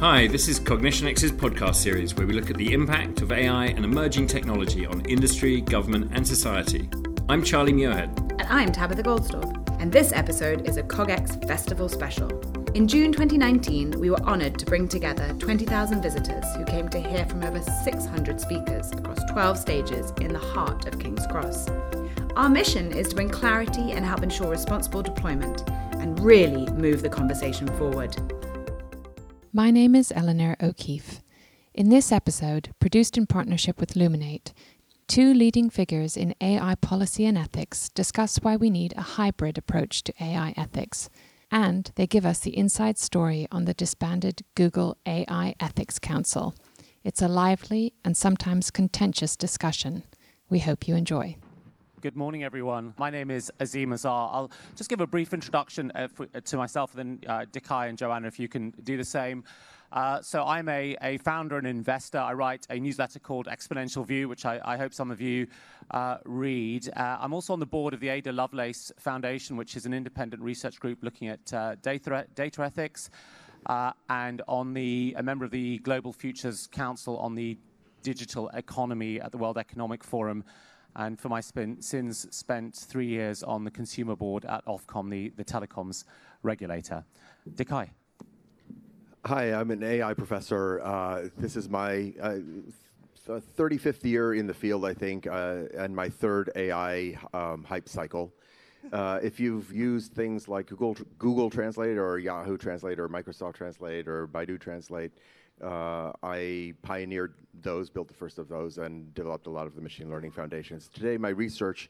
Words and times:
Hi, 0.00 0.26
this 0.26 0.46
is 0.46 0.60
CognitionX's 0.60 1.32
podcast 1.32 1.76
series 1.76 2.14
where 2.14 2.26
we 2.26 2.34
look 2.34 2.50
at 2.50 2.58
the 2.58 2.74
impact 2.74 3.22
of 3.22 3.32
AI 3.32 3.68
and 3.68 3.82
emerging 3.82 4.26
technology 4.26 4.84
on 4.84 5.00
industry, 5.06 5.62
government, 5.62 6.10
and 6.12 6.28
society. 6.28 6.90
I'm 7.30 7.42
Charlie 7.42 7.72
Muirhead. 7.72 8.14
And 8.32 8.42
I'm 8.42 8.72
Tabitha 8.72 9.02
Goldstaub. 9.02 9.80
And 9.80 9.90
this 9.90 10.12
episode 10.12 10.68
is 10.68 10.76
a 10.76 10.82
CogX 10.82 11.48
Festival 11.48 11.88
special. 11.88 12.28
In 12.74 12.86
June 12.86 13.10
2019, 13.10 13.98
we 13.98 14.10
were 14.10 14.20
honoured 14.20 14.58
to 14.58 14.66
bring 14.66 14.86
together 14.86 15.34
20,000 15.38 16.02
visitors 16.02 16.44
who 16.56 16.66
came 16.66 16.90
to 16.90 17.00
hear 17.00 17.24
from 17.24 17.42
over 17.42 17.62
600 17.62 18.38
speakers 18.38 18.92
across 18.92 19.18
12 19.30 19.56
stages 19.58 20.12
in 20.20 20.34
the 20.34 20.38
heart 20.38 20.86
of 20.86 20.98
King's 20.98 21.26
Cross. 21.28 21.70
Our 22.36 22.50
mission 22.50 22.92
is 22.92 23.08
to 23.08 23.14
bring 23.14 23.30
clarity 23.30 23.92
and 23.92 24.04
help 24.04 24.22
ensure 24.22 24.50
responsible 24.50 25.00
deployment 25.00 25.66
and 25.92 26.20
really 26.20 26.70
move 26.72 27.00
the 27.00 27.08
conversation 27.08 27.66
forward. 27.78 28.14
My 29.56 29.70
name 29.70 29.94
is 29.94 30.12
Eleanor 30.14 30.54
O'Keefe. 30.62 31.22
In 31.72 31.88
this 31.88 32.12
episode, 32.12 32.74
produced 32.78 33.16
in 33.16 33.26
partnership 33.26 33.80
with 33.80 33.94
Luminate, 33.94 34.52
two 35.08 35.32
leading 35.32 35.70
figures 35.70 36.14
in 36.14 36.34
AI 36.42 36.74
policy 36.74 37.24
and 37.24 37.38
ethics 37.38 37.88
discuss 37.88 38.36
why 38.42 38.56
we 38.56 38.68
need 38.68 38.92
a 38.98 39.16
hybrid 39.16 39.56
approach 39.56 40.04
to 40.04 40.12
AI 40.20 40.52
ethics, 40.58 41.08
and 41.50 41.90
they 41.94 42.06
give 42.06 42.26
us 42.26 42.40
the 42.40 42.54
inside 42.54 42.98
story 42.98 43.48
on 43.50 43.64
the 43.64 43.72
disbanded 43.72 44.42
Google 44.56 44.98
AI 45.06 45.54
Ethics 45.58 45.98
Council. 45.98 46.54
It's 47.02 47.22
a 47.22 47.26
lively 47.26 47.94
and 48.04 48.14
sometimes 48.14 48.70
contentious 48.70 49.36
discussion. 49.36 50.02
We 50.50 50.58
hope 50.58 50.86
you 50.86 50.96
enjoy. 50.96 51.36
Good 52.06 52.14
morning, 52.14 52.44
everyone. 52.44 52.94
My 52.98 53.10
name 53.10 53.32
is 53.32 53.50
Azeem 53.58 53.92
Azhar. 53.92 54.30
I'll 54.32 54.52
just 54.76 54.88
give 54.88 55.00
a 55.00 55.08
brief 55.08 55.34
introduction 55.34 55.90
uh, 55.96 56.06
uh, 56.20 56.38
to 56.38 56.56
myself, 56.56 56.96
and 56.96 57.20
then 57.20 57.28
uh, 57.28 57.46
Dekai 57.46 57.88
and 57.88 57.98
Joanna, 57.98 58.28
if 58.28 58.38
you 58.38 58.46
can 58.46 58.72
do 58.84 58.96
the 58.96 59.04
same. 59.04 59.42
Uh, 59.90 60.22
so 60.22 60.44
I'm 60.44 60.68
a, 60.68 60.96
a, 61.02 61.18
founder 61.18 61.58
and 61.58 61.66
investor. 61.66 62.18
I 62.18 62.32
write 62.34 62.64
a 62.70 62.78
newsletter 62.78 63.18
called 63.18 63.46
Exponential 63.46 64.06
View, 64.06 64.28
which 64.28 64.46
I, 64.46 64.60
I 64.64 64.76
hope 64.76 64.94
some 64.94 65.10
of 65.10 65.20
you 65.20 65.48
uh, 65.90 66.18
read. 66.24 66.88
Uh, 66.96 67.18
I'm 67.18 67.32
also 67.32 67.52
on 67.52 67.58
the 67.58 67.66
board 67.66 67.92
of 67.92 67.98
the 67.98 68.08
Ada 68.08 68.30
Lovelace 68.30 68.92
Foundation, 69.00 69.56
which 69.56 69.74
is 69.74 69.84
an 69.84 69.92
independent 69.92 70.40
research 70.40 70.78
group 70.78 71.02
looking 71.02 71.26
at 71.26 71.52
uh, 71.52 71.74
data, 71.82 72.24
data 72.36 72.62
ethics, 72.62 73.10
uh, 73.66 73.90
and 74.10 74.42
on 74.46 74.74
the 74.74 75.12
a 75.18 75.24
member 75.24 75.44
of 75.44 75.50
the 75.50 75.78
Global 75.78 76.12
Futures 76.12 76.68
Council 76.68 77.18
on 77.18 77.34
the 77.34 77.58
digital 78.04 78.48
economy 78.50 79.20
at 79.20 79.32
the 79.32 79.38
World 79.38 79.58
Economic 79.58 80.04
Forum 80.04 80.44
and 80.96 81.20
for 81.20 81.28
my 81.28 81.40
spin, 81.40 81.80
sins 81.80 82.26
spent 82.34 82.74
three 82.74 83.06
years 83.06 83.42
on 83.42 83.64
the 83.64 83.70
consumer 83.70 84.16
board 84.16 84.44
at 84.46 84.64
Ofcom, 84.64 85.10
the, 85.10 85.28
the 85.36 85.44
telecoms 85.44 86.04
regulator. 86.42 87.04
Dekai. 87.54 87.90
Hi, 89.26 89.52
I'm 89.52 89.70
an 89.70 89.82
AI 89.82 90.14
professor. 90.14 90.80
Uh, 90.80 91.28
this 91.36 91.56
is 91.56 91.68
my 91.68 92.14
uh, 92.20 92.38
35th 93.28 94.04
year 94.04 94.34
in 94.34 94.46
the 94.46 94.54
field, 94.54 94.84
I 94.84 94.94
think, 94.94 95.26
uh, 95.26 95.64
and 95.76 95.94
my 95.94 96.08
third 96.08 96.50
AI 96.56 97.18
um, 97.34 97.64
hype 97.64 97.88
cycle. 97.88 98.32
Uh, 98.92 99.18
if 99.20 99.40
you've 99.40 99.72
used 99.72 100.12
things 100.12 100.48
like 100.48 100.66
Google, 100.68 100.96
Google 101.18 101.50
Translate 101.50 101.98
or 101.98 102.18
Yahoo 102.18 102.56
Translate 102.56 103.00
or 103.00 103.08
Microsoft 103.08 103.54
Translate 103.54 104.06
or 104.06 104.28
Baidu 104.28 104.60
Translate, 104.60 105.10
uh, 105.62 106.12
I 106.22 106.74
pioneered 106.82 107.34
those, 107.62 107.90
built 107.90 108.08
the 108.08 108.14
first 108.14 108.38
of 108.38 108.48
those, 108.48 108.78
and 108.78 109.12
developed 109.14 109.46
a 109.46 109.50
lot 109.50 109.66
of 109.66 109.74
the 109.74 109.80
machine 109.80 110.10
learning 110.10 110.30
foundations. 110.30 110.88
Today, 110.88 111.16
my 111.16 111.30
research 111.30 111.88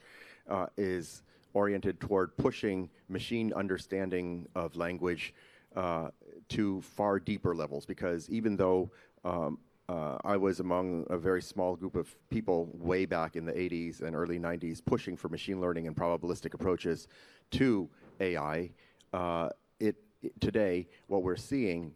uh, 0.48 0.66
is 0.76 1.22
oriented 1.54 2.00
toward 2.00 2.36
pushing 2.36 2.88
machine 3.08 3.52
understanding 3.54 4.46
of 4.54 4.76
language 4.76 5.34
uh, 5.74 6.08
to 6.48 6.80
far 6.82 7.18
deeper 7.18 7.54
levels 7.54 7.86
because 7.86 8.28
even 8.28 8.56
though 8.56 8.90
um, 9.24 9.58
uh, 9.88 10.18
I 10.24 10.36
was 10.36 10.60
among 10.60 11.06
a 11.10 11.16
very 11.16 11.40
small 11.40 11.76
group 11.76 11.96
of 11.96 12.14
people 12.28 12.68
way 12.74 13.06
back 13.06 13.36
in 13.36 13.44
the 13.44 13.52
80s 13.52 14.02
and 14.02 14.16
early 14.16 14.38
90s 14.38 14.84
pushing 14.84 15.16
for 15.16 15.28
machine 15.28 15.60
learning 15.60 15.86
and 15.86 15.96
probabilistic 15.96 16.54
approaches 16.54 17.08
to 17.52 17.88
AI. 18.20 18.70
Uh, 19.12 19.48
it, 19.78 19.96
it, 20.22 20.38
today, 20.40 20.88
what 21.06 21.22
we're 21.22 21.36
seeing 21.36 21.92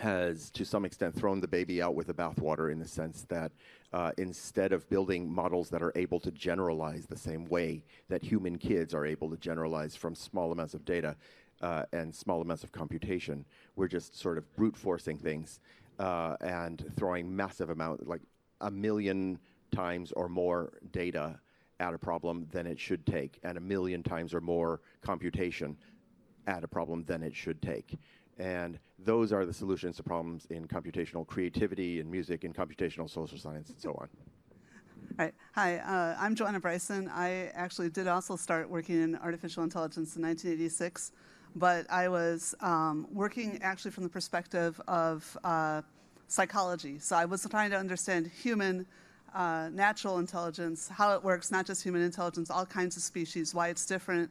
has 0.00 0.50
to 0.50 0.64
some 0.64 0.84
extent 0.84 1.14
thrown 1.14 1.40
the 1.40 1.48
baby 1.48 1.80
out 1.80 1.94
with 1.94 2.06
the 2.06 2.14
bathwater 2.14 2.72
in 2.72 2.78
the 2.78 2.88
sense 2.88 3.26
that 3.28 3.52
uh, 3.92 4.12
instead 4.18 4.72
of 4.72 4.88
building 4.88 5.30
models 5.30 5.68
that 5.70 5.82
are 5.82 5.92
able 5.94 6.18
to 6.20 6.30
generalize 6.30 7.06
the 7.06 7.16
same 7.16 7.44
way 7.46 7.82
that 8.08 8.22
human 8.22 8.58
kids 8.58 8.94
are 8.94 9.06
able 9.06 9.30
to 9.30 9.36
generalize 9.36 9.94
from 9.94 10.14
small 10.14 10.52
amounts 10.52 10.74
of 10.74 10.84
data 10.84 11.16
uh, 11.60 11.84
and 11.92 12.14
small 12.14 12.40
amounts 12.40 12.64
of 12.64 12.72
computation, 12.72 13.44
we're 13.76 13.88
just 13.88 14.18
sort 14.18 14.38
of 14.38 14.56
brute 14.56 14.76
forcing 14.76 15.18
things 15.18 15.60
uh, 15.98 16.36
and 16.40 16.84
throwing 16.96 17.34
massive 17.34 17.70
amount, 17.70 18.06
like 18.08 18.22
a 18.62 18.70
million 18.70 19.38
times 19.70 20.12
or 20.12 20.28
more 20.28 20.72
data 20.92 21.38
at 21.78 21.94
a 21.94 21.98
problem 21.98 22.46
than 22.52 22.66
it 22.66 22.78
should 22.78 23.04
take, 23.06 23.38
and 23.42 23.56
a 23.56 23.60
million 23.60 24.02
times 24.02 24.34
or 24.34 24.40
more 24.40 24.80
computation 25.02 25.76
at 26.46 26.64
a 26.64 26.68
problem 26.68 27.04
than 27.04 27.22
it 27.22 27.34
should 27.34 27.60
take. 27.62 27.98
And 28.38 28.78
those 28.98 29.32
are 29.32 29.44
the 29.44 29.52
solutions 29.52 29.96
to 29.96 30.02
problems 30.02 30.46
in 30.50 30.66
computational 30.66 31.26
creativity, 31.26 32.00
in 32.00 32.10
music, 32.10 32.44
in 32.44 32.52
computational 32.52 33.08
social 33.08 33.38
science, 33.38 33.68
and 33.68 33.78
so 33.78 33.92
on. 33.92 34.08
Right. 35.18 35.34
Hi, 35.54 35.78
uh, 35.78 36.16
I'm 36.18 36.34
Joanna 36.34 36.60
Bryson. 36.60 37.10
I 37.12 37.50
actually 37.54 37.90
did 37.90 38.06
also 38.06 38.36
start 38.36 38.70
working 38.70 39.02
in 39.02 39.16
artificial 39.16 39.62
intelligence 39.64 40.16
in 40.16 40.22
1986, 40.22 41.12
but 41.56 41.90
I 41.90 42.08
was 42.08 42.54
um, 42.60 43.06
working 43.12 43.58
actually 43.62 43.90
from 43.90 44.04
the 44.04 44.08
perspective 44.08 44.80
of 44.88 45.36
uh, 45.44 45.82
psychology. 46.28 46.98
So 46.98 47.16
I 47.16 47.24
was 47.24 47.46
trying 47.50 47.70
to 47.70 47.76
understand 47.76 48.28
human 48.28 48.86
uh, 49.34 49.68
natural 49.72 50.18
intelligence, 50.18 50.88
how 50.88 51.14
it 51.14 51.22
works, 51.22 51.50
not 51.50 51.66
just 51.66 51.82
human 51.82 52.02
intelligence, 52.02 52.50
all 52.50 52.66
kinds 52.66 52.96
of 52.96 53.02
species, 53.02 53.54
why 53.54 53.68
it's 53.68 53.86
different, 53.86 54.30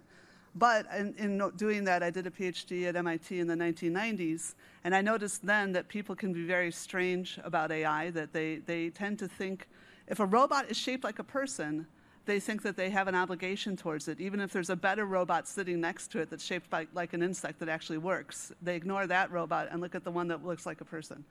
but 0.55 0.87
in, 0.97 1.13
in, 1.15 1.51
doing 1.55 1.83
that, 1.85 2.01
I 2.03 2.09
did 2.09 2.25
a 2.27 2.31
PhD 2.31 2.87
at 2.87 2.95
MIT 2.95 3.39
in 3.39 3.47
the 3.47 3.55
1990s, 3.55 4.55
and 4.83 4.95
I 4.95 5.01
noticed 5.01 5.45
then 5.45 5.71
that 5.73 5.87
people 5.87 6.15
can 6.15 6.33
be 6.33 6.45
very 6.45 6.71
strange 6.71 7.39
about 7.43 7.71
AI, 7.71 8.09
that 8.11 8.33
they, 8.33 8.57
they 8.65 8.89
tend 8.89 9.19
to 9.19 9.27
think 9.27 9.67
if 10.07 10.19
a 10.19 10.25
robot 10.25 10.69
is 10.69 10.77
shaped 10.77 11.03
like 11.03 11.19
a 11.19 11.23
person, 11.23 11.85
they 12.25 12.39
think 12.39 12.63
that 12.63 12.75
they 12.75 12.89
have 12.89 13.07
an 13.07 13.15
obligation 13.15 13.75
towards 13.75 14.07
it, 14.07 14.19
even 14.19 14.39
if 14.39 14.51
there's 14.51 14.69
a 14.69 14.75
better 14.75 15.05
robot 15.05 15.47
sitting 15.47 15.79
next 15.79 16.11
to 16.11 16.19
it 16.19 16.29
that's 16.29 16.43
shaped 16.43 16.69
by, 16.69 16.87
like 16.93 17.13
an 17.13 17.21
insect 17.21 17.59
that 17.59 17.69
actually 17.69 17.97
works. 17.99 18.51
They 18.61 18.75
ignore 18.75 19.07
that 19.07 19.31
robot 19.31 19.69
and 19.71 19.81
look 19.81 19.95
at 19.95 20.03
the 20.03 20.11
one 20.11 20.27
that 20.27 20.45
looks 20.45 20.65
like 20.65 20.81
a 20.81 20.85
person. 20.85 21.23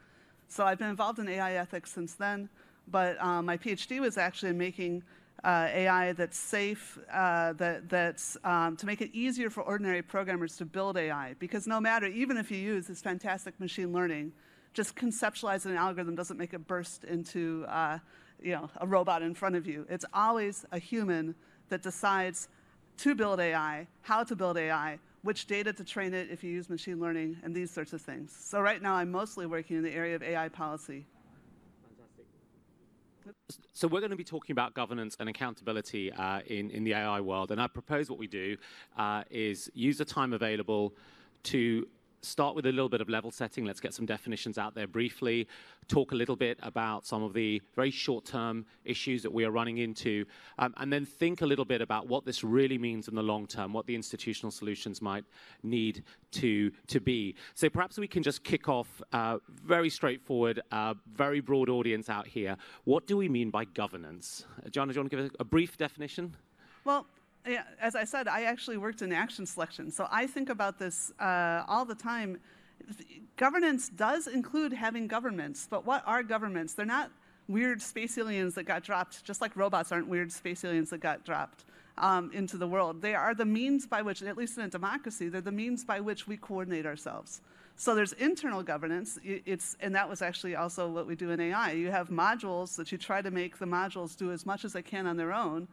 So 0.49 0.65
I've 0.65 0.79
been 0.79 0.89
involved 0.91 1.19
in 1.19 1.29
AI 1.29 1.55
ethics 1.55 1.93
since 1.93 2.15
then, 2.15 2.49
but 2.89 3.21
um, 3.23 3.47
my 3.47 3.57
PhD 3.57 4.01
was 4.01 4.17
actually 4.17 4.51
in 4.51 4.59
making 4.59 5.03
uh, 5.45 5.69
AI 5.71 6.13
that's 6.13 6.39
safe, 6.39 6.99
uh, 7.13 7.53
that, 7.55 7.89
that's 7.89 8.37
um, 8.45 8.77
to 8.77 8.87
make 8.87 9.01
it 9.01 9.11
easier 9.13 9.51
for 9.51 9.63
ordinary 9.63 10.03
programmers 10.03 10.57
to 10.57 10.65
build 10.65 10.97
AI. 10.97 11.35
Because 11.39 11.67
no 11.67 11.81
matter, 11.81 12.07
even 12.07 12.37
if 12.37 12.51
you 12.51 12.59
use 12.59 12.87
this 12.87 13.01
fantastic 13.01 13.59
machine 13.61 13.93
learning, 13.93 14.33
just 14.75 14.97
conceptualizing 14.97 15.67
an 15.67 15.77
algorithm 15.77 16.15
doesn't 16.15 16.37
make 16.37 16.55
it 16.55 16.67
burst 16.67 17.05
into 17.05 17.65
uh, 17.69 17.99
you 18.41 18.53
know, 18.53 18.71
a 18.81 18.87
robot 18.87 19.23
in 19.23 19.35
front 19.35 19.57
of 19.57 19.67
you. 19.67 19.87
It's 19.89 20.05
always 20.13 20.65
a 20.73 20.79
human 20.79 21.35
that 21.69 21.83
decides 21.83 22.49
to 22.99 23.15
build 23.15 23.41
AI, 23.41 23.87
how 24.03 24.25
to 24.25 24.35
build 24.35 24.57
AI, 24.57 24.99
which 25.23 25.47
data 25.47 25.73
to 25.73 25.85
train 25.85 26.15
it 26.15 26.29
if 26.31 26.43
you 26.43 26.51
use 26.51 26.69
machine 26.69 27.01
learning, 27.01 27.37
and 27.43 27.55
these 27.55 27.71
sorts 27.71 27.93
of 27.93 28.01
things. 28.01 28.37
So 28.39 28.61
right 28.61 28.81
now 28.81 28.95
I'm 28.95 29.11
mostly 29.11 29.47
working 29.47 29.77
in 29.77 29.83
the 29.83 29.93
area 29.93 30.17
of 30.17 30.23
AI 30.23 30.49
policy. 30.49 31.07
So 33.73 33.89
we're 33.89 34.01
going 34.01 34.11
to 34.11 34.17
be 34.17 34.25
talking 34.25 34.53
about 34.53 34.75
governance 34.75 35.17
and 35.21 35.29
accountability 35.29 36.13
uh, 36.13 36.41
in, 36.47 36.71
in 36.71 36.85
the 36.85 36.95
AI 36.95 37.21
world. 37.21 37.51
And 37.51 37.61
I 37.61 37.67
propose 37.67 38.11
what 38.11 38.19
we 38.19 38.27
do 38.27 38.57
uh, 38.97 39.25
is 39.31 39.71
use 39.75 39.99
the 39.99 40.05
time 40.05 40.33
available 40.33 40.95
to 41.45 41.87
start 42.21 42.55
with 42.55 42.67
a 42.67 42.73
little 42.73 42.89
bit 42.89 43.01
of 43.01 43.09
level 43.09 43.31
setting. 43.31 43.65
Let's 43.65 43.81
get 43.81 43.95
some 43.95 44.07
definitions 44.07 44.59
out 44.59 44.75
there 44.75 44.87
briefly, 44.87 45.47
talk 45.89 46.13
a 46.13 46.15
little 46.15 46.37
bit 46.37 46.59
about 46.63 47.07
some 47.07 47.23
of 47.23 47.33
the 47.33 47.63
very 47.75 47.91
short 47.91 48.25
term 48.25 48.67
issues 48.85 49.23
that 49.23 49.33
we 49.33 49.45
are 49.45 49.51
running 49.51 49.79
into, 49.79 50.25
um, 50.59 50.75
and 50.79 50.93
then 50.93 51.05
think 51.05 51.43
a 51.43 51.47
little 51.47 51.65
bit 51.65 51.81
about 51.81 52.09
what 52.09 52.25
this 52.25 52.45
really 52.45 52.79
means 52.79 53.09
in 53.09 53.15
the 53.15 53.23
long 53.23 53.47
term, 53.47 53.73
what 53.73 53.87
the 53.87 53.95
institutional 53.95 54.51
solutions 54.51 55.01
might 55.01 55.25
need 55.63 56.05
to, 56.33 56.71
to 56.87 57.01
be. 57.01 57.35
So 57.55 57.69
perhaps 57.69 57.99
we 57.99 58.09
can 58.09 58.23
just 58.23 58.45
kick 58.45 58.69
off 58.69 59.03
uh, 59.13 59.39
very 59.65 59.91
straightforward, 59.91 60.61
uh, 60.73 60.95
very 61.13 61.41
broad 61.41 61.69
audience 61.69 62.09
out 62.09 62.27
here. 62.27 62.57
What 62.85 63.07
do 63.07 63.17
we 63.17 63.29
mean 63.29 63.51
by 63.51 63.65
governance? 63.65 64.45
Uh, 64.65 64.69
John, 64.69 64.89
do 64.89 64.95
you 64.95 65.01
want 65.01 65.11
to 65.11 65.17
give 65.17 65.27
a, 65.27 65.31
a 65.41 65.45
brief 65.45 65.77
definition? 65.77 66.37
Well, 66.85 67.07
as 67.81 67.95
I 67.95 68.05
said, 68.05 68.29
I 68.29 68.43
actually 68.43 68.77
worked 68.77 69.03
in 69.03 69.13
action 69.13 69.47
selection. 69.47 69.91
So 69.91 70.07
I 70.11 70.27
think 70.27 70.49
about 70.49 70.79
this 70.79 71.13
uh, 71.19 71.65
all 71.67 71.85
the 71.85 71.95
time. 71.95 72.39
Governance 73.37 73.89
does 73.89 74.27
include 74.27 74.73
having 74.73 75.07
governments, 75.07 75.67
but 75.69 75.85
what 75.87 76.03
are 76.07 76.23
governments? 76.23 76.75
They're 76.75 76.87
not 76.87 77.11
weird 77.49 77.81
space 77.81 78.19
aliens 78.19 78.55
that 78.55 78.65
got 78.65 78.83
dropped, 78.83 79.25
just 79.25 79.41
like 79.41 79.57
robots 79.57 79.91
aren't 79.91 80.09
weird 80.09 80.31
space 80.31 80.65
aliens 80.65 80.91
that 80.91 80.99
got 80.99 81.25
dropped 81.25 81.65
um, 81.97 82.31
into 82.33 82.57
the 82.57 82.67
world. 82.67 83.03
They 83.03 83.15
are 83.15 83.35
the 83.35 83.45
means 83.45 83.87
by 83.87 84.03
which, 84.03 84.23
at 84.23 84.37
least 84.37 84.59
in 84.59 84.65
a 84.65 84.69
democracy, 84.69 85.29
they're 85.29 85.41
the 85.41 85.53
means 85.53 85.85
by 85.85 86.01
which 86.01 86.27
we 86.27 86.37
coordinate 86.37 86.87
ourselves. 86.87 87.41
So 87.77 87.95
there's 87.95 88.13
internal 88.15 88.63
governance. 88.63 89.19
It's, 89.23 89.77
and 89.81 89.95
that 89.95 90.09
was 90.09 90.21
actually 90.21 90.57
also 90.57 90.89
what 90.89 91.07
we 91.07 91.15
do 91.15 91.31
in 91.31 91.41
AI. 91.41 91.73
You 91.73 91.91
have 91.91 92.09
modules 92.09 92.75
that 92.77 92.91
you 92.91 92.99
try 92.99 93.23
to 93.23 93.31
make 93.31 93.59
the 93.59 93.67
modules 93.67 94.17
do 94.17 94.33
as 94.33 94.45
much 94.45 94.65
as 94.65 94.73
they 94.73 94.83
can 94.83 95.07
on 95.07 95.17
their 95.17 95.33
own. 95.33 95.69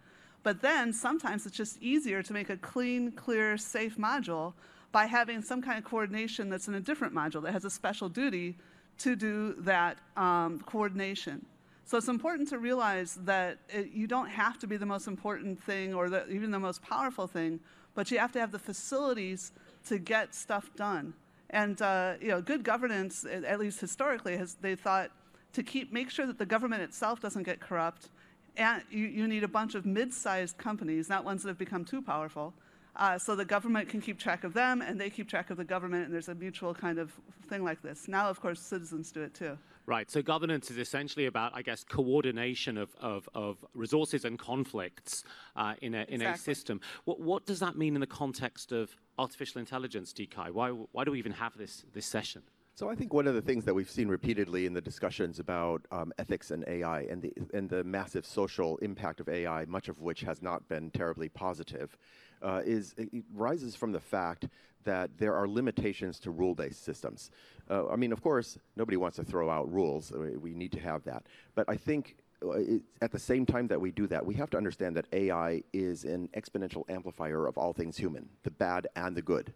But 0.45 0.61
then 0.61 0.93
sometimes 0.93 1.47
it's 1.47 1.57
just 1.57 1.81
easier 1.81 2.21
to 2.21 2.31
make 2.31 2.51
a 2.51 2.57
clean, 2.57 3.11
clear, 3.13 3.57
safe 3.57 3.97
module 3.97 4.53
by 4.91 5.07
having 5.07 5.41
some 5.41 5.59
kind 5.59 5.79
of 5.79 5.83
coordination 5.83 6.51
that's 6.51 6.67
in 6.67 6.75
a 6.75 6.79
different 6.79 7.15
module 7.15 7.41
that 7.41 7.51
has 7.51 7.65
a 7.65 7.69
special 7.71 8.09
duty 8.09 8.55
to 8.99 9.15
do 9.15 9.55
that 9.61 9.97
um, 10.15 10.59
coordination. 10.67 11.43
So 11.83 11.97
it's 11.97 12.09
important 12.09 12.47
to 12.49 12.59
realize 12.59 13.17
that 13.23 13.57
it, 13.69 13.89
you 13.91 14.05
don't 14.05 14.29
have 14.29 14.59
to 14.59 14.67
be 14.67 14.77
the 14.77 14.85
most 14.85 15.07
important 15.07 15.59
thing 15.63 15.95
or 15.95 16.11
the, 16.11 16.29
even 16.29 16.51
the 16.51 16.59
most 16.59 16.83
powerful 16.83 17.25
thing, 17.25 17.59
but 17.95 18.11
you 18.11 18.19
have 18.19 18.31
to 18.33 18.39
have 18.39 18.51
the 18.51 18.59
facilities 18.59 19.51
to 19.87 19.97
get 19.97 20.35
stuff 20.35 20.69
done. 20.75 21.15
And 21.49 21.81
uh, 21.81 22.13
you 22.21 22.27
know, 22.27 22.39
good 22.39 22.63
governance, 22.63 23.25
at 23.25 23.59
least 23.59 23.81
historically, 23.81 24.37
has 24.37 24.53
they 24.61 24.75
thought 24.75 25.09
to 25.53 25.63
keep 25.63 25.91
make 25.91 26.11
sure 26.11 26.27
that 26.27 26.37
the 26.37 26.45
government 26.45 26.83
itself 26.83 27.19
doesn't 27.19 27.43
get 27.43 27.59
corrupt. 27.59 28.09
And 28.57 28.83
you, 28.89 29.05
you 29.05 29.27
need 29.27 29.43
a 29.43 29.47
bunch 29.47 29.75
of 29.75 29.85
mid-sized 29.85 30.57
companies, 30.57 31.09
not 31.09 31.25
ones 31.25 31.43
that 31.43 31.49
have 31.49 31.57
become 31.57 31.83
too 31.83 32.01
powerful, 32.01 32.53
uh, 32.95 33.17
so 33.17 33.35
the 33.35 33.43
government 33.43 33.89
can 33.89 33.99
keep 33.99 34.17
track 34.17 34.43
of 34.43 34.53
them, 34.53 34.81
and 34.81 34.99
they 34.99 35.09
keep 35.09 35.27
track 35.27 35.49
of 35.49 35.57
the 35.57 35.65
government, 35.65 36.05
and 36.05 36.13
there's 36.13 36.29
a 36.29 36.35
mutual 36.35 36.73
kind 36.73 36.97
of 36.97 37.11
thing 37.49 37.63
like 37.63 37.81
this. 37.81 38.07
Now, 38.07 38.29
of 38.29 38.39
course, 38.39 38.61
citizens 38.61 39.11
do 39.11 39.21
it 39.21 39.33
too. 39.33 39.57
Right. 39.85 40.09
So 40.09 40.21
governance 40.21 40.71
is 40.71 40.77
essentially 40.77 41.27
about, 41.27 41.51
I 41.53 41.61
guess, 41.61 41.83
coordination 41.83 42.77
of, 42.77 42.95
of, 42.99 43.29
of 43.35 43.63
resources 43.73 44.25
and 44.25 44.39
conflicts 44.39 45.23
uh, 45.55 45.75
in, 45.81 45.93
a, 45.93 46.05
in 46.07 46.21
exactly. 46.21 46.25
a 46.25 46.37
system. 46.37 46.81
What, 47.03 47.19
what 47.19 47.45
does 47.45 47.59
that 47.59 47.77
mean 47.77 47.93
in 47.93 48.01
the 48.01 48.07
context 48.07 48.71
of 48.71 48.95
artificial 49.19 49.59
intelligence, 49.59 50.11
Dekai? 50.11 50.49
Why, 50.51 50.69
why 50.69 51.03
do 51.03 51.11
we 51.11 51.19
even 51.19 51.33
have 51.33 51.55
this, 51.57 51.85
this 51.93 52.05
session? 52.05 52.41
So 52.77 52.89
I 52.89 52.95
think 52.95 53.13
one 53.13 53.25
of 53.25 53.35
the 53.35 53.41
things 53.41 53.63
that 53.63 53.73
we've 53.73 53.89
seen 53.89 54.09
repeatedly 54.09 54.65
in 54.65 54.73
the 54.73 54.81
discussions 54.81 55.39
about 55.39 55.85
um, 55.91 56.11
ethics 56.17 56.51
and 56.51 56.65
AI 56.67 57.03
and 57.03 57.21
the, 57.21 57.31
and 57.53 57.69
the 57.69 57.85
massive 57.85 58.25
social 58.25 58.75
impact 58.79 59.21
of 59.21 59.29
AI, 59.29 59.63
much 59.63 59.87
of 59.87 60.01
which 60.01 60.19
has 60.23 60.41
not 60.41 60.67
been 60.67 60.91
terribly 60.91 61.29
positive, 61.29 61.97
uh, 62.41 62.61
is 62.65 62.93
it 62.97 63.23
rises 63.33 63.77
from 63.77 63.93
the 63.93 63.99
fact 64.01 64.49
that 64.83 65.09
there 65.17 65.33
are 65.33 65.47
limitations 65.47 66.19
to 66.19 66.31
rule-based 66.31 66.83
systems. 66.83 67.31
Uh, 67.69 67.87
I 67.87 67.95
mean, 67.95 68.11
of 68.11 68.21
course, 68.21 68.57
nobody 68.75 68.97
wants 68.97 69.15
to 69.15 69.23
throw 69.23 69.49
out 69.49 69.71
rules. 69.71 70.11
We 70.11 70.53
need 70.53 70.73
to 70.73 70.79
have 70.81 71.05
that. 71.05 71.27
But 71.55 71.69
I 71.69 71.77
think 71.77 72.17
uh, 72.45 72.59
at 73.01 73.13
the 73.13 73.19
same 73.19 73.45
time 73.45 73.67
that 73.69 73.79
we 73.79 73.91
do 73.91 74.05
that, 74.07 74.25
we 74.25 74.35
have 74.35 74.49
to 74.49 74.57
understand 74.57 74.97
that 74.97 75.05
AI 75.13 75.63
is 75.71 76.03
an 76.03 76.27
exponential 76.35 76.83
amplifier 76.89 77.47
of 77.47 77.57
all 77.57 77.71
things 77.71 77.95
human, 77.95 78.27
the 78.43 78.51
bad 78.51 78.87
and 78.97 79.15
the 79.15 79.21
good. 79.21 79.53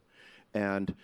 And 0.54 0.96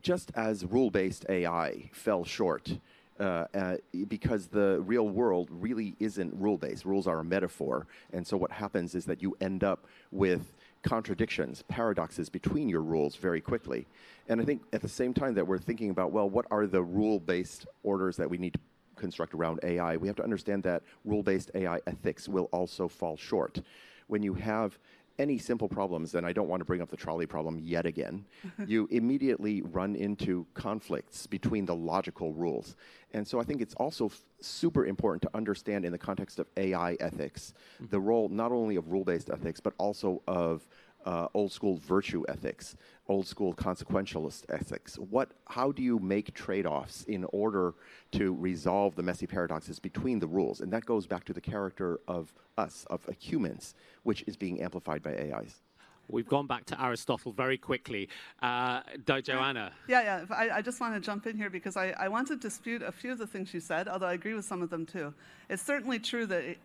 just 0.00 0.32
as 0.34 0.64
rule-based 0.64 1.26
AI 1.28 1.90
fell 1.92 2.24
short 2.24 2.78
uh, 3.20 3.46
uh, 3.54 3.76
because 4.08 4.48
the 4.48 4.80
real 4.80 5.08
world 5.08 5.48
really 5.50 5.94
isn't 6.00 6.34
rule-based. 6.34 6.84
Rules 6.84 7.06
are 7.06 7.20
a 7.20 7.24
metaphor. 7.24 7.86
And 8.12 8.26
so 8.26 8.36
what 8.36 8.50
happens 8.50 8.94
is 8.94 9.04
that 9.04 9.22
you 9.22 9.36
end 9.40 9.62
up 9.62 9.86
with 10.10 10.52
contradictions, 10.82 11.62
paradoxes 11.68 12.28
between 12.28 12.68
your 12.68 12.82
rules 12.82 13.16
very 13.16 13.40
quickly. 13.40 13.86
And 14.28 14.40
I 14.40 14.44
think 14.44 14.62
at 14.72 14.82
the 14.82 14.88
same 14.88 15.14
time 15.14 15.34
that 15.34 15.46
we're 15.46 15.58
thinking 15.58 15.90
about, 15.90 16.12
well, 16.12 16.28
what 16.28 16.46
are 16.50 16.66
the 16.66 16.82
rule-based 16.82 17.66
orders 17.82 18.16
that 18.16 18.28
we 18.28 18.36
need 18.36 18.54
to 18.54 18.60
construct 18.96 19.34
around 19.34 19.60
AI, 19.62 19.96
we 19.96 20.06
have 20.08 20.16
to 20.16 20.22
understand 20.22 20.62
that 20.64 20.82
rule-based 21.04 21.50
AI 21.54 21.80
ethics 21.86 22.28
will 22.28 22.48
also 22.52 22.88
fall 22.88 23.16
short. 23.16 23.60
When 24.06 24.22
you 24.22 24.34
have 24.34 24.78
any 25.18 25.38
simple 25.38 25.68
problems, 25.68 26.14
and 26.14 26.26
I 26.26 26.32
don't 26.32 26.48
want 26.48 26.60
to 26.60 26.64
bring 26.64 26.82
up 26.82 26.90
the 26.90 26.96
trolley 26.96 27.26
problem 27.26 27.58
yet 27.58 27.86
again, 27.86 28.24
you 28.66 28.88
immediately 28.90 29.62
run 29.62 29.94
into 29.94 30.46
conflicts 30.54 31.26
between 31.26 31.66
the 31.66 31.74
logical 31.74 32.32
rules. 32.32 32.76
And 33.12 33.26
so 33.26 33.40
I 33.40 33.44
think 33.44 33.60
it's 33.60 33.74
also 33.74 34.10
super 34.40 34.86
important 34.86 35.22
to 35.22 35.30
understand 35.34 35.84
in 35.84 35.92
the 35.92 35.98
context 35.98 36.38
of 36.38 36.48
AI 36.56 36.96
ethics, 37.00 37.54
mm-hmm. 37.76 37.90
the 37.90 38.00
role 38.00 38.28
not 38.28 38.52
only 38.52 38.76
of 38.76 38.90
rule-based 38.90 39.30
ethics, 39.30 39.60
but 39.60 39.72
also 39.78 40.22
of 40.26 40.66
uh, 41.04 41.28
old 41.34 41.52
school 41.52 41.76
virtue 41.76 42.24
ethics, 42.28 42.76
old 43.08 43.26
school 43.26 43.54
consequentialist 43.54 44.44
ethics. 44.48 44.96
What, 44.96 45.30
how 45.48 45.72
do 45.72 45.82
you 45.82 45.98
make 45.98 46.34
trade 46.34 46.66
offs 46.66 47.04
in 47.04 47.24
order 47.32 47.74
to 48.12 48.34
resolve 48.34 48.94
the 48.96 49.02
messy 49.02 49.26
paradoxes 49.26 49.78
between 49.78 50.18
the 50.18 50.26
rules? 50.26 50.60
And 50.60 50.72
that 50.72 50.84
goes 50.86 51.06
back 51.06 51.24
to 51.24 51.32
the 51.32 51.40
character 51.40 52.00
of 52.08 52.32
us, 52.56 52.86
of 52.90 53.06
humans, 53.18 53.74
which 54.02 54.24
is 54.26 54.36
being 54.36 54.62
amplified 54.62 55.02
by 55.02 55.12
AIs. 55.12 55.60
We've 56.08 56.28
gone 56.28 56.46
back 56.46 56.66
to 56.66 56.82
Aristotle 56.82 57.32
very 57.32 57.56
quickly. 57.56 58.08
Uh, 58.42 58.80
Joanna. 59.06 59.72
Yeah, 59.88 60.02
yeah. 60.02 60.24
I, 60.34 60.50
I, 60.58 60.62
just 60.62 60.80
want 60.80 60.94
to 60.94 61.00
jump 61.00 61.26
in 61.26 61.36
here 61.36 61.48
because 61.48 61.76
I, 61.76 61.94
I 61.98 62.08
want 62.08 62.28
to 62.28 62.36
dispute 62.36 62.82
a 62.82 62.92
few 62.92 63.12
of 63.12 63.18
the 63.18 63.26
things 63.26 63.54
you 63.54 63.60
said, 63.60 63.88
although 63.88 64.06
I 64.06 64.12
agree 64.12 64.34
with 64.34 64.44
some 64.44 64.60
of 64.60 64.68
them 64.68 64.84
too. 64.84 65.14
It's 65.48 65.62
certainly 65.62 65.98
true 65.98 66.26
that 66.26 66.56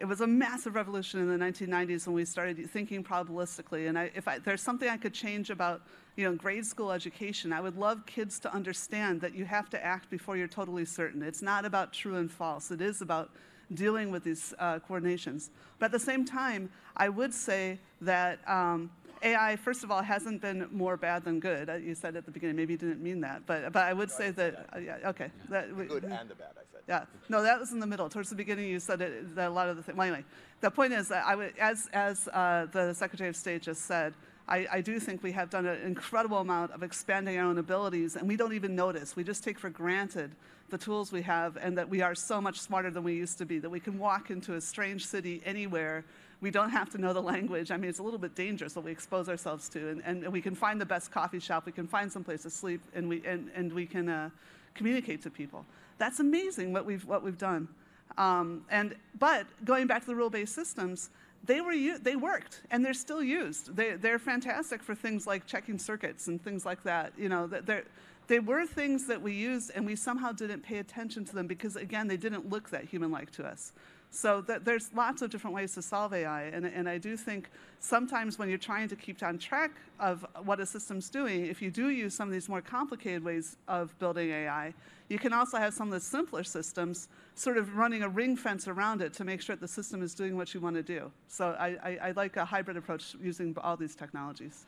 it, 0.00 0.06
was 0.06 0.20
a 0.20 0.26
massive 0.26 0.74
revolution 0.74 1.20
in 1.20 1.28
the 1.28 1.44
1990s 1.44 2.06
when 2.06 2.14
we 2.14 2.24
started 2.24 2.68
thinking 2.70 3.04
probabilistically. 3.04 3.88
And 3.88 3.98
I, 3.98 4.10
if 4.14 4.26
I, 4.26 4.38
there's 4.38 4.62
something 4.62 4.88
I 4.88 4.96
could 4.96 5.14
change 5.14 5.50
about 5.50 5.82
you 6.16 6.24
know, 6.24 6.34
grade 6.34 6.66
school 6.66 6.90
education, 6.90 7.52
I 7.52 7.60
would 7.60 7.76
love 7.76 8.06
kids 8.06 8.38
to 8.40 8.54
understand 8.54 9.20
that 9.20 9.34
you 9.34 9.44
have 9.44 9.70
to 9.70 9.84
act 9.84 10.10
before 10.10 10.36
you're 10.36 10.48
totally 10.48 10.84
certain. 10.84 11.22
It's 11.22 11.42
not 11.42 11.64
about 11.64 11.92
true 11.92 12.16
and 12.16 12.30
false. 12.30 12.70
It 12.70 12.80
is 12.80 13.02
about 13.02 13.30
dealing 13.74 14.10
with 14.10 14.24
these 14.24 14.52
uh, 14.58 14.80
coordinations. 14.80 15.50
But 15.78 15.86
at 15.86 15.92
the 15.92 16.00
same 16.00 16.24
time, 16.24 16.70
I 16.96 17.08
would 17.08 17.32
say 17.32 17.78
that 18.00 18.40
um, 18.48 18.90
AI, 19.22 19.56
first 19.56 19.84
of 19.84 19.90
all, 19.90 20.02
hasn't 20.02 20.40
been 20.40 20.66
more 20.72 20.96
bad 20.96 21.24
than 21.24 21.40
good. 21.40 21.68
Uh, 21.68 21.74
you 21.74 21.94
said 21.94 22.16
at 22.16 22.24
the 22.24 22.30
beginning, 22.30 22.56
maybe 22.56 22.74
you 22.74 22.78
didn't 22.78 23.02
mean 23.02 23.20
that, 23.20 23.42
but, 23.46 23.72
but 23.72 23.84
I 23.84 23.92
would 23.92 24.08
no, 24.08 24.14
say 24.14 24.28
I 24.28 24.30
that, 24.32 24.68
uh, 24.74 24.78
yeah, 24.78 24.96
okay. 25.06 25.30
That, 25.48 25.76
the 25.76 25.84
good 25.84 26.04
and 26.04 26.28
the 26.28 26.34
bad, 26.34 26.52
I 26.56 26.62
said. 26.72 26.82
Yeah, 26.88 27.04
no, 27.28 27.42
that 27.42 27.60
was 27.60 27.72
in 27.72 27.80
the 27.80 27.86
middle. 27.86 28.08
Towards 28.08 28.30
the 28.30 28.36
beginning, 28.36 28.68
you 28.68 28.80
said 28.80 29.00
it, 29.00 29.34
that 29.34 29.48
a 29.48 29.50
lot 29.50 29.68
of 29.68 29.76
the 29.76 29.82
things, 29.82 29.98
well, 29.98 30.06
anyway, 30.06 30.24
the 30.60 30.70
point 30.70 30.92
is 30.92 31.08
that 31.08 31.24
I 31.26 31.34
would, 31.34 31.52
as, 31.58 31.88
as 31.92 32.28
uh, 32.28 32.66
the 32.72 32.94
Secretary 32.94 33.28
of 33.28 33.36
State 33.36 33.62
just 33.62 33.82
said, 33.82 34.14
I, 34.48 34.66
I, 34.72 34.80
do 34.80 34.98
think 34.98 35.22
we 35.22 35.30
have 35.32 35.48
done 35.48 35.64
an 35.64 35.80
incredible 35.82 36.38
amount 36.38 36.72
of 36.72 36.82
expanding 36.82 37.38
our 37.38 37.44
own 37.44 37.58
abilities, 37.58 38.16
and 38.16 38.26
we 38.26 38.36
don't 38.36 38.52
even 38.52 38.74
notice. 38.74 39.14
We 39.14 39.22
just 39.22 39.44
take 39.44 39.60
for 39.60 39.70
granted 39.70 40.32
the 40.70 40.78
tools 40.78 41.12
we 41.12 41.22
have 41.22 41.56
and 41.56 41.76
that 41.78 41.88
we 41.88 42.00
are 42.00 42.14
so 42.14 42.40
much 42.40 42.60
smarter 42.60 42.90
than 42.90 43.04
we 43.04 43.14
used 43.14 43.38
to 43.38 43.46
be, 43.46 43.58
that 43.58 43.70
we 43.70 43.80
can 43.80 43.98
walk 43.98 44.30
into 44.30 44.54
a 44.54 44.60
strange 44.60 45.06
city 45.06 45.42
anywhere 45.44 46.04
we 46.40 46.50
don't 46.50 46.70
have 46.70 46.90
to 46.90 46.98
know 46.98 47.12
the 47.12 47.22
language. 47.22 47.70
I 47.70 47.76
mean, 47.76 47.90
it's 47.90 47.98
a 47.98 48.02
little 48.02 48.18
bit 48.18 48.34
dangerous 48.34 48.74
what 48.74 48.84
we 48.84 48.90
expose 48.90 49.28
ourselves 49.28 49.68
to. 49.70 49.90
And, 49.90 50.02
and 50.24 50.32
we 50.32 50.40
can 50.40 50.54
find 50.54 50.80
the 50.80 50.86
best 50.86 51.10
coffee 51.10 51.40
shop, 51.40 51.66
we 51.66 51.72
can 51.72 51.86
find 51.86 52.10
some 52.10 52.24
place 52.24 52.42
to 52.42 52.50
sleep, 52.50 52.80
and 52.94 53.08
we, 53.08 53.22
and, 53.26 53.50
and 53.54 53.72
we 53.72 53.86
can 53.86 54.08
uh, 54.08 54.30
communicate 54.74 55.22
to 55.22 55.30
people. 55.30 55.66
That's 55.98 56.20
amazing 56.20 56.72
what 56.72 56.86
we've, 56.86 57.04
what 57.04 57.22
we've 57.22 57.38
done. 57.38 57.68
Um, 58.16 58.64
and, 58.70 58.94
but 59.18 59.46
going 59.64 59.86
back 59.86 60.00
to 60.02 60.06
the 60.06 60.16
rule-based 60.16 60.54
systems, 60.54 61.10
they, 61.44 61.60
were, 61.60 61.98
they 61.98 62.16
worked, 62.16 62.62
and 62.70 62.84
they're 62.84 62.94
still 62.94 63.22
used. 63.22 63.76
They, 63.76 63.94
they're 63.94 64.18
fantastic 64.18 64.82
for 64.82 64.94
things 64.94 65.26
like 65.26 65.46
checking 65.46 65.78
circuits 65.78 66.26
and 66.28 66.42
things 66.42 66.64
like 66.64 66.82
that. 66.84 67.12
You 67.16 67.28
know, 67.28 67.46
they're, 67.46 67.84
they 68.26 68.40
were 68.40 68.66
things 68.66 69.06
that 69.06 69.20
we 69.20 69.32
used, 69.32 69.72
and 69.74 69.84
we 69.86 69.96
somehow 69.96 70.32
didn't 70.32 70.62
pay 70.62 70.78
attention 70.78 71.24
to 71.26 71.34
them 71.34 71.46
because, 71.46 71.76
again, 71.76 72.08
they 72.08 72.16
didn't 72.16 72.48
look 72.48 72.70
that 72.70 72.84
human-like 72.84 73.30
to 73.32 73.46
us. 73.46 73.72
So 74.10 74.42
th 74.42 74.60
there's 74.64 74.92
lots 74.92 75.22
of 75.22 75.30
different 75.30 75.54
ways 75.54 75.74
to 75.74 75.82
solve 75.82 76.12
AI, 76.12 76.42
and, 76.54 76.66
and 76.66 76.88
I 76.88 76.98
do 76.98 77.16
think 77.16 77.48
sometimes 77.78 78.38
when 78.38 78.48
you're 78.48 78.66
trying 78.72 78.88
to 78.88 78.96
keep 78.96 79.22
on 79.22 79.38
track 79.38 79.70
of 80.00 80.26
what 80.44 80.58
a 80.60 80.66
system's 80.66 81.08
doing, 81.08 81.46
if 81.46 81.62
you 81.62 81.70
do 81.70 81.90
use 81.90 82.14
some 82.14 82.28
of 82.28 82.32
these 82.32 82.48
more 82.48 82.60
complicated 82.60 83.22
ways 83.22 83.56
of 83.68 83.96
building 83.98 84.30
AI, 84.30 84.74
you 85.08 85.18
can 85.18 85.32
also 85.32 85.58
have 85.58 85.72
some 85.74 85.88
of 85.88 85.94
the 85.94 86.00
simpler 86.00 86.44
systems 86.44 87.08
sort 87.34 87.56
of 87.56 87.76
running 87.76 88.02
a 88.02 88.08
ring 88.08 88.36
fence 88.36 88.66
around 88.68 89.00
it 89.00 89.12
to 89.14 89.24
make 89.24 89.40
sure 89.40 89.54
that 89.56 89.60
the 89.60 89.68
system 89.68 90.02
is 90.02 90.14
doing 90.14 90.36
what 90.36 90.54
you 90.54 90.60
want 90.60 90.76
to 90.76 90.82
do. 90.82 91.10
So 91.28 91.56
I, 91.58 91.68
I, 91.82 91.98
I 92.08 92.10
like 92.12 92.36
a 92.36 92.44
hybrid 92.44 92.76
approach 92.76 93.16
using 93.20 93.56
all 93.62 93.76
these 93.76 93.94
technologies. 93.94 94.66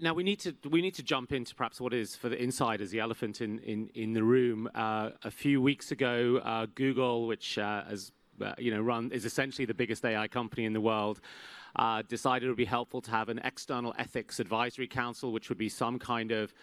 Now 0.00 0.14
we 0.14 0.22
need 0.22 0.40
to 0.40 0.54
we 0.70 0.80
need 0.80 0.94
to 0.94 1.02
jump 1.02 1.32
into 1.32 1.54
perhaps 1.54 1.80
what 1.80 1.92
is 1.92 2.16
for 2.16 2.28
the 2.28 2.42
insiders 2.42 2.90
the 2.90 3.00
elephant 3.00 3.40
in 3.42 3.58
in, 3.58 3.90
in 3.94 4.12
the 4.14 4.22
room. 4.22 4.68
Uh, 4.74 5.10
a 5.24 5.30
few 5.30 5.60
weeks 5.60 5.90
ago, 5.90 6.40
uh, 6.42 6.66
Google, 6.74 7.26
which 7.26 7.58
uh, 7.58 7.84
has 7.84 8.12
uh, 8.40 8.54
you 8.56 8.70
know 8.70 8.80
run 8.80 9.10
is 9.12 9.26
essentially 9.26 9.66
the 9.66 9.74
biggest 9.74 10.04
AI 10.04 10.26
company 10.26 10.64
in 10.64 10.72
the 10.72 10.80
world. 10.80 11.20
Uh, 11.76 12.02
decided 12.08 12.46
it 12.46 12.48
would 12.48 12.56
be 12.56 12.64
helpful 12.64 13.02
to 13.02 13.10
have 13.10 13.28
an 13.28 13.40
external 13.44 13.94
ethics 13.98 14.40
advisory 14.40 14.88
council, 14.88 15.32
which 15.32 15.50
would 15.50 15.58
be 15.58 15.68
some 15.68 15.98
kind 15.98 16.32
of 16.32 16.54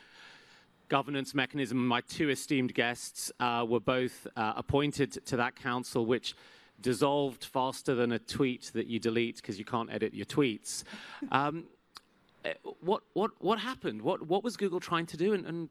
governance 0.90 1.36
mechanism. 1.36 1.88
My 1.88 2.02
two 2.02 2.30
esteemed 2.30 2.74
guests 2.74 3.32
uh, 3.40 3.66
were 3.68 3.80
both 3.80 4.26
appointed 4.36 5.12
to 5.28 5.38
that 5.38 5.56
council, 5.56 6.08
which 6.08 6.36
dissolved 6.82 7.46
faster 7.46 7.94
than 7.94 8.12
a 8.12 8.20
tweet 8.20 8.72
that 8.74 8.88
you 8.88 9.00
delete 9.00 9.38
because 9.38 9.60
you 9.60 9.66
can't 9.66 9.92
edit 9.92 10.14
your 10.14 10.26
tweets. 10.26 10.84
Um, 11.32 11.66
what 12.82 13.04
what 13.14 13.32
what 13.40 13.60
happened? 13.60 14.02
What 14.02 14.28
what 14.28 14.44
was 14.44 14.58
Google 14.58 14.80
trying 14.80 15.06
to 15.08 15.18
do, 15.18 15.34
and, 15.34 15.46
and 15.46 15.70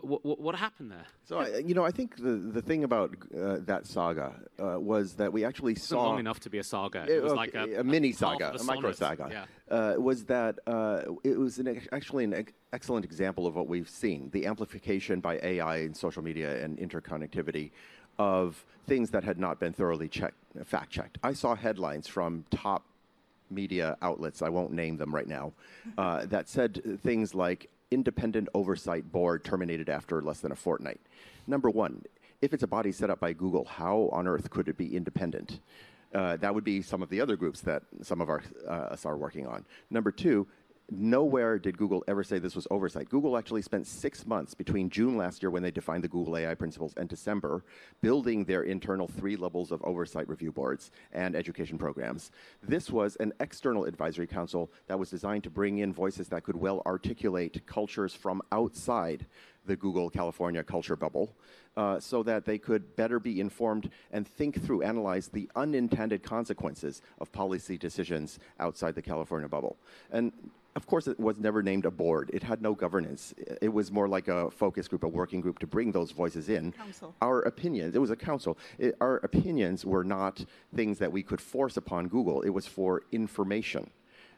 what, 0.00 0.40
what, 0.40 0.54
happened 0.54 0.90
there? 0.90 1.06
So, 1.24 1.38
I, 1.38 1.58
you 1.58 1.74
know, 1.74 1.84
I 1.84 1.90
think 1.90 2.16
the, 2.16 2.30
the 2.30 2.62
thing 2.62 2.84
about 2.84 3.14
uh, 3.36 3.58
that 3.66 3.86
saga 3.86 4.32
uh, 4.58 4.80
was 4.80 5.14
that 5.14 5.32
we 5.32 5.44
actually 5.44 5.72
it 5.74 5.80
saw. 5.80 6.08
long 6.08 6.18
enough 6.18 6.40
to 6.40 6.50
be 6.50 6.58
a 6.58 6.64
saga. 6.64 7.06
It, 7.08 7.22
was 7.22 7.34
like 7.34 7.54
a, 7.54 7.80
a 7.80 7.84
mini 7.84 8.12
saga, 8.12 8.52
a, 8.52 8.56
a 8.56 8.64
micro 8.64 8.92
saga. 8.92 9.28
Yeah. 9.30 9.44
Uh, 9.76 9.94
was 9.98 10.24
that 10.24 10.58
uh, 10.66 11.02
it 11.24 11.38
was 11.38 11.58
an, 11.58 11.80
actually 11.92 12.24
an 12.24 12.34
ex- 12.34 12.52
excellent 12.72 13.04
example 13.04 13.46
of 13.46 13.54
what 13.54 13.68
we've 13.68 13.88
seen 13.88 14.30
the 14.32 14.46
amplification 14.46 15.20
by 15.20 15.38
AI 15.42 15.78
and 15.78 15.96
social 15.96 16.22
media 16.22 16.62
and 16.64 16.78
interconnectivity 16.78 17.70
of 18.18 18.64
things 18.86 19.10
that 19.10 19.24
had 19.24 19.38
not 19.38 19.60
been 19.60 19.72
thoroughly 19.72 20.08
checked, 20.08 20.38
fact 20.64 20.90
checked. 20.90 21.18
I 21.22 21.34
saw 21.34 21.54
headlines 21.54 22.06
from 22.06 22.44
top 22.50 22.84
media 23.50 23.96
outlets, 24.02 24.42
I 24.42 24.48
won't 24.48 24.72
name 24.72 24.96
them 24.96 25.14
right 25.14 25.26
now, 25.26 25.52
uh, 25.98 26.26
that 26.26 26.48
said 26.48 27.00
things 27.02 27.34
like 27.34 27.68
independent 27.90 28.48
oversight 28.54 29.10
board 29.12 29.44
terminated 29.44 29.88
after 29.88 30.20
less 30.20 30.40
than 30.40 30.52
a 30.52 30.56
fortnight. 30.56 31.00
Number 31.46 31.70
one, 31.70 32.02
if 32.42 32.52
it's 32.52 32.62
a 32.62 32.66
body 32.66 32.92
set 32.92 33.10
up 33.10 33.20
by 33.20 33.32
Google, 33.32 33.64
how 33.64 34.08
on 34.12 34.26
earth 34.26 34.50
could 34.50 34.68
it 34.68 34.76
be 34.76 34.94
independent? 34.96 35.60
Uh, 36.14 36.36
that 36.36 36.54
would 36.54 36.64
be 36.64 36.82
some 36.82 37.02
of 37.02 37.08
the 37.08 37.20
other 37.20 37.36
groups 37.36 37.60
that 37.60 37.82
some 38.02 38.20
of 38.20 38.28
our, 38.28 38.42
uh, 38.66 38.92
us 38.94 39.04
are 39.04 39.16
working 39.16 39.46
on. 39.46 39.64
Number 39.90 40.10
two, 40.10 40.46
nowhere 40.90 41.58
did 41.58 41.76
Google 41.76 42.04
ever 42.06 42.22
say 42.22 42.38
this 42.38 42.54
was 42.54 42.66
oversight. 42.70 43.08
Google 43.08 43.36
actually 43.36 43.62
spent 43.62 43.86
six 43.86 44.26
months 44.26 44.54
between 44.54 44.88
June 44.88 45.16
last 45.16 45.42
year 45.42 45.50
when 45.50 45.62
they 45.62 45.70
defined 45.70 46.04
the 46.04 46.08
Google 46.08 46.36
AI 46.36 46.54
principles 46.54 46.94
and 46.96 47.08
December 47.08 47.64
building 48.02 48.44
their 48.44 48.62
internal 48.62 49.08
three 49.08 49.36
levels 49.36 49.72
of 49.72 49.82
oversight 49.82 50.28
review 50.28 50.52
boards 50.52 50.90
and 51.12 51.34
education 51.34 51.78
programs. 51.78 52.30
This 52.62 52.90
was 52.90 53.16
an 53.16 53.32
external 53.40 53.84
advisory 53.84 54.26
council 54.26 54.70
that 54.86 54.98
was 54.98 55.10
designed 55.10 55.44
to 55.44 55.50
bring 55.50 55.78
in 55.78 55.92
voices 55.92 56.28
that 56.28 56.44
could 56.44 56.56
well 56.56 56.82
articulate 56.86 57.66
cultures 57.66 58.14
from 58.14 58.40
outside 58.52 59.26
the 59.66 59.76
Google 59.76 60.08
California 60.08 60.62
culture 60.62 60.94
bubble 60.94 61.34
uh, 61.76 61.98
so 61.98 62.22
that 62.22 62.44
they 62.44 62.56
could 62.56 62.94
better 62.94 63.18
be 63.18 63.40
informed 63.40 63.90
and 64.12 64.26
think 64.26 64.62
through, 64.64 64.82
analyze 64.82 65.28
the 65.28 65.50
unintended 65.56 66.22
consequences 66.22 67.02
of 67.18 67.32
policy 67.32 67.76
decisions 67.76 68.38
outside 68.60 68.94
the 68.94 69.02
California 69.02 69.48
bubble. 69.48 69.76
And 70.12 70.32
of 70.76 70.86
course, 70.86 71.06
it 71.08 71.18
was 71.18 71.38
never 71.38 71.62
named 71.62 71.86
a 71.86 71.90
board. 71.90 72.30
It 72.34 72.42
had 72.42 72.60
no 72.60 72.74
governance. 72.74 73.34
It 73.62 73.72
was 73.72 73.90
more 73.90 74.06
like 74.06 74.28
a 74.28 74.50
focus 74.50 74.86
group, 74.86 75.04
a 75.04 75.08
working 75.08 75.40
group 75.40 75.58
to 75.60 75.66
bring 75.66 75.90
those 75.90 76.10
voices 76.10 76.50
in. 76.50 76.72
Council. 76.72 77.14
Our 77.22 77.40
opinions, 77.42 77.96
it 77.96 77.98
was 77.98 78.10
a 78.10 78.16
council. 78.16 78.58
It, 78.78 78.94
our 79.00 79.16
opinions 79.16 79.86
were 79.86 80.04
not 80.04 80.44
things 80.74 80.98
that 80.98 81.10
we 81.10 81.22
could 81.22 81.40
force 81.40 81.78
upon 81.78 82.08
Google. 82.08 82.42
It 82.42 82.50
was 82.50 82.66
for 82.66 83.02
information. 83.10 83.90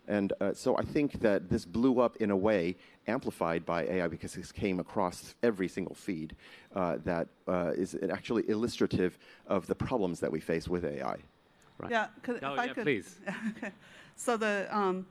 And 0.07 0.33
uh, 0.41 0.55
so 0.55 0.79
I 0.79 0.83
think 0.83 1.21
that 1.21 1.51
this 1.51 1.65
blew 1.65 2.01
up 2.01 2.17
in 2.17 2.31
a 2.31 2.37
way 2.37 2.77
amplified 3.09 3.67
by 3.67 3.83
AI 3.85 4.07
because 4.07 4.33
this 4.35 4.53
came 4.53 4.79
across 4.79 5.35
every 5.43 5.69
single 5.69 5.97
feed 5.97 6.37
uh, 6.75 6.99
that 7.05 7.27
uh, 7.49 7.73
is 7.77 7.97
actually 8.11 8.49
illustrative 8.49 9.19
of 9.49 9.67
the 9.67 9.75
problems 9.75 10.21
that 10.21 10.31
we 10.31 10.39
face 10.39 10.69
with 10.69 10.85
AI. 10.85 11.17
Right. 11.79 11.91
Yeah, 11.91 12.07
could, 12.23 12.43
oh, 12.43 12.55
if 12.55 12.59
I 12.59 12.65
yeah, 12.67 12.73
could, 12.73 12.85
please. 12.85 13.17
okay. 13.57 13.73
So 14.21 14.37
the 14.37 14.67
um, 14.73 15.07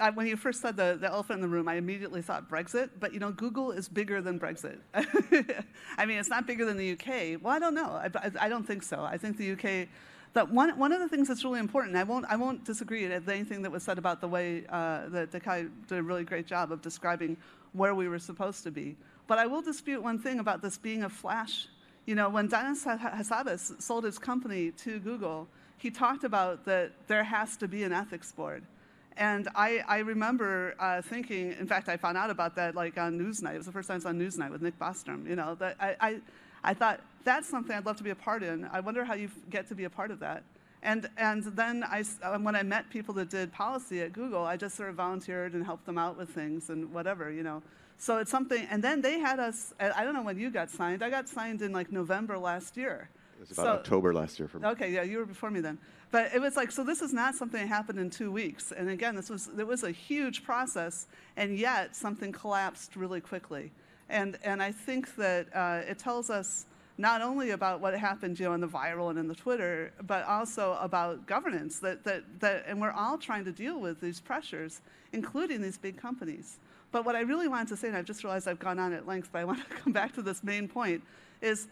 I, 0.00 0.10
when 0.10 0.26
you 0.26 0.36
first 0.36 0.60
said 0.60 0.76
the, 0.76 0.96
the 1.00 1.08
elephant 1.08 1.36
in 1.38 1.42
the 1.42 1.48
room, 1.48 1.68
I 1.68 1.74
immediately 1.74 2.22
thought 2.22 2.50
Brexit. 2.50 2.90
But 2.98 3.12
you 3.12 3.20
know, 3.20 3.30
Google 3.30 3.70
is 3.72 3.88
bigger 3.88 4.20
than 4.20 4.40
Brexit. 4.40 4.78
I 5.98 6.06
mean, 6.06 6.18
it's 6.18 6.28
not 6.28 6.46
bigger 6.46 6.64
than 6.64 6.76
the 6.76 6.92
UK. 6.92 7.42
Well, 7.42 7.54
I 7.54 7.58
don't 7.58 7.74
know. 7.74 7.90
I, 7.90 8.10
I, 8.14 8.46
I 8.46 8.48
don't 8.48 8.66
think 8.66 8.82
so. 8.82 9.02
I 9.02 9.16
think 9.18 9.36
the 9.36 9.52
UK. 9.52 9.88
That 10.32 10.48
one, 10.48 10.78
one 10.78 10.92
of 10.92 11.00
the 11.00 11.08
things 11.08 11.26
that's 11.26 11.42
really 11.42 11.58
important, 11.58 11.96
I 11.96 12.04
won't, 12.04 12.24
I 12.28 12.36
won't 12.36 12.64
disagree 12.64 13.08
with 13.08 13.28
anything 13.28 13.62
that 13.62 13.72
was 13.72 13.82
said 13.82 13.98
about 13.98 14.20
the 14.20 14.28
way 14.28 14.62
uh, 14.68 15.08
that 15.08 15.32
Dekai 15.32 15.68
did 15.88 15.98
a 15.98 16.02
really 16.04 16.22
great 16.22 16.46
job 16.46 16.70
of 16.70 16.80
describing 16.80 17.36
where 17.72 17.96
we 17.96 18.06
were 18.08 18.20
supposed 18.20 18.62
to 18.62 18.70
be. 18.70 18.96
But 19.26 19.38
I 19.38 19.46
will 19.46 19.60
dispute 19.60 20.00
one 20.00 20.20
thing 20.20 20.38
about 20.38 20.62
this 20.62 20.78
being 20.78 21.02
a 21.02 21.08
flash. 21.08 21.66
You 22.06 22.14
know, 22.14 22.28
when 22.28 22.46
Demis 22.46 22.84
Hassabis 22.84 23.82
sold 23.82 24.04
his 24.04 24.20
company 24.20 24.70
to 24.72 25.00
Google, 25.00 25.48
he 25.78 25.90
talked 25.90 26.24
about 26.24 26.64
that 26.64 26.92
there 27.08 27.24
has 27.24 27.56
to 27.56 27.66
be 27.66 27.82
an 27.82 27.92
ethics 27.92 28.32
board. 28.32 28.64
And 29.20 29.48
I, 29.54 29.84
I 29.86 29.98
remember 29.98 30.74
uh, 30.80 31.02
thinking, 31.02 31.52
in 31.52 31.66
fact, 31.66 31.90
I 31.90 31.98
found 31.98 32.16
out 32.16 32.30
about 32.30 32.56
that 32.56 32.74
like 32.74 32.96
on 32.96 33.18
Newsnight. 33.18 33.54
It 33.54 33.58
was 33.58 33.66
the 33.66 33.72
first 33.72 33.86
time 33.88 33.96
I 33.96 33.98
was 33.98 34.06
on 34.06 34.18
Newsnight 34.18 34.50
with 34.50 34.62
Nick 34.62 34.78
Bostrom. 34.78 35.28
You 35.28 35.36
know, 35.36 35.54
that 35.56 35.76
I, 35.78 35.94
I, 36.00 36.20
I 36.64 36.74
thought 36.74 37.00
that's 37.22 37.46
something 37.46 37.76
I'd 37.76 37.84
love 37.84 37.98
to 37.98 38.02
be 38.02 38.10
a 38.10 38.14
part 38.14 38.42
in. 38.42 38.66
I 38.72 38.80
wonder 38.80 39.04
how 39.04 39.12
you 39.12 39.30
get 39.50 39.68
to 39.68 39.74
be 39.74 39.84
a 39.84 39.90
part 39.90 40.10
of 40.10 40.20
that. 40.20 40.42
And, 40.82 41.10
and 41.18 41.44
then 41.44 41.84
I, 41.84 42.02
uh, 42.22 42.38
when 42.38 42.56
I 42.56 42.62
met 42.62 42.88
people 42.88 43.12
that 43.16 43.28
did 43.28 43.52
policy 43.52 44.00
at 44.00 44.14
Google, 44.14 44.42
I 44.42 44.56
just 44.56 44.74
sort 44.74 44.88
of 44.88 44.94
volunteered 44.94 45.52
and 45.52 45.62
helped 45.62 45.84
them 45.84 45.98
out 45.98 46.16
with 46.16 46.30
things 46.30 46.70
and 46.70 46.90
whatever, 46.90 47.30
you 47.30 47.42
know. 47.42 47.62
So 47.98 48.16
it's 48.16 48.30
something, 48.30 48.66
and 48.70 48.82
then 48.82 49.02
they 49.02 49.18
had 49.18 49.38
us, 49.38 49.74
I 49.78 50.02
don't 50.02 50.14
know 50.14 50.22
when 50.22 50.38
you 50.38 50.50
got 50.50 50.70
signed. 50.70 51.02
I 51.02 51.10
got 51.10 51.28
signed 51.28 51.60
in 51.60 51.72
like 51.72 51.92
November 51.92 52.38
last 52.38 52.78
year. 52.78 53.10
It 53.36 53.40
was 53.40 53.50
about 53.50 53.64
so, 53.64 53.68
October 53.72 54.14
last 54.14 54.38
year 54.38 54.48
for 54.48 54.58
me. 54.58 54.68
Okay, 54.68 54.90
yeah, 54.90 55.02
you 55.02 55.18
were 55.18 55.26
before 55.26 55.50
me 55.50 55.60
then. 55.60 55.76
But 56.10 56.34
it 56.34 56.40
was 56.40 56.56
like, 56.56 56.72
so 56.72 56.82
this 56.82 57.02
is 57.02 57.12
not 57.12 57.34
something 57.34 57.60
that 57.60 57.68
happened 57.68 57.98
in 57.98 58.10
two 58.10 58.32
weeks. 58.32 58.72
And 58.72 58.90
again, 58.90 59.14
this 59.14 59.30
was, 59.30 59.48
it 59.56 59.66
was 59.66 59.84
a 59.84 59.92
huge 59.92 60.42
process, 60.42 61.06
and 61.36 61.56
yet 61.56 61.94
something 61.94 62.32
collapsed 62.32 62.96
really 62.96 63.20
quickly. 63.20 63.70
And, 64.08 64.36
and 64.42 64.60
I 64.60 64.72
think 64.72 65.14
that 65.16 65.46
uh, 65.54 65.82
it 65.88 65.98
tells 65.98 66.28
us 66.28 66.66
not 66.98 67.22
only 67.22 67.50
about 67.50 67.80
what 67.80 67.96
happened 67.96 68.38
you 68.38 68.46
know, 68.46 68.52
in 68.52 68.60
the 68.60 68.68
viral 68.68 69.08
and 69.08 69.18
in 69.18 69.28
the 69.28 69.34
Twitter, 69.34 69.92
but 70.06 70.24
also 70.26 70.76
about 70.80 71.26
governance. 71.26 71.78
That, 71.78 72.04
that, 72.04 72.24
that, 72.40 72.64
and 72.66 72.80
we're 72.80 72.90
all 72.90 73.16
trying 73.16 73.44
to 73.44 73.52
deal 73.52 73.80
with 73.80 74.00
these 74.00 74.20
pressures, 74.20 74.82
including 75.12 75.62
these 75.62 75.78
big 75.78 75.96
companies. 75.96 76.58
But 76.92 77.06
what 77.06 77.14
I 77.14 77.20
really 77.20 77.48
wanted 77.48 77.68
to 77.68 77.76
say, 77.76 77.88
and 77.88 77.96
I've 77.96 78.04
just 78.04 78.24
realized 78.24 78.48
I've 78.48 78.58
gone 78.58 78.78
on 78.78 78.92
at 78.92 79.06
length, 79.06 79.30
but 79.32 79.38
I 79.38 79.44
want 79.44 79.66
to 79.66 79.74
come 79.82 79.92
back 79.92 80.12
to 80.14 80.22
this 80.22 80.42
main 80.42 80.68
point, 80.68 81.02
is 81.40 81.68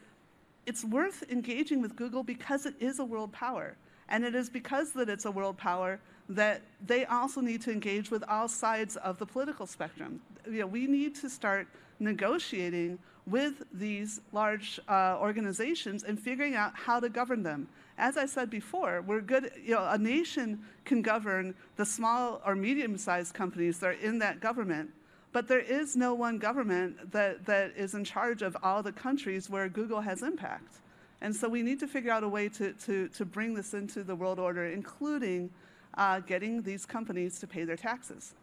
it's 0.64 0.85
worth 0.85 1.25
engaging 1.30 1.83
with 1.83 1.97
Google 1.97 2.23
because 2.23 2.66
it 2.66 2.75
is 2.80 2.99
a 2.99 3.04
world 3.04 3.33
power. 3.33 3.76
And 4.08 4.24
it 4.24 4.34
is 4.34 4.48
because 4.48 4.92
that 4.92 5.08
it's 5.08 5.24
a 5.24 5.30
world 5.30 5.56
power 5.56 6.00
that 6.28 6.62
they 6.86 7.04
also 7.06 7.40
need 7.40 7.62
to 7.62 7.72
engage 7.72 8.10
with 8.10 8.22
all 8.28 8.48
sides 8.48 8.96
of 8.96 9.18
the 9.18 9.26
political 9.26 9.66
spectrum. 9.66 10.20
You 10.46 10.60
know, 10.60 10.66
we 10.66 10.86
need 10.86 11.14
to 11.16 11.30
start 11.30 11.66
negotiating 12.00 12.98
with 13.26 13.62
these 13.72 14.20
large 14.32 14.80
uh, 14.88 15.16
organizations 15.20 16.02
and 16.02 16.18
figuring 16.18 16.54
out 16.54 16.72
how 16.74 17.00
to 17.00 17.08
govern 17.08 17.42
them. 17.42 17.68
As 17.98 18.16
I 18.16 18.26
said 18.26 18.48
before, 18.48 19.02
we're 19.06 19.20
good, 19.20 19.50
you 19.62 19.74
know, 19.74 19.86
a 19.90 19.98
nation 19.98 20.60
can 20.84 21.02
govern 21.02 21.54
the 21.76 21.84
small 21.84 22.40
or 22.46 22.54
medium 22.54 22.96
sized 22.96 23.34
companies 23.34 23.80
that 23.80 23.86
are 23.86 23.92
in 23.92 24.18
that 24.20 24.40
government, 24.40 24.90
but 25.32 25.48
there 25.48 25.60
is 25.60 25.96
no 25.96 26.14
one 26.14 26.38
government 26.38 27.10
that, 27.12 27.44
that 27.44 27.72
is 27.76 27.94
in 27.94 28.04
charge 28.04 28.40
of 28.40 28.56
all 28.62 28.82
the 28.82 28.92
countries 28.92 29.50
where 29.50 29.68
Google 29.68 30.00
has 30.00 30.22
impact. 30.22 30.76
And 31.20 31.34
so 31.34 31.48
we 31.48 31.62
need 31.62 31.80
to 31.80 31.88
figure 31.88 32.12
out 32.12 32.22
a 32.22 32.28
way 32.28 32.48
to, 32.50 32.72
to, 32.72 33.08
to 33.08 33.25
bring 33.25 33.54
this 33.54 33.75
into 33.75 34.04
the 34.04 34.14
world 34.14 34.38
order, 34.38 34.66
including 34.66 35.50
uh, 35.94 36.20
getting 36.20 36.62
these 36.62 36.87
companies 36.87 37.38
to 37.40 37.46
pay 37.46 37.64
their 37.64 37.76
taxes. 37.76 38.34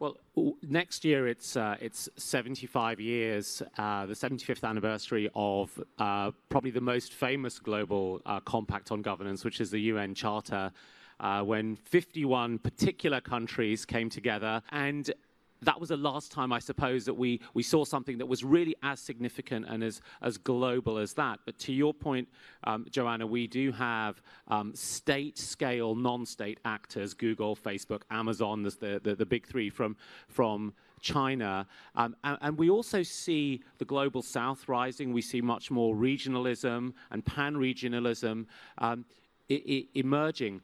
Well, 0.00 0.16
next 0.62 1.04
year 1.04 1.26
it's 1.26 1.56
uh, 1.56 1.76
it's 1.80 2.08
75 2.16 3.00
years, 3.00 3.62
uh, 3.78 4.06
the 4.06 4.14
75th 4.14 4.62
anniversary 4.62 5.28
of 5.34 5.82
uh, 5.98 6.30
probably 6.48 6.70
the 6.70 6.80
most 6.80 7.12
famous 7.12 7.58
global 7.58 8.22
uh, 8.24 8.38
compact 8.38 8.92
on 8.92 9.02
governance, 9.02 9.44
which 9.44 9.60
is 9.60 9.72
the 9.72 9.80
UN 9.92 10.14
Charter, 10.14 10.70
uh, 11.18 11.42
when 11.42 11.74
51 11.74 12.60
particular 12.60 13.20
countries 13.20 13.84
came 13.84 14.08
together 14.08 14.62
and 14.70 15.10
that 15.62 15.80
was 15.80 15.88
the 15.88 15.96
last 15.96 16.30
time, 16.30 16.52
I 16.52 16.58
suppose, 16.58 17.04
that 17.06 17.14
we, 17.14 17.40
we 17.54 17.62
saw 17.62 17.84
something 17.84 18.18
that 18.18 18.26
was 18.26 18.44
really 18.44 18.76
as 18.82 19.00
significant 19.00 19.66
and 19.68 19.82
as, 19.82 20.00
as 20.22 20.38
global 20.38 20.98
as 20.98 21.14
that. 21.14 21.40
But 21.44 21.58
to 21.60 21.72
your 21.72 21.92
point, 21.92 22.28
um, 22.64 22.86
Joanna, 22.90 23.26
we 23.26 23.46
do 23.46 23.72
have 23.72 24.22
um, 24.48 24.74
state 24.74 25.38
scale, 25.38 25.94
non 25.94 26.26
state 26.26 26.60
actors 26.64 27.14
Google, 27.14 27.56
Facebook, 27.56 28.02
Amazon, 28.10 28.62
the, 28.62 29.00
the, 29.02 29.14
the 29.14 29.26
big 29.26 29.46
three 29.46 29.70
from, 29.70 29.96
from 30.28 30.72
China. 31.00 31.66
Um, 31.94 32.16
and, 32.24 32.38
and, 32.40 32.58
we 32.58 32.70
also 32.70 33.02
see 33.02 33.62
the 33.78 33.84
global 33.84 34.22
south 34.22 34.68
rising. 34.68 35.12
We 35.12 35.22
see 35.22 35.40
much 35.40 35.70
more 35.70 35.94
regionalism 35.94 36.92
and 37.10 37.24
pan 37.24 37.54
regionalism 37.54 38.46
um, 38.78 39.04
emerging. 39.48 40.60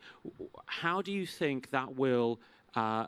How 0.66 1.02
do 1.02 1.12
you 1.12 1.26
think 1.26 1.70
that 1.70 1.96
will? 1.96 2.40
Uh, 2.74 3.06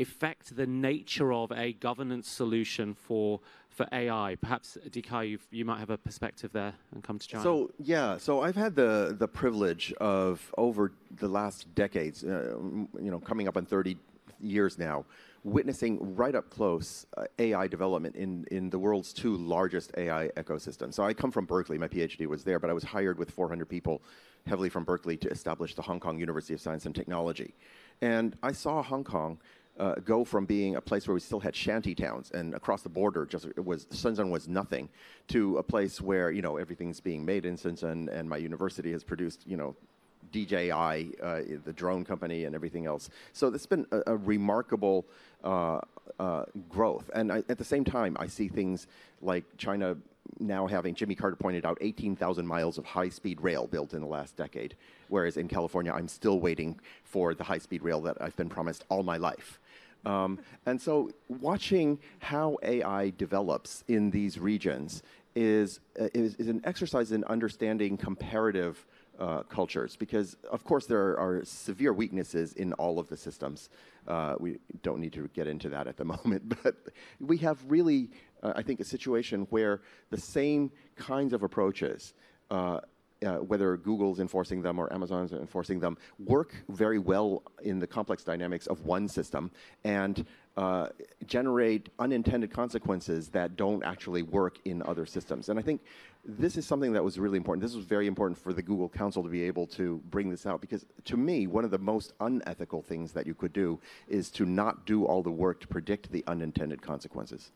affect 0.00 0.56
the 0.56 0.66
nature 0.66 1.32
of 1.32 1.52
a 1.52 1.72
governance 1.74 2.28
solution 2.28 2.94
for 2.94 3.40
for 3.68 3.88
AI? 3.92 4.36
Perhaps, 4.40 4.78
Dekai, 4.88 5.38
you 5.50 5.64
might 5.64 5.80
have 5.80 5.90
a 5.90 5.98
perspective 5.98 6.52
there 6.52 6.74
and 6.94 7.02
come 7.02 7.18
to 7.18 7.26
China. 7.26 7.42
So, 7.42 7.70
yeah, 7.78 8.16
so 8.18 8.40
I've 8.40 8.54
had 8.54 8.76
the, 8.76 9.16
the 9.18 9.26
privilege 9.26 9.92
of 9.94 10.52
over 10.56 10.92
the 11.16 11.28
last 11.28 11.74
decades, 11.74 12.22
uh, 12.22 12.56
you 13.02 13.10
know, 13.10 13.18
coming 13.18 13.48
up 13.48 13.56
on 13.56 13.66
30 13.66 13.96
years 14.40 14.78
now, 14.78 15.04
witnessing 15.42 16.14
right 16.14 16.34
up 16.34 16.50
close 16.50 17.06
uh, 17.16 17.24
AI 17.38 17.66
development 17.66 18.16
in, 18.16 18.46
in 18.50 18.70
the 18.70 18.78
world's 18.78 19.12
two 19.12 19.36
largest 19.36 19.92
AI 19.96 20.28
ecosystems. 20.36 20.94
So 20.94 21.02
I 21.02 21.12
come 21.12 21.30
from 21.30 21.44
Berkeley, 21.44 21.76
my 21.78 21.88
PhD 21.88 22.26
was 22.26 22.44
there, 22.44 22.58
but 22.58 22.70
I 22.70 22.72
was 22.72 22.84
hired 22.84 23.18
with 23.18 23.30
400 23.30 23.68
people 23.68 24.02
heavily 24.46 24.68
from 24.68 24.84
Berkeley 24.84 25.16
to 25.18 25.28
establish 25.28 25.74
the 25.74 25.82
Hong 25.82 26.00
Kong 26.00 26.18
University 26.18 26.54
of 26.54 26.60
Science 26.60 26.86
and 26.86 26.94
Technology. 26.94 27.54
And 28.00 28.36
I 28.42 28.52
saw 28.52 28.82
Hong 28.82 29.04
Kong 29.04 29.38
uh, 29.78 29.94
go 30.04 30.24
from 30.24 30.46
being 30.46 30.76
a 30.76 30.80
place 30.80 31.08
where 31.08 31.14
we 31.14 31.20
still 31.20 31.40
had 31.40 31.54
shanty 31.54 31.94
towns 31.94 32.30
and 32.32 32.54
across 32.54 32.82
the 32.82 32.88
border 32.88 33.26
just 33.26 33.44
it 33.44 33.64
was 33.64 33.86
Shenzhen 33.86 34.30
was 34.30 34.46
nothing 34.46 34.88
to 35.28 35.58
a 35.58 35.62
place 35.62 36.00
where 36.00 36.30
you 36.30 36.42
know 36.42 36.56
everything's 36.56 37.00
being 37.00 37.24
made 37.24 37.44
in 37.44 37.56
Shenzhen 37.56 38.08
and 38.08 38.28
my 38.28 38.36
university 38.36 38.92
has 38.92 39.02
produced 39.02 39.42
you 39.46 39.56
know 39.56 39.74
DJI, 40.32 40.72
uh, 41.22 41.42
the 41.64 41.72
drone 41.72 42.04
company, 42.04 42.44
and 42.44 42.54
everything 42.54 42.86
else. 42.86 43.08
So 43.32 43.48
it's 43.48 43.66
been 43.66 43.86
a, 43.92 44.02
a 44.08 44.16
remarkable 44.16 45.06
uh, 45.44 45.80
uh, 46.18 46.44
growth. 46.68 47.08
And 47.14 47.32
I, 47.32 47.44
at 47.48 47.56
the 47.56 47.64
same 47.64 47.84
time, 47.84 48.16
I 48.18 48.26
see 48.26 48.48
things 48.48 48.88
like 49.22 49.44
China 49.56 49.96
now 50.40 50.66
having, 50.66 50.94
Jimmy 50.94 51.14
Carter 51.14 51.36
pointed 51.36 51.64
out, 51.64 51.78
18,000 51.80 52.46
miles 52.46 52.78
of 52.78 52.84
high 52.84 53.08
speed 53.08 53.40
rail 53.40 53.66
built 53.66 53.94
in 53.94 54.00
the 54.00 54.06
last 54.06 54.36
decade. 54.36 54.74
Whereas 55.08 55.36
in 55.36 55.48
California, 55.48 55.92
I'm 55.92 56.08
still 56.08 56.40
waiting 56.40 56.80
for 57.04 57.34
the 57.34 57.44
high 57.44 57.58
speed 57.58 57.82
rail 57.82 58.00
that 58.02 58.16
I've 58.20 58.36
been 58.36 58.48
promised 58.48 58.84
all 58.88 59.02
my 59.02 59.16
life. 59.16 59.60
Um, 60.06 60.38
and 60.66 60.80
so, 60.80 61.10
watching 61.28 61.98
how 62.18 62.58
AI 62.62 63.12
develops 63.16 63.84
in 63.88 64.10
these 64.10 64.38
regions 64.38 65.02
is, 65.34 65.80
uh, 66.00 66.08
is, 66.14 66.34
is, 66.36 66.48
an 66.48 66.60
exercise 66.64 67.12
in 67.12 67.24
understanding 67.24 67.96
comparative 67.96 68.86
uh, 69.18 69.42
cultures 69.44 69.96
because, 69.96 70.36
of 70.50 70.64
course, 70.64 70.86
there 70.86 71.18
are 71.18 71.44
severe 71.44 71.92
weaknesses 71.92 72.52
in 72.54 72.72
all 72.74 72.98
of 72.98 73.08
the 73.08 73.16
systems. 73.16 73.70
Uh, 74.06 74.34
we 74.38 74.58
don't 74.82 75.00
need 75.00 75.12
to 75.12 75.28
get 75.34 75.46
into 75.46 75.68
that 75.68 75.86
at 75.86 75.96
the 75.96 76.04
moment, 76.16 76.54
but 76.62 76.76
we 77.20 77.36
have 77.38 77.58
really, 77.68 78.10
uh, 78.42 78.52
I 78.56 78.62
think, 78.62 78.80
a 78.80 78.84
situation 78.84 79.46
where 79.50 79.80
the 80.10 80.20
same 80.20 80.70
kinds 80.96 81.32
of 81.32 81.42
approaches. 81.42 82.14
Uh, 83.24 83.36
whether 83.36 83.76
Google's 83.76 84.20
enforcing 84.20 84.60
them 84.60 84.78
or 84.78 84.92
Amazon's 84.92 85.32
enforcing 85.32 85.80
them, 85.80 85.96
work 86.18 86.54
very 86.68 86.98
well 86.98 87.42
in 87.62 87.78
the 87.78 87.86
complex 87.86 88.22
dynamics 88.22 88.66
of 88.66 88.84
one 88.84 89.08
system 89.08 89.50
and 89.84 90.26
uh, 90.56 90.88
generate 91.26 91.88
unintended 91.98 92.52
consequences 92.52 93.28
that 93.28 93.56
don't 93.56 93.82
actually 93.82 94.22
work 94.22 94.58
in 94.64 94.82
other 94.82 95.06
systems. 95.06 95.48
And 95.48 95.58
I 95.58 95.62
think 95.62 95.80
this 96.24 96.56
is 96.56 96.66
something 96.66 96.92
that 96.92 97.02
was 97.02 97.18
really 97.18 97.38
important. 97.38 97.62
This 97.62 97.74
was 97.74 97.84
very 97.84 98.06
important 98.06 98.36
for 98.36 98.52
the 98.52 98.62
Google 98.62 98.88
Council 98.88 99.22
to 99.22 99.28
be 99.28 99.42
able 99.44 99.66
to 99.68 100.02
bring 100.10 100.28
this 100.28 100.44
out 100.44 100.60
because, 100.60 100.84
to 101.04 101.16
me, 101.16 101.46
one 101.46 101.64
of 101.64 101.70
the 101.70 101.78
most 101.78 102.12
unethical 102.20 102.82
things 102.82 103.12
that 103.12 103.26
you 103.26 103.34
could 103.34 103.52
do 103.52 103.80
is 104.06 104.30
to 104.30 104.44
not 104.44 104.84
do 104.86 105.06
all 105.06 105.22
the 105.22 105.30
work 105.30 105.60
to 105.60 105.68
predict 105.68 106.12
the 106.12 106.24
unintended 106.26 106.82
consequences. 106.82 107.52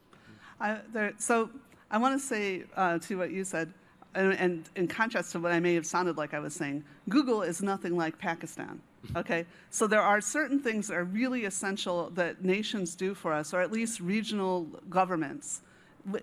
there, 0.93 1.13
so 1.19 1.51
I 1.91 1.99
want 1.99 2.19
to 2.19 2.27
say 2.27 2.65
uh, 2.77 2.99
to 3.01 3.19
what 3.19 3.31
you 3.33 3.45
said, 3.45 3.73
and, 4.15 4.33
and 4.35 4.69
in 4.77 4.88
contrast 4.88 5.33
to 5.33 5.41
what 5.41 5.53
I 5.53 5.61
may 5.61 5.75
have 5.75 5.87
sounded 5.87 6.17
like 6.17 6.35
I 6.35 6.38
was 6.38 6.55
saying, 6.55 6.85
Google 7.09 7.43
is 7.43 7.62
nothing 7.62 7.97
like 7.97 8.19
Pakistan. 8.19 8.81
Okay, 9.17 9.47
so 9.71 9.87
there 9.87 10.03
are 10.03 10.21
certain 10.21 10.61
things 10.61 10.88
that 10.88 10.97
are 10.97 11.05
really 11.05 11.45
essential 11.45 12.11
that 12.11 12.45
nations 12.45 12.95
do 12.95 13.15
for 13.15 13.33
us, 13.33 13.55
or 13.55 13.61
at 13.61 13.71
least 13.71 14.00
regional 14.00 14.65
governments, 14.91 15.62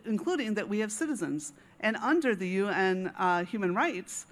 including 0.05 0.53
that 0.55 0.67
we 0.67 0.79
have 0.79 0.91
citizens. 0.91 1.53
And 1.79 1.95
under 1.97 2.35
the 2.35 2.47
UN 2.47 3.13
uh, 3.17 3.45
human 3.45 3.73
rights, 3.73 4.27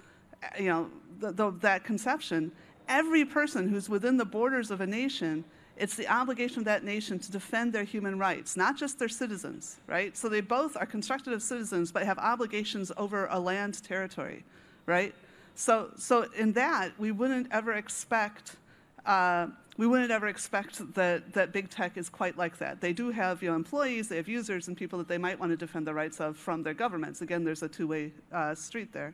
you 0.58 0.68
know, 0.68 0.90
the, 1.20 1.32
the, 1.32 1.50
that 1.60 1.84
conception, 1.84 2.52
every 2.88 3.24
person 3.24 3.68
who's 3.68 3.88
within 3.88 4.16
the 4.16 4.24
borders 4.24 4.70
of 4.70 4.80
a 4.80 4.86
nation 4.86 5.44
it's 5.76 5.96
the 5.96 6.06
obligation 6.08 6.60
of 6.60 6.64
that 6.66 6.84
nation 6.84 7.18
to 7.18 7.32
defend 7.32 7.72
their 7.72 7.84
human 7.84 8.18
rights, 8.18 8.56
not 8.56 8.76
just 8.76 8.98
their 8.98 9.08
citizens, 9.08 9.78
right? 9.86 10.16
So 10.16 10.28
they 10.28 10.40
both 10.40 10.76
are 10.76 10.86
constructed 10.86 11.32
of 11.32 11.42
citizens, 11.42 11.90
but 11.90 12.04
have 12.04 12.18
obligations 12.18 12.92
over 12.96 13.26
a 13.26 13.40
land 13.40 13.82
territory, 13.82 14.44
right? 14.86 15.14
So, 15.56 15.90
so 15.96 16.26
in 16.36 16.52
that, 16.52 16.92
we 16.98 17.10
wouldn't 17.10 17.48
ever 17.50 17.72
expect. 17.72 18.56
Uh, 19.04 19.48
we 19.76 19.88
wouldn't 19.88 20.12
ever 20.12 20.28
expect 20.28 20.94
that, 20.94 21.32
that 21.32 21.52
big 21.52 21.68
tech 21.68 21.96
is 21.96 22.08
quite 22.08 22.38
like 22.38 22.58
that. 22.58 22.80
They 22.80 22.92
do 22.92 23.10
have 23.10 23.42
you 23.42 23.50
know, 23.50 23.56
employees, 23.56 24.08
they 24.08 24.16
have 24.16 24.28
users, 24.28 24.68
and 24.68 24.76
people 24.76 25.00
that 25.00 25.08
they 25.08 25.18
might 25.18 25.38
want 25.38 25.50
to 25.50 25.56
defend 25.56 25.86
the 25.86 25.94
rights 25.94 26.20
of 26.20 26.36
from 26.36 26.62
their 26.62 26.74
governments. 26.74 27.20
Again, 27.20 27.42
there's 27.44 27.64
a 27.64 27.68
two 27.68 27.88
way 27.88 28.12
uh, 28.32 28.54
street 28.54 28.92
there. 28.92 29.12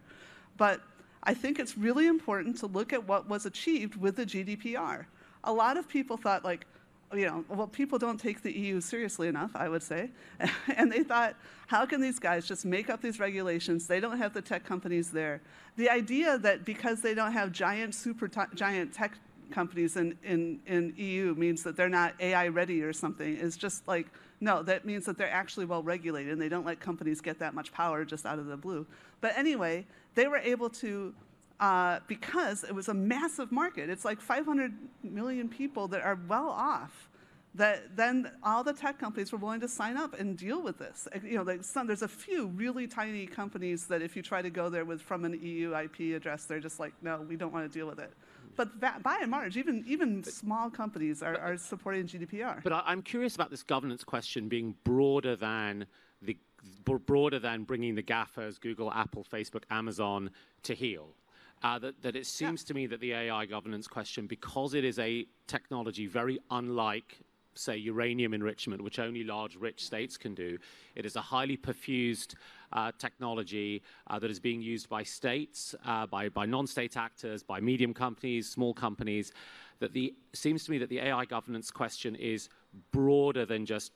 But 0.59 0.83
I 1.23 1.33
think 1.33 1.59
it's 1.59 1.79
really 1.79 2.07
important 2.07 2.59
to 2.59 2.67
look 2.67 2.93
at 2.93 3.07
what 3.09 3.27
was 3.29 3.47
achieved 3.47 3.97
with 3.97 4.17
the 4.17 4.27
GDPR 4.27 5.07
a 5.45 5.53
lot 5.53 5.77
of 5.77 5.89
people 5.89 6.17
thought 6.17 6.45
like, 6.45 6.67
you 7.13 7.27
know, 7.27 7.45
well, 7.49 7.67
people 7.67 7.99
don't 7.99 8.19
take 8.19 8.43
the 8.43 8.57
EU 8.57 8.81
seriously 8.81 9.27
enough, 9.27 9.51
I 9.55 9.69
would 9.69 9.83
say. 9.83 10.11
and 10.77 10.93
they 10.93 11.03
thought, 11.03 11.35
how 11.67 11.85
can 11.85 12.01
these 12.01 12.19
guys 12.19 12.47
just 12.47 12.65
make 12.65 12.89
up 12.89 13.03
these 13.03 13.19
regulations? 13.19 13.87
They 13.87 13.99
don't 13.99 14.19
have 14.19 14.33
the 14.33 14.43
tech 14.43 14.65
companies 14.65 15.11
there. 15.11 15.41
The 15.77 15.91
idea 15.91 16.39
that 16.39 16.65
because 16.65 17.01
they 17.01 17.15
don't 17.15 17.33
have 17.33 17.51
giant, 17.51 17.95
super 17.95 18.29
giant 18.55 18.93
tech 18.93 19.13
companies 19.51 19.97
in, 19.97 20.17
in, 20.23 20.61
in 20.67 20.95
EU 20.97 21.35
means 21.35 21.63
that 21.65 21.77
they're 21.77 21.89
not 21.89 22.15
AI 22.21 22.49
ready 22.49 22.83
or 22.83 22.93
something 22.93 23.37
is 23.37 23.57
just 23.57 23.87
like, 23.89 24.07
no, 24.41 24.63
that 24.63 24.85
means 24.85 25.05
that 25.07 25.19
they're 25.19 25.31
actually 25.31 25.67
well 25.67 25.83
regulated 25.83 26.33
and 26.33 26.41
they 26.41 26.49
don't 26.49 26.65
let 26.65 26.81
companies 26.81 27.21
get 27.21 27.39
that 27.41 27.55
much 27.55 27.73
power 27.73 28.05
just 28.05 28.25
out 28.25 28.39
of 28.39 28.47
the 28.47 28.57
blue. 28.57 28.87
But 29.21 29.37
anyway, 29.37 29.87
they 30.15 30.29
were 30.29 30.39
able 30.39 30.71
to 30.71 31.13
uh, 31.61 32.01
because 32.07 32.65
it 32.65 32.75
was 32.75 32.89
a 32.89 32.95
massive 32.95 33.53
market. 33.53 33.91
It's 33.91 34.05
like 34.05 34.21
500 34.21 34.73
million 35.05 35.49
people 35.49 35.87
that 35.89 36.01
are 36.01 36.19
well 36.27 36.49
off. 36.49 37.09
That 37.57 37.97
then 37.97 38.31
all 38.45 38.63
the 38.63 38.73
tech 38.73 38.99
companies 38.99 39.33
were 39.33 39.39
willing 39.39 39.61
to 39.61 39.69
sign 39.69 39.97
up 39.97 40.19
and 40.19 40.39
deal 40.39 40.63
with 40.63 40.79
this. 40.79 41.09
You 41.23 41.35
know, 41.35 41.43
like 41.43 41.65
some, 41.65 41.89
there's 41.89 42.03
a 42.03 42.09
few 42.09 42.47
really 42.47 42.87
tiny 42.87 43.27
companies 43.27 43.89
that 43.89 44.03
if 44.03 44.15
you 44.15 44.23
try 44.23 44.41
to 44.41 44.51
go 44.51 44.69
there 44.69 44.85
with 44.85 45.03
from 45.03 45.25
an 45.25 45.39
EU 45.43 45.77
IP 45.77 46.17
address, 46.17 46.45
they're 46.45 46.61
just 46.61 46.79
like, 46.79 46.93
no, 47.03 47.21
we 47.29 47.35
don't 47.35 47.53
want 47.53 47.71
to 47.71 47.79
deal 47.79 47.89
with 47.89 47.99
it. 47.99 48.13
But 48.57 48.81
that, 48.81 49.03
by 49.03 49.19
and 49.21 49.33
large, 49.33 49.57
even 49.57 49.85
even 49.89 50.23
small 50.23 50.71
companies 50.71 51.25
are, 51.25 51.37
are 51.39 51.57
supporting 51.57 52.07
GDPR. 52.07 52.63
But 52.63 52.85
I'm 52.87 53.03
curious 53.03 53.35
about 53.35 53.51
this 53.51 53.65
governance 53.65 54.05
question 54.05 54.49
being 54.49 54.77
broader 54.85 55.35
than 55.35 55.87
the 56.23 56.37
broader 56.85 57.41
than 57.41 57.65
bringing 57.65 57.97
the 57.97 58.03
GAFAs, 58.03 58.61
Google, 58.61 58.93
Apple, 58.93 59.27
Facebook, 59.29 59.65
Amazon 59.71 60.31
to 60.63 60.75
heel 60.75 61.09
uh, 61.09 61.20
that, 61.63 62.01
that, 62.03 62.17
it 62.17 62.27
seems 62.27 62.65
to 62.65 62.75
me 62.75 62.87
that 62.87 63.01
the 63.01 63.13
AI 63.13 63.47
governance 63.47 63.87
question, 63.87 64.27
because 64.27 64.75
it 64.75 64.85
is 64.85 64.99
a 64.99 65.27
technology 65.47 66.07
very 66.07 66.39
unlike, 66.51 67.19
say, 67.55 67.77
uranium 67.77 68.33
enrichment, 68.33 68.83
which 68.83 68.99
only 68.99 69.25
large, 69.25 69.57
rich 69.57 69.85
states 69.85 70.17
can 70.17 70.35
do, 70.35 70.57
it 70.95 71.05
is 71.05 71.17
a 71.17 71.21
highly 71.21 71.57
perfused 71.57 72.35
uh, 72.73 72.93
technology 72.99 73.83
uh, 74.07 74.19
that 74.19 74.31
is 74.31 74.41
being 74.41 74.63
used 74.63 74.89
by 74.89 75.03
states, 75.03 75.75
uh, 75.85 76.07
by, 76.07 76.29
by 76.29 76.47
non 76.47 76.67
state 76.67 76.97
actors, 76.97 77.43
by 77.43 77.61
medium 77.61 77.93
companies, 77.93 78.49
small 78.49 78.73
companies. 78.73 79.33
That 79.81 79.93
the 79.93 80.15
seems 80.35 80.65
to 80.65 80.71
me 80.71 80.79
that 80.79 80.91
the 80.91 80.99
AI 80.99 81.25
governance 81.25 81.71
question 81.71 82.15
is 82.15 82.49
broader 82.93 83.47
than 83.47 83.65
just 83.65 83.93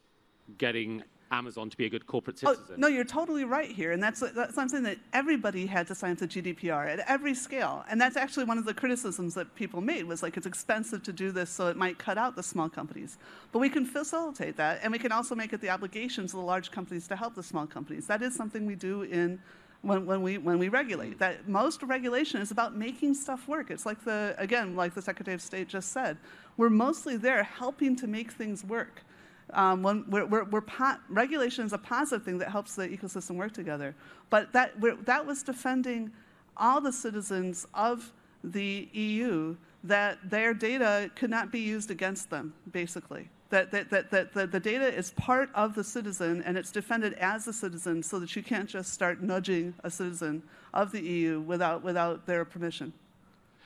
getting 0.59 1.03
Amazon 1.35 1.69
to 1.69 1.77
be 1.77 1.87
a 1.87 1.91
good 1.91 2.07
corporate 2.07 2.37
oh, 2.45 2.55
citizen. 2.55 2.75
Oh, 2.77 2.81
no, 2.81 2.89
you're 2.89 3.05
totally 3.05 3.45
right 3.45 3.71
here. 3.71 3.93
And 3.93 4.03
that's, 4.03 4.21
that's 4.21 4.55
something 4.55 4.83
that 4.85 4.99
everybody 5.13 5.67
had 5.67 5.87
to 5.89 5.95
sign 5.95 6.17
to 6.17 6.27
GDPR 6.27 6.87
at 6.87 7.01
every 7.09 7.35
scale. 7.35 7.85
And 7.91 8.01
that's 8.01 8.17
actually 8.17 8.45
one 8.45 8.59
of 8.59 8.65
the 8.65 8.75
criticisms 8.75 9.35
that 9.35 9.55
people 9.55 9.81
made 9.81 10.05
was 10.05 10.23
like 10.23 10.37
it's 10.37 10.47
expensive 10.47 11.03
to 11.03 11.13
do 11.13 11.33
this, 11.33 11.51
so 11.51 11.69
it 11.69 11.77
might 11.77 11.99
cut 11.99 12.17
out 12.17 12.37
the 12.37 12.43
small 12.43 12.69
companies. 12.69 13.19
But 13.53 13.59
we 13.59 13.69
can 13.69 13.85
facilitate 13.85 14.57
that, 14.57 14.81
and 14.83 14.93
we 14.93 14.99
can 14.99 15.13
also 15.13 15.35
make 15.35 15.53
it 15.53 15.61
the 15.61 15.71
obligations 15.71 16.33
of 16.33 16.41
the 16.41 16.47
large 16.47 16.71
companies 16.71 17.09
to 17.09 17.17
help 17.17 17.35
the 17.35 17.43
small 17.43 17.67
companies. 17.67 18.07
That 18.07 18.23
is 18.23 18.35
something 18.35 18.67
we 18.67 18.77
do 18.77 19.03
in 19.03 19.41
when, 19.83 20.07
when, 20.07 20.23
we, 20.23 20.39
when 20.39 20.59
we 20.59 20.69
regulate. 20.69 21.19
That 21.19 21.49
most 21.49 21.83
regulation 21.83 22.41
is 22.41 22.51
about 22.51 22.75
making 22.77 23.15
stuff 23.15 23.47
work. 23.49 23.71
It's 23.71 23.85
like 23.85 24.03
the, 24.05 24.35
again, 24.39 24.77
like 24.77 24.95
the 24.95 25.03
Secretary 25.03 25.35
of 25.35 25.43
State 25.43 25.69
just 25.69 25.93
said, 25.93 26.17
we're 26.57 26.71
mostly 26.71 27.17
there 27.17 27.43
helping 27.43 27.97
to 27.97 28.07
make 28.07 28.33
things 28.33 28.65
work. 28.65 29.03
Um, 29.53 29.83
when 29.83 30.05
we're, 30.09 30.27
we're, 30.27 30.45
we're 30.45 30.63
regulation 31.09 31.67
is 31.67 31.73
a 31.73 31.79
positive 31.79 32.25
thing 32.25 32.39
that 32.39 32.51
helps 32.51 32.75
the 32.75 32.89
ecosystem 32.89 33.37
work 33.37 33.53
together. 33.53 33.95
But 34.31 34.53
that, 34.53 34.73
that 35.05 35.27
was 35.27 35.43
defending 35.43 36.11
all 36.57 36.81
the 36.81 36.93
citizens 36.93 37.67
of 37.75 38.13
the 38.43 38.89
EU 38.93 39.57
that 39.85 40.19
their 40.31 40.55
data 40.55 41.11
could 41.15 41.31
not 41.31 41.53
be 41.53 41.61
used 41.61 41.91
against 41.91 42.31
them, 42.31 42.55
basically. 42.73 43.29
That, 43.51 43.71
that, 43.71 43.91
that, 43.91 44.11
that 44.11 44.33
the, 44.33 44.47
the 44.47 44.59
data 44.59 44.93
is 44.93 45.11
part 45.13 45.51
of 45.55 45.75
the 45.75 45.85
citizen 45.85 46.43
and 46.45 46.57
it's 46.57 46.73
defended 46.73 47.13
as 47.15 47.47
a 47.47 47.53
citizen 47.53 48.03
so 48.03 48.19
that 48.19 48.35
you 48.35 48.43
can't 48.43 48.69
just 48.69 48.93
start 48.93 49.23
nudging 49.23 49.75
a 49.85 49.91
citizen 49.91 50.43
of 50.73 50.91
the 50.91 51.01
EU 51.01 51.41
without, 51.41 51.85
without 51.85 52.27
their 52.27 52.45
permission. 52.45 52.93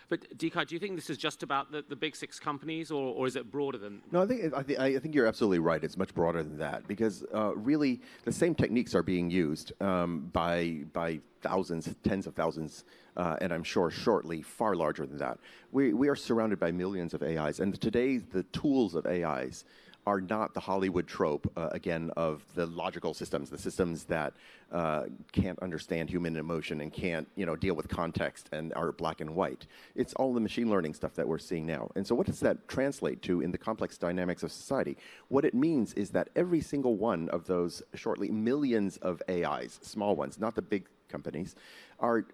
But 0.09 0.39
Dekai, 0.39 0.67
do 0.67 0.75
you 0.75 0.79
think 0.79 0.97
this 0.97 1.11
is 1.11 1.19
just 1.19 1.43
about 1.43 1.71
the, 1.71 1.85
the 1.87 1.97
big 1.97 2.17
six 2.17 2.41
companies, 2.41 2.91
or, 2.91 3.15
or 3.15 3.27
is 3.27 3.37
it 3.37 3.51
broader 3.51 3.77
than? 3.77 4.01
No, 4.11 4.23
I 4.23 4.27
think 4.27 4.55
I, 4.55 4.63
th- 4.63 4.79
I 4.79 4.99
think 4.99 5.15
you're 5.15 5.27
absolutely 5.27 5.59
right. 5.59 5.85
It's 5.85 5.99
much 5.99 6.15
broader 6.15 6.43
than 6.43 6.57
that 6.59 6.89
because 6.89 7.25
uh, 7.35 7.55
really 7.55 8.01
the 8.25 8.33
same 8.33 8.55
techniques 8.55 8.95
are 8.95 9.03
being 9.03 9.31
used 9.31 9.73
um, 9.83 10.31
by 10.33 10.85
by 10.95 11.21
thousands, 11.43 11.95
tens 12.03 12.27
of 12.27 12.35
thousands, 12.35 12.85
uh, 13.19 13.37
and 13.43 13.53
I'm 13.53 13.63
sure 13.63 13.91
shortly 13.91 14.41
far 14.41 14.75
larger 14.75 15.05
than 15.05 15.19
that. 15.19 15.39
We 15.73 15.93
we 15.93 16.09
are 16.09 16.17
surrounded 16.17 16.59
by 16.59 16.73
millions 16.73 17.13
of 17.13 17.23
AIs, 17.23 17.61
and 17.61 17.79
today 17.79 18.17
the 18.17 18.45
tools 18.45 18.95
of 18.95 19.05
AIs 19.07 19.65
are 20.09 20.23
not 20.23 20.55
the 20.55 20.61
Hollywood 20.61 21.07
trope, 21.07 21.53
uh, 21.55 21.69
again, 21.73 22.11
of 22.17 22.43
the 22.55 22.65
logical 22.65 23.13
systems, 23.13 23.51
the 23.51 23.59
systems 23.59 24.05
that 24.05 24.33
uh, 24.73 25.03
can't 25.33 25.59
understand 25.59 26.09
human 26.09 26.35
emotion 26.37 26.81
and 26.81 26.91
can't, 26.91 27.29
you 27.37 27.45
know, 27.45 27.55
deal 27.55 27.75
with 27.75 27.89
context 27.89 28.49
and 28.53 28.73
are 28.73 28.91
black 28.91 29.21
and 29.21 29.35
white. 29.35 29.67
It's 29.95 30.15
all 30.15 30.33
the 30.33 30.41
machine 30.41 30.71
learning 30.71 30.95
stuff 30.95 31.13
that 31.17 31.29
we're 31.29 31.37
seeing 31.37 31.67
now. 31.67 31.91
And 31.95 32.07
so 32.07 32.15
what 32.15 32.27
does 32.27 32.41
that 32.41 32.69
translate 32.69 33.21
to 33.25 33.43
in 33.43 33.53
the 33.53 33.59
complex 33.59 33.99
dynamics 33.99 34.43
of 34.43 34.51
society? 34.51 34.97
What 35.29 35.45
it 35.45 35.53
means 35.53 35.93
is 35.93 36.09
that 36.11 36.31
every 36.35 36.63
single 36.63 36.97
one 36.97 37.29
of 37.29 37.47
those 37.47 37.83
shortly 37.93 38.31
millions 38.31 38.97
of 38.99 39.23
AIs, 39.29 39.79
small 39.83 40.17
ones, 40.17 40.41
not 40.41 40.55
the 40.55 40.63
big 40.63 40.87
companies, 41.11 41.55
are 42.01 42.25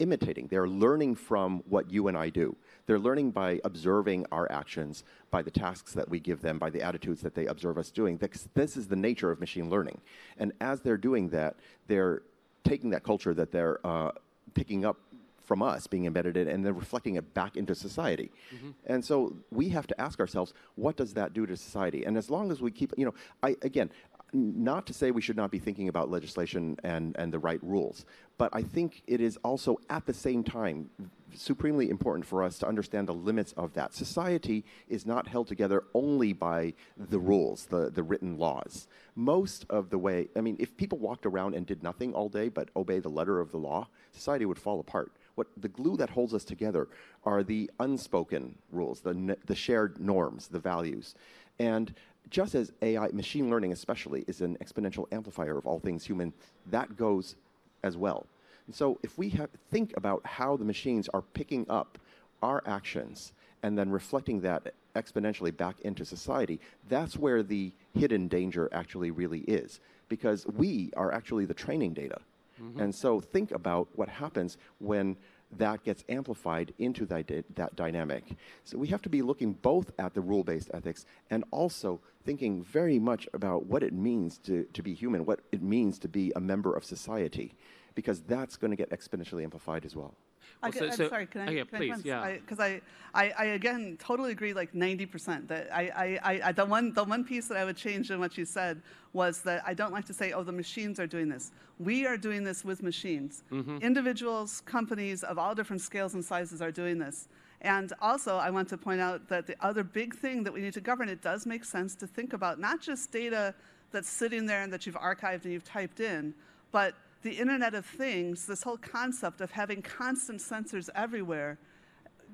imitating. 0.00 0.48
They're 0.48 0.66
learning 0.66 1.14
from 1.14 1.62
what 1.68 1.92
you 1.92 2.08
and 2.08 2.16
I 2.16 2.30
do. 2.30 2.56
They're 2.86 2.98
learning 2.98 3.30
by 3.30 3.60
observing 3.64 4.26
our 4.30 4.50
actions, 4.50 5.04
by 5.30 5.42
the 5.42 5.50
tasks 5.50 5.92
that 5.92 6.08
we 6.08 6.20
give 6.20 6.42
them, 6.42 6.58
by 6.58 6.70
the 6.70 6.82
attitudes 6.82 7.22
that 7.22 7.34
they 7.34 7.46
observe 7.46 7.78
us 7.78 7.90
doing. 7.90 8.18
This, 8.54 8.76
is 8.76 8.88
the 8.88 8.96
nature 8.96 9.30
of 9.30 9.40
machine 9.40 9.70
learning. 9.70 10.00
And 10.38 10.52
as 10.60 10.80
they're 10.80 10.96
doing 10.96 11.28
that, 11.30 11.56
they're 11.86 12.22
taking 12.64 12.90
that 12.90 13.02
culture 13.02 13.34
that 13.34 13.52
they're 13.52 13.84
uh, 13.86 14.10
picking 14.54 14.84
up 14.84 14.98
from 15.44 15.62
us 15.62 15.86
being 15.86 16.06
embedded 16.06 16.36
in 16.36 16.48
and 16.48 16.64
then 16.64 16.74
reflecting 16.74 17.16
it 17.16 17.34
back 17.34 17.56
into 17.56 17.74
society. 17.74 18.32
Mm-hmm. 18.54 18.70
And 18.86 19.04
so 19.04 19.36
we 19.50 19.68
have 19.70 19.86
to 19.88 20.00
ask 20.00 20.18
ourselves, 20.18 20.54
what 20.74 20.96
does 20.96 21.14
that 21.14 21.34
do 21.34 21.46
to 21.46 21.56
society? 21.56 22.04
And 22.04 22.16
as 22.16 22.30
long 22.30 22.50
as 22.50 22.62
we 22.62 22.70
keep, 22.70 22.92
you 22.96 23.04
know, 23.04 23.14
I, 23.42 23.56
again, 23.62 23.90
not 24.32 24.86
to 24.86 24.92
say 24.92 25.10
we 25.10 25.20
should 25.20 25.36
not 25.36 25.50
be 25.50 25.58
thinking 25.58 25.88
about 25.88 26.10
legislation 26.10 26.76
and, 26.82 27.14
and 27.18 27.32
the 27.32 27.38
right 27.38 27.62
rules, 27.62 28.04
but 28.38 28.50
I 28.52 28.62
think 28.62 29.02
it 29.06 29.20
is 29.20 29.38
also 29.44 29.78
at 29.88 30.06
the 30.06 30.14
same 30.14 30.42
time 30.42 30.90
supremely 31.34 31.90
important 31.90 32.24
for 32.24 32.42
us 32.42 32.58
to 32.58 32.66
understand 32.66 33.08
the 33.08 33.14
limits 33.14 33.52
of 33.52 33.72
that. 33.74 33.94
Society 33.94 34.64
is 34.88 35.06
not 35.06 35.26
held 35.26 35.48
together 35.48 35.84
only 35.94 36.32
by 36.32 36.72
the 36.96 37.18
rules, 37.18 37.66
the, 37.66 37.90
the 37.90 38.02
written 38.02 38.38
laws. 38.38 38.86
Most 39.14 39.66
of 39.68 39.90
the 39.90 39.98
way, 39.98 40.28
I 40.36 40.40
mean, 40.40 40.56
if 40.58 40.76
people 40.76 40.98
walked 40.98 41.26
around 41.26 41.54
and 41.54 41.66
did 41.66 41.82
nothing 41.82 42.14
all 42.14 42.28
day 42.28 42.48
but 42.48 42.70
obey 42.76 43.00
the 43.00 43.08
letter 43.08 43.40
of 43.40 43.50
the 43.50 43.58
law, 43.58 43.88
society 44.12 44.46
would 44.46 44.58
fall 44.58 44.80
apart. 44.80 45.12
What 45.34 45.48
the 45.56 45.68
glue 45.68 45.96
that 45.96 46.10
holds 46.10 46.34
us 46.34 46.44
together 46.44 46.88
are 47.24 47.42
the 47.42 47.70
unspoken 47.80 48.56
rules, 48.70 49.00
the, 49.00 49.36
the 49.46 49.56
shared 49.56 50.00
norms, 50.00 50.48
the 50.48 50.60
values. 50.60 51.14
And 51.58 51.94
just 52.30 52.54
as 52.54 52.72
AI, 52.82 53.08
machine 53.08 53.50
learning 53.50 53.72
especially, 53.72 54.24
is 54.26 54.40
an 54.40 54.56
exponential 54.62 55.06
amplifier 55.12 55.58
of 55.58 55.66
all 55.66 55.78
things 55.78 56.04
human, 56.04 56.32
that 56.66 56.96
goes 56.96 57.36
as 57.84 57.96
well. 57.96 58.26
And 58.66 58.74
so 58.74 58.98
if 59.02 59.16
we 59.16 59.28
have, 59.30 59.50
think 59.70 59.94
about 59.96 60.26
how 60.26 60.56
the 60.56 60.64
machines 60.64 61.08
are 61.14 61.22
picking 61.22 61.66
up 61.68 61.98
our 62.42 62.62
actions 62.66 63.32
and 63.62 63.78
then 63.78 63.90
reflecting 63.90 64.40
that 64.40 64.74
exponentially 64.96 65.56
back 65.56 65.80
into 65.82 66.04
society, 66.04 66.58
that's 66.88 67.16
where 67.16 67.42
the 67.42 67.72
hidden 67.94 68.26
danger 68.26 68.68
actually 68.72 69.10
really 69.10 69.40
is. 69.40 69.80
Because 70.08 70.46
we 70.46 70.90
are 70.96 71.12
actually 71.12 71.44
the 71.44 71.54
training 71.54 71.92
data. 71.94 72.20
Mm-hmm. 72.60 72.80
And 72.80 72.94
so 72.94 73.20
think 73.20 73.52
about 73.52 73.88
what 73.94 74.08
happens 74.08 74.58
when 74.78 75.16
that 75.58 75.84
gets 75.84 76.04
amplified 76.08 76.72
into 76.78 77.06
that, 77.06 77.30
that 77.54 77.76
dynamic. 77.76 78.36
So 78.64 78.78
we 78.78 78.88
have 78.88 79.02
to 79.02 79.08
be 79.08 79.22
looking 79.22 79.52
both 79.52 79.90
at 79.98 80.14
the 80.14 80.20
rule-based 80.20 80.70
ethics 80.74 81.06
and 81.30 81.44
also 81.50 82.00
thinking 82.24 82.62
very 82.62 82.98
much 82.98 83.28
about 83.34 83.66
what 83.66 83.82
it 83.82 83.92
means 83.92 84.38
to, 84.38 84.64
to 84.72 84.82
be 84.82 84.94
human, 84.94 85.24
what 85.24 85.40
it 85.52 85.62
means 85.62 85.98
to 86.00 86.08
be 86.08 86.32
a 86.36 86.40
member 86.40 86.74
of 86.74 86.84
society, 86.84 87.54
because 87.94 88.22
that's 88.22 88.56
going 88.56 88.70
to 88.70 88.76
get 88.76 88.90
exponentially 88.90 89.42
amplified 89.42 89.84
as 89.84 89.94
well. 89.94 90.14
I, 90.62 90.68
am 90.68 90.92
so, 90.92 91.08
sorry, 91.08 91.26
can 91.26 91.42
I? 91.42 91.50
Yeah, 91.50 91.64
can 91.64 91.78
please, 91.78 91.92
I 91.92 92.00
yeah. 92.04 92.32
Because 92.32 92.60
I, 92.60 92.80
I, 93.14 93.32
I, 93.38 93.44
again 93.46 93.96
totally 94.00 94.32
agree, 94.32 94.54
like 94.54 94.72
90%. 94.72 95.48
That 95.48 95.68
I, 95.72 96.18
I, 96.22 96.40
I, 96.48 96.52
the 96.52 96.64
one, 96.64 96.92
the 96.92 97.04
one 97.04 97.24
piece 97.24 97.48
that 97.48 97.58
I 97.58 97.64
would 97.64 97.76
change 97.76 98.10
in 98.10 98.18
what 98.18 98.36
you 98.38 98.44
said 98.44 98.82
was 99.12 99.42
that 99.42 99.62
I 99.66 99.74
don't 99.74 99.92
like 99.92 100.04
to 100.06 100.14
say, 100.14 100.32
oh, 100.32 100.42
the 100.42 100.52
machines 100.52 100.98
are 100.98 101.06
doing 101.06 101.28
this. 101.28 101.52
We 101.78 102.06
are 102.06 102.16
doing 102.16 102.44
this 102.44 102.64
with 102.64 102.82
machines. 102.82 103.44
Mm-hmm. 103.52 103.78
Individuals, 103.78 104.62
companies 104.62 105.22
of 105.22 105.38
all 105.38 105.54
different 105.54 105.82
scales 105.82 106.14
and 106.14 106.24
sizes 106.24 106.60
are 106.62 106.72
doing 106.72 106.98
this. 106.98 107.28
And 107.60 107.92
also, 108.02 108.36
I 108.36 108.50
want 108.50 108.68
to 108.68 108.76
point 108.76 109.00
out 109.00 109.28
that 109.28 109.46
the 109.46 109.56
other 109.64 109.82
big 109.82 110.14
thing 110.14 110.44
that 110.44 110.52
we 110.52 110.60
need 110.60 110.74
to 110.74 110.80
govern, 110.80 111.08
it 111.08 111.22
does 111.22 111.46
make 111.46 111.64
sense 111.64 111.94
to 111.96 112.06
think 112.06 112.34
about 112.34 112.60
not 112.60 112.80
just 112.80 113.10
data 113.10 113.54
that's 113.90 114.08
sitting 114.08 114.44
there 114.44 114.62
and 114.62 114.72
that 114.72 114.84
you've 114.84 114.96
archived 114.96 115.44
and 115.44 115.52
you've 115.52 115.64
typed 115.64 116.00
in, 116.00 116.34
but 116.72 116.94
the 117.24 117.32
Internet 117.32 117.74
of 117.74 117.86
Things, 117.86 118.46
this 118.46 118.62
whole 118.62 118.76
concept 118.76 119.40
of 119.40 119.50
having 119.50 119.80
constant 119.80 120.40
sensors 120.40 120.90
everywhere, 120.94 121.58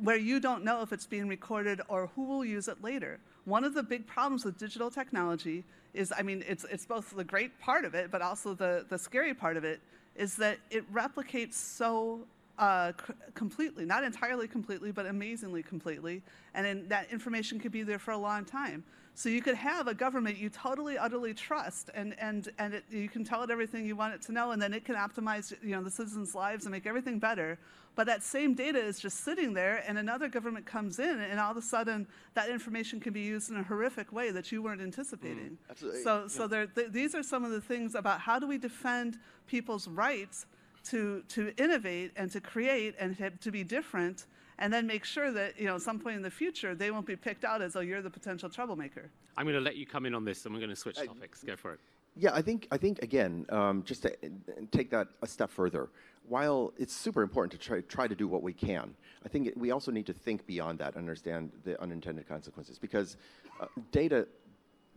where 0.03 0.16
you 0.16 0.40
don't 0.40 0.64
know 0.64 0.83
if 0.83 0.92
it's 0.92 1.07
being 1.07 1.29
recorded 1.29 1.81
or 1.88 2.11
who 2.16 2.24
will 2.24 2.44
use 2.44 2.66
it 2.66 2.83
later. 2.83 3.20
One 3.44 3.62
of 3.62 3.72
the 3.72 3.85
big 3.85 4.07
problems 4.07 4.44
with 4.44 4.59
digital 4.59 4.90
technology 4.90 5.64
is, 5.94 6.12
I 6.16 6.22
mean, 6.22 6.42
it's, 6.46 6.64
it's 6.64 6.87
both 6.87 7.14
the 7.14 7.22
great 7.22 7.59
part 7.61 7.85
of 7.85 7.94
it, 7.94 8.11
but 8.11 8.20
also 8.20 8.53
the, 8.53 8.85
the 8.88 8.98
scary 8.98 9.33
part 9.33 9.57
of 9.57 9.62
it, 9.62 9.81
is 10.16 10.35
that 10.37 10.59
it 10.70 10.92
replicates 10.92 11.55
so 11.55 12.20
uh, 12.59 12.92
completely, 13.35 13.85
not 13.85 14.03
entirely 14.03 14.48
completely, 14.48 14.90
but 14.90 15.07
amazingly 15.07 15.62
completely. 15.62 16.20
And 16.53 16.88
that 16.88 17.11
information 17.12 17.61
could 17.61 17.72
be 17.72 17.85
there 17.85 18.00
for 18.00 18.11
a 18.11 18.18
long 18.18 18.44
time. 18.44 18.83
So 19.20 19.28
you 19.28 19.42
could 19.42 19.56
have 19.56 19.87
a 19.87 19.92
government 19.92 20.38
you 20.38 20.48
totally, 20.48 20.96
utterly 20.96 21.35
trust, 21.35 21.90
and, 21.92 22.18
and, 22.18 22.48
and 22.59 22.72
it, 22.72 22.85
you 22.90 23.06
can 23.06 23.22
tell 23.22 23.42
it 23.42 23.50
everything 23.50 23.85
you 23.85 23.94
want 23.94 24.14
it 24.14 24.22
to 24.22 24.33
know, 24.33 24.52
and 24.52 24.62
then 24.62 24.72
it 24.72 24.87
can 24.87 24.94
optimize 24.94 25.54
you 25.62 25.76
know, 25.76 25.83
the 25.83 25.90
citizens' 25.90 26.35
lives 26.35 26.64
and 26.64 26.72
make 26.72 26.87
everything 26.87 27.18
better. 27.18 27.59
But 27.96 28.06
that 28.06 28.22
same 28.22 28.54
data 28.54 28.78
is 28.78 28.98
just 28.98 29.22
sitting 29.22 29.52
there, 29.52 29.85
and 29.87 29.98
another 29.98 30.26
government 30.26 30.64
comes 30.64 30.98
in, 30.98 31.20
and 31.20 31.38
all 31.38 31.50
of 31.50 31.59
a 31.59 31.61
sudden 31.61 32.06
that 32.33 32.48
information 32.48 32.98
can 32.98 33.12
be 33.12 33.20
used 33.20 33.50
in 33.50 33.59
a 33.59 33.62
horrific 33.62 34.11
way 34.11 34.30
that 34.30 34.50
you 34.50 34.62
weren't 34.62 34.80
anticipating. 34.80 35.59
Mm, 35.70 36.02
so, 36.02 36.26
so 36.26 36.46
there, 36.46 36.66
th- 36.68 36.90
these 36.90 37.14
are 37.14 37.22
some 37.22 37.44
of 37.44 37.50
the 37.50 37.61
things 37.61 37.94
about 37.94 38.20
how 38.20 38.38
do 38.38 38.46
we 38.46 38.56
defend 38.56 39.18
people's 39.46 39.87
rights 39.87 40.46
to, 40.85 41.22
to 41.28 41.52
innovate 41.59 42.12
and 42.16 42.30
to 42.30 42.40
create 42.40 42.94
and 42.98 43.18
to, 43.18 43.28
to 43.28 43.50
be 43.50 43.64
different 43.64 44.24
and 44.61 44.73
then 44.73 44.87
make 44.87 45.05
sure 45.05 45.33
that 45.33 45.59
you 45.59 45.66
know 45.66 45.77
at 45.77 45.83
some 45.83 45.99
point 45.99 46.16
in 46.16 46.23
the 46.23 46.31
future 46.31 46.75
they 46.75 46.90
won't 46.90 47.07
be 47.07 47.16
picked 47.16 47.44
out 47.44 47.61
as 47.62 47.75
oh 47.75 47.81
you're 47.81 48.03
the 48.03 48.11
potential 48.11 48.49
troublemaker. 48.49 49.11
I'm 49.37 49.44
going 49.46 49.57
to 49.57 49.61
let 49.61 49.77
you 49.77 49.87
come 49.87 50.07
in 50.07 50.14
on 50.14 50.25
this, 50.25 50.44
and 50.44 50.55
we're 50.55 50.61
going 50.61 50.70
to 50.70 50.77
switch 50.77 50.96
topics. 50.96 51.42
Go 51.42 51.57
for 51.57 51.73
it. 51.73 51.81
Yeah, 52.16 52.31
I 52.35 52.42
think 52.42 52.68
I 52.70 52.77
think 52.77 53.03
again, 53.03 53.46
um, 53.49 53.83
just 53.85 54.03
to 54.03 54.14
take 54.70 54.90
that 54.90 55.09
a 55.23 55.27
step 55.27 55.51
further. 55.51 55.88
While 56.29 56.73
it's 56.79 56.94
super 56.94 57.23
important 57.23 57.51
to 57.53 57.59
try, 57.59 57.81
try 57.81 58.07
to 58.07 58.14
do 58.14 58.29
what 58.29 58.42
we 58.42 58.53
can, 58.53 58.94
I 59.25 59.29
think 59.29 59.49
it, 59.49 59.57
we 59.57 59.73
also 59.73 59.90
need 59.90 60.07
to 60.07 60.12
think 60.12 60.46
beyond 60.46 60.79
that, 60.79 60.96
understand 60.96 61.51
the 61.64 61.81
unintended 61.81 62.29
consequences, 62.29 62.79
because 62.79 63.16
uh, 63.61 63.66
data 63.90 64.29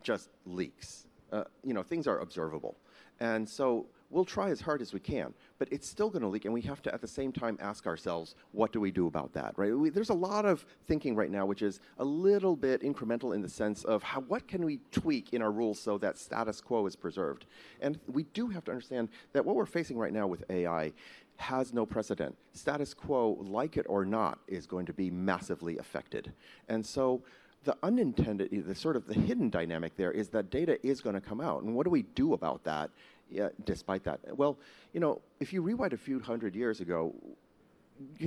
just 0.03 0.29
leaks. 0.45 1.07
Uh, 1.31 1.45
you 1.63 1.73
know, 1.73 1.81
things 1.81 2.05
are 2.05 2.19
observable, 2.19 2.75
and 3.19 3.49
so 3.49 3.87
we'll 4.13 4.25
try 4.25 4.49
as 4.49 4.61
hard 4.61 4.81
as 4.81 4.93
we 4.93 4.99
can, 4.99 5.33
but 5.57 5.67
it's 5.71 5.89
still 5.89 6.09
going 6.09 6.21
to 6.21 6.27
leak, 6.27 6.45
and 6.45 6.53
we 6.53 6.61
have 6.61 6.81
to 6.83 6.93
at 6.93 7.01
the 7.01 7.07
same 7.07 7.31
time 7.31 7.57
ask 7.59 7.87
ourselves, 7.87 8.35
what 8.51 8.71
do 8.71 8.79
we 8.79 8.91
do 8.91 9.07
about 9.07 9.33
that, 9.33 9.53
right? 9.57 9.75
We, 9.75 9.89
there's 9.89 10.09
a 10.09 10.13
lot 10.13 10.45
of 10.45 10.65
thinking 10.87 11.15
right 11.15 11.31
now, 11.31 11.45
which 11.45 11.61
is 11.61 11.79
a 11.97 12.05
little 12.05 12.55
bit 12.55 12.81
incremental 12.81 13.33
in 13.33 13.41
the 13.41 13.49
sense 13.49 13.83
of 13.83 14.03
how, 14.03 14.21
what 14.21 14.47
can 14.47 14.63
we 14.63 14.79
tweak 14.91 15.33
in 15.33 15.41
our 15.41 15.51
rules 15.51 15.79
so 15.79 15.97
that 15.97 16.17
status 16.17 16.61
quo 16.61 16.85
is 16.85 16.95
preserved? 16.95 17.45
And 17.81 17.99
we 18.07 18.23
do 18.33 18.47
have 18.47 18.63
to 18.65 18.71
understand 18.71 19.09
that 19.33 19.45
what 19.45 19.55
we're 19.55 19.65
facing 19.65 19.97
right 19.97 20.13
now 20.13 20.27
with 20.27 20.43
AI 20.49 20.93
has 21.37 21.73
no 21.73 21.85
precedent. 21.85 22.37
Status 22.53 22.93
quo, 22.93 23.37
like 23.41 23.77
it 23.77 23.85
or 23.89 24.05
not, 24.05 24.39
is 24.47 24.67
going 24.67 24.85
to 24.85 24.93
be 24.93 25.09
massively 25.09 25.77
affected. 25.77 26.31
And 26.69 26.85
so 26.85 27.23
the 27.63 27.77
unintended, 27.83 28.49
the 28.67 28.75
sort 28.75 28.95
of 28.95 29.07
the 29.07 29.13
hidden 29.13 29.49
dynamic 29.49 29.95
there 29.95 30.11
is 30.11 30.29
that 30.29 30.49
data 30.49 30.85
is 30.85 31.01
going 31.01 31.15
to 31.15 31.21
come 31.21 31.41
out. 31.41 31.63
And 31.63 31.75
what 31.75 31.85
do 31.85 31.89
we 31.89 32.03
do 32.03 32.33
about 32.33 32.63
that? 32.65 32.89
Yeah, 33.33 33.49
despite 33.65 34.03
that? 34.03 34.19
Well, 34.37 34.57
you 34.93 34.99
know, 34.99 35.21
if 35.39 35.51
you 35.51 35.61
rewind 35.61 35.93
a 35.93 35.97
few 35.97 36.19
hundred 36.19 36.55
years 36.55 36.79
ago, 36.79 37.13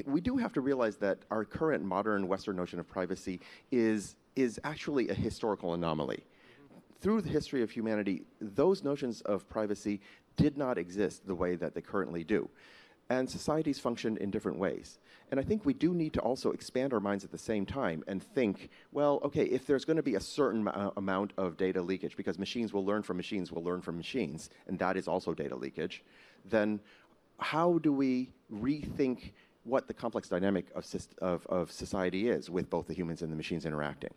we 0.04 0.20
do 0.20 0.36
have 0.36 0.52
to 0.54 0.60
realize 0.60 0.96
that 0.96 1.18
our 1.30 1.44
current 1.44 1.84
modern 1.84 2.26
Western 2.26 2.56
notion 2.56 2.78
of 2.78 2.88
privacy 2.88 3.40
is, 3.70 4.16
is 4.34 4.60
actually 4.64 5.08
a 5.08 5.14
historical 5.14 5.74
anomaly. 5.74 6.24
Through 7.00 7.22
the 7.22 7.28
history 7.28 7.62
of 7.62 7.70
humanity, 7.70 8.22
those 8.40 8.82
notions 8.82 9.20
of 9.22 9.48
privacy 9.48 10.00
did 10.36 10.58
not 10.58 10.76
exist 10.76 11.26
the 11.26 11.34
way 11.34 11.54
that 11.54 11.74
they 11.74 11.80
currently 11.80 12.24
do 12.24 12.48
and 13.08 13.28
societies 13.28 13.78
function 13.78 14.16
in 14.18 14.30
different 14.30 14.58
ways. 14.58 14.98
And 15.30 15.40
I 15.40 15.42
think 15.42 15.64
we 15.64 15.74
do 15.74 15.94
need 15.94 16.12
to 16.14 16.20
also 16.20 16.52
expand 16.52 16.92
our 16.92 17.00
minds 17.00 17.24
at 17.24 17.32
the 17.32 17.38
same 17.38 17.66
time 17.66 18.04
and 18.06 18.22
think, 18.22 18.68
well, 18.92 19.20
okay, 19.24 19.44
if 19.44 19.66
there's 19.66 19.84
going 19.84 19.96
to 19.96 20.02
be 20.02 20.14
a 20.14 20.20
certain 20.20 20.66
m- 20.68 20.92
amount 20.96 21.32
of 21.36 21.56
data 21.56 21.82
leakage, 21.82 22.16
because 22.16 22.38
machines 22.38 22.72
will 22.72 22.84
learn 22.84 23.02
from 23.02 23.16
machines 23.16 23.50
will 23.50 23.64
learn 23.64 23.80
from 23.80 23.96
machines, 23.96 24.50
and 24.66 24.78
that 24.78 24.96
is 24.96 25.08
also 25.08 25.34
data 25.34 25.56
leakage, 25.56 26.04
then 26.44 26.80
how 27.38 27.78
do 27.78 27.92
we 27.92 28.30
rethink 28.52 29.32
what 29.64 29.88
the 29.88 29.94
complex 29.94 30.28
dynamic 30.28 30.66
of, 30.74 30.86
of, 31.20 31.46
of 31.46 31.72
society 31.72 32.28
is 32.28 32.48
with 32.48 32.70
both 32.70 32.86
the 32.86 32.94
humans 32.94 33.22
and 33.22 33.32
the 33.32 33.36
machines 33.36 33.66
interacting? 33.66 34.14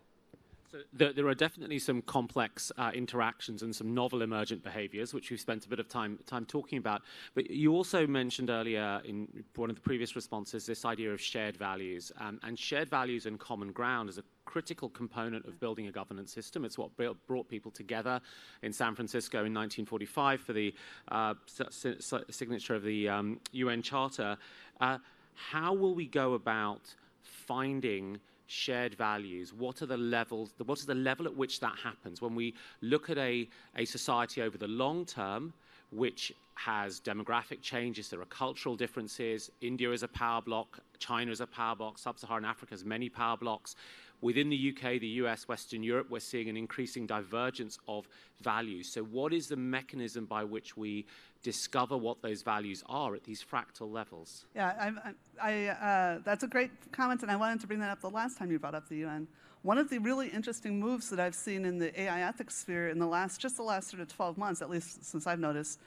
So 0.72 0.78
there, 0.92 1.12
there, 1.12 1.26
are 1.26 1.34
definitely 1.34 1.80
some 1.80 2.00
complex 2.00 2.70
uh, 2.78 2.92
interactions 2.94 3.62
and 3.62 3.74
some 3.74 3.92
novel 3.92 4.22
emergent 4.22 4.62
behaviors, 4.62 5.12
which 5.12 5.28
we've 5.28 5.40
spent 5.40 5.66
a 5.66 5.68
bit 5.68 5.80
of 5.80 5.88
time, 5.88 6.20
time 6.26 6.44
talking 6.44 6.78
about. 6.78 7.02
But 7.34 7.50
you 7.50 7.72
also 7.72 8.06
mentioned 8.06 8.50
earlier 8.50 9.02
in 9.04 9.26
one 9.56 9.68
of 9.68 9.74
the 9.74 9.82
previous 9.82 10.14
responses 10.14 10.66
this 10.66 10.84
idea 10.84 11.12
of 11.12 11.20
shared 11.20 11.56
values. 11.56 12.12
Um, 12.20 12.38
and 12.44 12.56
shared 12.56 12.88
values 12.88 13.26
and 13.26 13.36
common 13.36 13.72
ground 13.72 14.08
is 14.08 14.18
a 14.18 14.22
critical 14.44 14.88
component 14.88 15.44
of 15.46 15.58
building 15.58 15.88
a 15.88 15.92
governance 15.92 16.32
system. 16.32 16.64
It's 16.64 16.78
what 16.78 16.90
brought 17.26 17.48
people 17.48 17.72
together 17.72 18.20
in 18.62 18.72
San 18.72 18.94
Francisco 18.94 19.38
in 19.38 19.52
1945 19.52 20.40
for 20.40 20.52
the 20.52 20.72
uh, 21.08 21.34
signature 22.30 22.76
of 22.76 22.84
the 22.84 23.08
um, 23.08 23.40
UN 23.50 23.82
Charter. 23.82 24.36
Uh, 24.80 24.98
how 25.34 25.74
will 25.74 25.96
we 25.96 26.06
go 26.06 26.34
about 26.34 26.94
finding 27.22 28.20
shared 28.50 28.94
values? 28.94 29.52
What 29.52 29.80
are 29.80 29.86
the 29.86 29.96
levels, 29.96 30.52
what 30.64 30.78
is 30.78 30.86
the 30.86 30.94
level 30.94 31.26
at 31.26 31.36
which 31.36 31.60
that 31.60 31.76
happens? 31.82 32.20
When 32.20 32.34
we 32.34 32.54
look 32.82 33.08
at 33.08 33.18
a, 33.18 33.48
a 33.76 33.84
society 33.84 34.42
over 34.42 34.58
the 34.58 34.68
long 34.68 35.06
term, 35.06 35.52
which 35.92 36.32
has 36.60 37.00
demographic 37.00 37.62
changes, 37.62 38.10
there 38.10 38.20
are 38.20 38.26
cultural 38.26 38.76
differences. 38.76 39.50
India 39.62 39.90
is 39.92 40.02
a 40.02 40.08
power 40.08 40.42
block, 40.42 40.80
China 40.98 41.30
is 41.32 41.40
a 41.40 41.46
power 41.46 41.74
block, 41.74 41.96
Sub 41.96 42.18
Saharan 42.18 42.44
Africa 42.44 42.72
has 42.74 42.84
many 42.84 43.08
power 43.08 43.38
blocks. 43.38 43.76
Within 44.20 44.50
the 44.50 44.74
UK, 44.76 45.00
the 45.00 45.06
US, 45.22 45.48
Western 45.48 45.82
Europe, 45.82 46.10
we're 46.10 46.20
seeing 46.20 46.50
an 46.50 46.58
increasing 46.58 47.06
divergence 47.06 47.78
of 47.88 48.06
values. 48.42 48.92
So, 48.92 49.02
what 49.02 49.32
is 49.32 49.48
the 49.48 49.56
mechanism 49.56 50.26
by 50.26 50.44
which 50.44 50.76
we 50.76 51.06
discover 51.42 51.96
what 51.96 52.20
those 52.20 52.42
values 52.42 52.84
are 52.86 53.14
at 53.14 53.24
these 53.24 53.42
fractal 53.42 53.90
levels? 53.90 54.44
Yeah, 54.54 54.92
I, 55.02 55.12
I, 55.42 55.66
uh, 55.68 56.18
that's 56.22 56.42
a 56.42 56.48
great 56.48 56.92
comment, 56.92 57.22
and 57.22 57.30
I 57.30 57.36
wanted 57.36 57.60
to 57.62 57.68
bring 57.68 57.80
that 57.80 57.90
up 57.90 58.02
the 58.02 58.10
last 58.10 58.36
time 58.36 58.50
you 58.50 58.58
brought 58.58 58.74
up 58.74 58.86
the 58.90 58.96
UN. 58.96 59.26
One 59.62 59.78
of 59.78 59.88
the 59.88 59.96
really 59.96 60.28
interesting 60.28 60.78
moves 60.78 61.08
that 61.08 61.18
I've 61.20 61.34
seen 61.34 61.64
in 61.64 61.78
the 61.78 61.98
AI 61.98 62.20
ethics 62.20 62.56
sphere 62.56 62.90
in 62.90 62.98
the 62.98 63.06
last, 63.06 63.40
just 63.40 63.56
the 63.56 63.62
last 63.62 63.88
sort 63.88 64.02
of 64.02 64.08
12 64.08 64.36
months, 64.36 64.60
at 64.60 64.68
least 64.68 65.06
since 65.06 65.26
I've 65.26 65.40
noticed, 65.40 65.80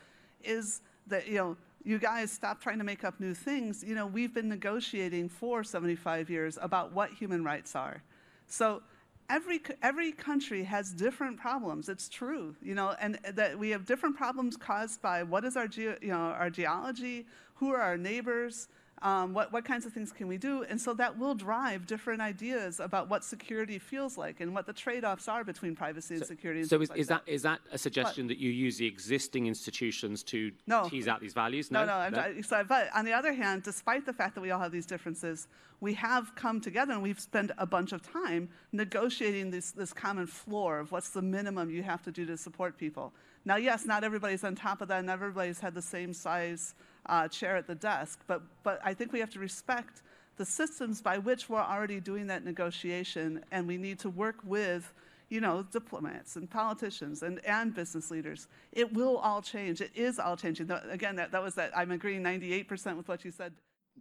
is 0.44 0.82
that, 1.08 1.28
you 1.28 1.36
know, 1.36 1.58
you 1.84 2.00
guys 2.00 2.32
stop 2.32 2.62
trying 2.62 2.78
to 2.78 2.84
make 2.84 3.04
up 3.04 3.20
new 3.20 3.34
things. 3.34 3.84
You 3.86 3.96
know, 3.96 4.08
we've 4.08 4.34
been 4.34 4.48
negotiating 4.48 5.30
for 5.30 5.64
75 5.64 6.30
years 6.30 6.58
about 6.62 6.94
what 6.94 7.12
human 7.12 7.44
rights 7.44 7.76
are. 7.76 8.02
So 8.48 8.82
every, 9.30 9.62
every 9.82 10.12
country 10.12 10.64
has 10.64 10.94
different 10.94 11.38
problems. 11.38 11.90
It's 11.90 12.08
true, 12.08 12.56
you 12.62 12.74
know, 12.76 12.96
and 13.02 13.20
that 13.34 13.58
we 13.58 13.70
have 13.72 13.86
different 13.86 14.16
problems 14.16 14.56
caused 14.56 15.02
by 15.02 15.24
what 15.24 15.44
is 15.44 15.58
our, 15.58 15.68
ge- 15.68 16.00
you 16.02 16.10
know, 16.10 16.16
our 16.16 16.50
geology, 16.50 17.26
who 17.56 17.72
are 17.74 17.82
our 17.82 17.98
neighbors, 17.98 18.68
um, 19.04 19.34
what, 19.34 19.52
what 19.52 19.66
kinds 19.66 19.86
of 19.86 19.92
things 19.92 20.12
can 20.12 20.28
we 20.28 20.38
do? 20.38 20.64
And 20.64 20.80
so 20.80 20.94
that 20.94 21.20
will 21.20 21.36
drive 21.36 21.86
different 21.86 22.22
ideas 22.22 22.80
about 22.80 23.10
what 23.10 23.24
security 23.24 23.78
feels 23.78 24.18
like 24.18 24.40
and 24.40 24.56
what 24.56 24.66
the 24.66 24.74
trade-offs 24.74 25.28
are 25.28 25.44
between 25.44 25.76
privacy 25.76 26.16
and 26.16 26.26
security. 26.26 26.62
And 26.62 26.70
so 26.70 26.82
is, 26.82 26.90
like 26.90 27.00
is, 27.00 27.08
that, 27.08 27.26
that 27.26 27.32
is 27.32 27.42
that 27.42 27.60
a 27.72 27.78
suggestion 27.78 28.28
but, 28.28 28.30
that 28.30 28.40
you 28.40 28.50
use 28.50 28.78
the 28.78 28.88
existing 28.88 29.48
institutions 29.48 30.24
to 30.24 30.52
no, 30.68 30.88
tease 30.90 31.10
out 31.10 31.20
these 31.20 31.34
values? 31.34 31.70
No, 31.70 31.86
no. 31.86 32.10
no, 32.10 32.32
no. 32.32 32.42
So, 32.42 32.64
but 32.64 32.88
on 32.96 33.04
the 33.04 33.14
other 33.14 33.34
hand, 33.34 33.64
despite 33.64 34.06
the 34.06 34.14
fact 34.14 34.36
that 34.36 34.42
we 34.42 34.52
all 34.52 34.60
have 34.60 34.72
these 34.72 34.86
differences, 34.86 35.48
we 35.84 35.94
have 35.96 36.34
come 36.34 36.62
together 36.62 36.94
and 36.94 37.04
we've 37.04 37.20
spent 37.20 37.52
a 37.58 37.66
bunch 37.66 37.92
of 37.92 38.02
time 38.02 38.48
negotiating 38.72 39.52
this, 39.52 39.72
this 39.72 39.92
common 39.92 40.26
floor 40.26 40.80
of 40.80 40.94
what's 40.94 41.10
the 41.10 41.22
minimum 41.22 41.70
you 41.70 41.84
have 41.84 42.02
to 42.02 42.10
do 42.10 42.26
to 42.26 42.38
support 42.38 42.78
people. 42.78 43.12
Now, 43.44 43.58
yes, 43.58 43.86
not 43.86 44.06
everybody's 44.06 44.46
on 44.46 44.56
top 44.56 44.82
of 44.82 44.88
that, 44.88 45.00
and 45.00 45.10
everybody's 45.10 45.60
had 45.60 45.76
the 45.76 45.82
same 45.82 46.14
size 46.14 46.74
uh, 47.08 47.28
chair 47.28 47.58
at 47.58 47.68
the 47.68 47.76
desk. 47.76 48.22
But, 48.28 48.44
but 48.64 48.80
I 48.82 48.94
think 48.94 49.12
we 49.12 49.20
have 49.20 49.32
to 49.32 49.40
respect 49.40 50.04
the 50.38 50.46
systems 50.46 51.02
by 51.02 51.18
which 51.18 51.50
we're 51.50 51.60
already 51.60 52.00
doing 52.00 52.28
that 52.28 52.46
negotiation, 52.46 53.44
and 53.52 53.68
we 53.68 53.76
need 53.76 54.00
to 54.00 54.10
work 54.10 54.38
with 54.46 54.94
you 55.28 55.42
know, 55.42 55.64
diplomats 55.64 56.38
and 56.38 56.50
politicians 56.50 57.24
and, 57.24 57.44
and 57.44 57.76
business 57.76 58.10
leaders. 58.10 58.48
It 58.72 58.94
will 58.94 59.18
all 59.18 59.42
change. 59.42 59.82
It 59.82 59.92
is 59.96 60.18
all 60.18 60.38
changing. 60.38 60.72
Again, 60.90 61.18
that, 61.18 61.32
that 61.32 61.44
was 61.44 61.56
that. 61.56 61.76
I'm 61.76 61.92
agreeing 61.92 62.22
98% 62.22 62.96
with 62.96 63.10
what 63.10 63.26
you 63.26 63.32
said. 63.32 63.52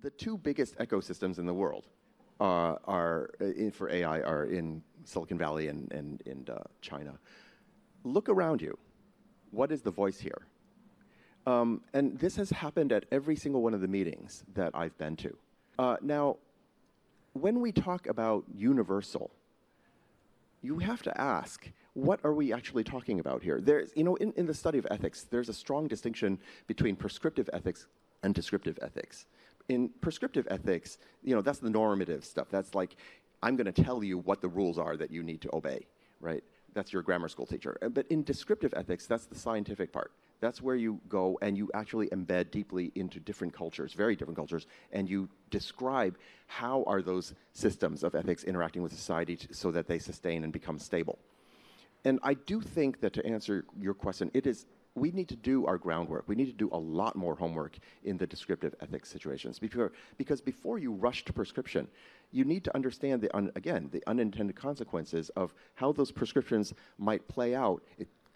The 0.03 0.11
two 0.11 0.37
biggest 0.37 0.77
ecosystems 0.79 1.39
in 1.39 1.47
the 1.47 1.55
world 1.55 1.87
uh, 2.41 2.75
are 2.85 3.31
in, 3.41 3.71
for 3.71 3.89
AI 3.89 4.21
are 4.21 4.45
in 4.45 4.83
Silicon 5.05 5.39
Valley 5.39 5.69
and, 5.69 5.91
and 5.93 6.21
in 6.27 6.45
uh, 6.53 6.59
China. 6.81 7.15
Look 8.03 8.29
around 8.29 8.61
you. 8.61 8.77
What 9.53 9.71
is 9.71 9.81
the 9.83 9.93
voice 9.93 10.19
here? 10.19 10.43
Um, 11.47 11.83
and 11.95 12.19
this 12.19 12.35
has 12.37 12.51
happened 12.51 12.93
at 12.93 13.07
every 13.13 13.37
single 13.37 13.63
one 13.63 13.75
of 13.75 13.81
the 13.81 13.89
meetings 13.89 14.45
that 14.55 14.73
I've 14.75 14.97
been 14.99 15.17
to. 15.17 15.37
Uh, 15.79 15.97
now, 16.03 16.37
when 17.35 17.61
we 17.61 17.71
talk 17.71 18.07
about 18.09 18.45
universal, 18.55 19.31
you 20.63 20.79
have 20.79 21.03
to 21.03 21.21
ask, 21.21 21.71
what 21.95 22.21
are 22.25 22.33
we 22.33 22.53
actually 22.53 22.85
talking 22.85 23.21
about 23.21 23.43
here? 23.43 23.61
There's, 23.61 23.91
you 23.95 24.05
know, 24.05 24.17
in, 24.17 24.33
in 24.37 24.47
the 24.47 24.55
study 24.55 24.79
of 24.79 24.87
ethics, 24.91 25.27
there's 25.31 25.49
a 25.49 25.55
strong 25.55 25.87
distinction 25.87 26.39
between 26.67 26.97
prescriptive 26.97 27.49
ethics 27.53 27.87
and 28.23 28.35
descriptive 28.35 28.79
ethics. 28.83 29.27
In 29.69 29.91
prescriptive 30.01 30.47
ethics, 30.51 30.99
you 31.23 31.35
know, 31.35 31.41
that's 31.41 31.59
the 31.59 31.71
normative 31.71 32.25
stuff. 32.25 32.49
That's 32.51 32.75
like, 32.75 32.97
I'm 33.43 33.57
going 33.57 33.73
to 33.73 33.83
tell 33.83 34.03
you 34.05 34.19
what 34.19 34.41
the 34.41 34.49
rules 34.49 34.79
are 34.79 34.97
that 34.97 35.11
you 35.11 35.23
need 35.23 35.41
to 35.43 35.51
obey, 35.55 35.87
right? 36.21 36.43
That's 36.75 36.93
your 36.93 37.03
grammar 37.03 37.29
school 37.29 37.47
teacher. 37.47 37.77
Uh, 37.83 37.89
but 37.89 38.07
in 38.09 38.23
descriptive 38.23 38.73
ethics, 38.77 39.07
that's 39.07 39.27
the 39.27 39.35
scientific 39.35 39.93
part. 39.93 40.13
That's 40.41 40.61
where 40.61 40.75
you 40.75 41.01
go 41.09 41.39
and 41.41 41.57
you 41.57 41.71
actually 41.73 42.09
embed 42.09 42.51
deeply 42.51 42.91
into 42.97 43.21
different 43.21 43.55
cultures, 43.55 43.93
very 43.93 44.17
different 44.17 44.37
cultures, 44.37 44.67
and 44.93 45.09
you 45.09 45.29
describe 45.51 46.19
how 46.49 46.83
are 46.87 47.01
those 47.01 47.35
systems 47.53 48.03
of 48.03 48.15
ethics 48.15 48.43
interacting 48.43 48.83
with 48.83 48.93
society 48.93 49.39
so 49.53 49.71
that 49.71 49.87
they 49.87 50.01
sustain 50.01 50.43
and 50.43 50.53
become 50.53 50.79
stable. 50.81 51.19
And 52.05 52.19
I 52.25 52.35
do 52.35 52.61
think 52.61 53.01
that 53.03 53.13
to 53.13 53.25
answer 53.25 53.65
your 53.81 53.95
question, 53.95 54.33
it 54.35 54.47
is 54.47 54.67
we 54.95 55.11
need 55.11 55.29
to 55.29 55.37
do 55.37 55.67
our 55.67 55.79
groundwork. 55.79 56.25
We 56.27 56.35
need 56.35 56.47
to 56.47 56.53
do 56.53 56.69
a 56.73 56.79
lot 56.79 57.17
more 57.17 57.35
homework 57.35 57.79
in 58.05 58.19
the 58.19 58.27
descriptive 58.27 58.75
ethics 58.81 59.09
situations 59.09 59.59
because, 59.59 59.91
because 60.19 60.41
before 60.41 60.79
you 60.79 60.93
rush 60.93 61.25
to 61.25 61.33
prescription, 61.33 61.89
you 62.31 62.45
need 62.45 62.65
to 62.65 62.75
understand 62.75 63.23
the 63.23 63.35
un, 63.37 63.51
again 63.57 63.89
the 63.93 64.03
unintended 64.07 64.57
consequences 64.57 65.31
of 65.31 65.55
how 65.75 65.93
those 65.93 66.11
prescriptions 66.11 66.75
might 66.99 67.27
play 67.29 67.55
out. 67.55 67.83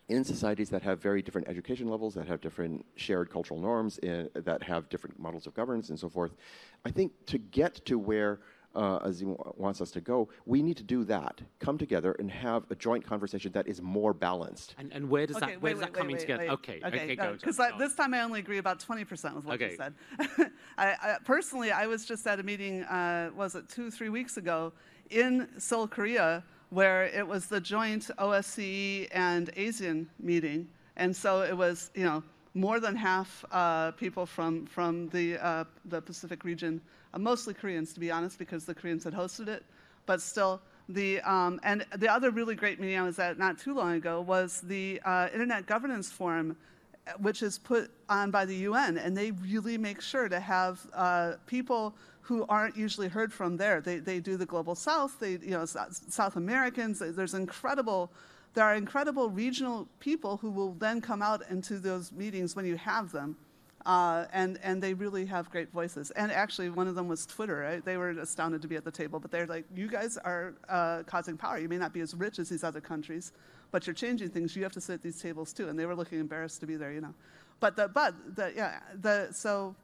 In 0.09 0.23
societies 0.23 0.71
that 0.71 0.83
have 0.83 1.03
very 1.03 1.21
different 1.21 1.49
education 1.49 1.88
levels, 1.88 2.14
that 2.14 2.29
have 2.29 2.40
different 2.40 2.87
shared 2.95 3.29
cultural 3.29 3.59
norms, 3.59 3.99
in, 3.99 4.31
eh, 4.37 4.40
that 4.42 4.62
have 4.62 4.88
different 4.88 5.19
models 5.19 5.49
of 5.49 5.55
governance 5.55 5.88
and 5.88 5.99
so 5.99 6.09
forth, 6.09 6.37
I 6.85 6.92
think 6.92 7.11
to 7.27 7.38
get 7.38 7.85
to 7.87 7.99
where 7.99 8.38
uh, 8.77 9.09
Azeem 9.09 9.57
wants 9.57 9.81
us 9.81 9.91
to 9.93 10.01
go, 10.01 10.29
we 10.45 10.62
need 10.62 10.77
to 10.77 10.83
do 10.83 11.05
that. 11.05 11.41
Come 11.59 11.79
together 11.79 12.12
and 12.19 12.31
have 12.31 12.65
a 12.71 12.75
joint 12.75 13.05
conversation 13.05 13.51
that 13.53 13.67
is 13.67 13.81
more 13.81 14.12
balanced. 14.12 14.75
And, 14.79 14.93
and 14.93 15.09
where 15.09 15.27
does 15.27 15.37
okay, 15.37 15.53
that 15.53 15.62
where 15.62 15.75
wait, 15.75 15.81
that 15.81 15.93
wait, 15.93 15.99
coming 15.99 16.17
wait, 16.17 16.21
together? 16.21 16.49
Okay, 16.51 16.81
okay, 16.85 17.05
okay, 17.05 17.17
go. 17.17 17.33
Because 17.33 17.61
this 17.79 17.95
time 17.95 18.15
I 18.15 18.21
only 18.21 18.41
agree 18.41 18.59
about 18.59 18.79
20% 18.79 19.35
with 19.35 19.45
what 19.45 19.55
okay. 19.55 19.71
you 19.71 19.77
said. 19.77 19.95
I, 20.79 20.87
I, 20.89 21.17
personally, 21.25 21.73
I 21.73 21.87
was 21.87 22.05
just 22.05 22.27
at 22.27 22.39
a 22.39 22.43
meeting, 22.43 22.83
uh, 22.85 23.31
was 23.35 23.55
it 23.55 23.69
two, 23.69 23.91
three 23.91 24.11
weeks 24.11 24.37
ago, 24.37 24.73
in 25.11 25.49
Seoul, 25.59 25.89
Korea, 25.89 26.45
where 26.71 27.05
it 27.05 27.27
was 27.27 27.47
the 27.47 27.61
joint 27.61 28.11
OSCE 28.19 29.09
and 29.12 29.53
ASEAN 29.55 30.07
meeting. 30.21 30.69
And 30.97 31.15
so 31.15 31.43
it 31.43 31.57
was, 31.57 31.91
you 31.95 32.05
know, 32.05 32.23
more 32.57 32.81
than 32.81 32.97
half 32.97 33.45
uh, 33.53 33.90
people 33.92 34.25
from, 34.25 34.64
from 34.66 35.09
the, 35.11 35.38
uh, 35.45 35.64
the 35.85 36.01
Pacific 36.01 36.42
region, 36.42 36.81
uh, 37.12 37.19
mostly 37.19 37.53
Koreans, 37.53 37.92
to 37.92 38.01
be 38.01 38.11
honest, 38.11 38.38
because 38.38 38.64
the 38.64 38.75
Koreans 38.75 39.05
had 39.05 39.12
hosted 39.12 39.49
it. 39.49 39.62
But 40.07 40.23
still, 40.23 40.62
the, 40.88 41.21
um, 41.21 41.61
and 41.64 41.85
the 41.97 42.09
other 42.09 42.31
really 42.31 42.55
great 42.55 42.81
meeting 42.81 42.99
I 42.99 43.03
was 43.03 43.19
at 43.19 43.38
not 43.38 43.59
too 43.59 43.75
long 43.75 43.92
ago 43.92 44.23
was 44.23 44.62
the 44.62 45.01
uh, 45.05 45.29
Internet 45.33 45.66
Governance 45.66 46.11
Forum, 46.11 46.57
which 47.19 47.42
is 47.42 47.59
put 47.59 47.90
on 48.09 48.31
by 48.31 48.47
the 48.47 48.55
UN. 48.55 48.97
And 48.97 49.14
they 49.14 49.33
really 49.33 49.77
make 49.77 50.01
sure 50.01 50.29
to 50.29 50.40
have 50.40 50.81
uh, 50.95 51.35
people 51.47 51.95
who 52.23 52.47
aren't 52.49 52.77
usually 52.77 53.09
heard 53.09 53.33
from 53.33 53.59
there. 53.59 53.83
They, 53.83 53.99
they 53.99 54.19
do 54.19 54.38
the 54.38 54.47
global 54.47 54.75
south, 54.75 55.21
they, 55.21 55.33
you 55.33 55.51
know, 55.51 55.66
South 55.66 56.37
Americans, 56.37 57.01
there's 57.01 57.35
incredible, 57.35 58.11
there 58.57 58.64
are 58.64 58.75
incredible 58.75 59.29
regional 59.29 59.87
people 60.01 60.38
who 60.38 60.51
will 60.51 60.73
then 60.79 60.99
come 60.99 61.21
out 61.21 61.42
into 61.51 61.79
those 61.79 62.11
meetings 62.11 62.57
when 62.57 62.64
you 62.64 62.75
have 62.77 63.12
them. 63.12 63.37
Uh, 63.85 64.25
and, 64.33 64.59
and 64.62 64.83
they 64.83 64.95
really 64.95 65.27
have 65.27 65.49
great 65.51 65.71
voices. 65.71 66.11
And 66.12 66.33
actually, 66.33 66.71
one 66.71 66.88
of 66.88 66.95
them 66.95 67.07
was 67.07 67.27
Twitter. 67.27 67.59
Right? 67.59 67.85
They 67.85 67.99
were 67.99 68.11
astounded 68.11 68.62
to 68.62 68.69
be 68.69 68.75
at 68.75 68.85
the 68.85 68.90
table, 68.90 69.21
but 69.21 69.31
they're 69.31 69.47
like, 69.47 69.66
you 69.77 69.88
guys 69.88 70.16
are 70.16 70.55
uh, 70.71 71.03
causing 71.05 71.37
power. 71.37 71.59
You 71.59 71.69
may 71.69 71.77
not 71.77 71.92
be 71.92 72.01
as 72.01 72.14
rich 72.14 72.38
as 72.38 72.49
these 72.49 72.64
other 72.64 72.81
countries, 72.81 73.33
but 73.73 73.87
you're 73.87 73.95
changing 73.95 74.31
things. 74.31 74.57
You 74.57 74.62
have 74.62 74.73
to 74.73 74.81
sit 74.81 74.95
at 74.95 75.03
these 75.03 75.21
tables 75.21 75.53
too. 75.53 75.69
And 75.69 75.79
they 75.79 75.85
were 75.85 75.95
looking 75.95 76.19
embarrassed 76.19 76.59
to 76.61 76.66
be 76.66 76.77
there, 76.77 76.92
you 76.92 77.03
know. 77.03 77.14
But 77.61 77.77
the, 77.77 77.88
but 77.88 78.14
the, 78.35 78.55
yeah, 78.57 78.81
the, 79.03 79.29
so 79.33 79.77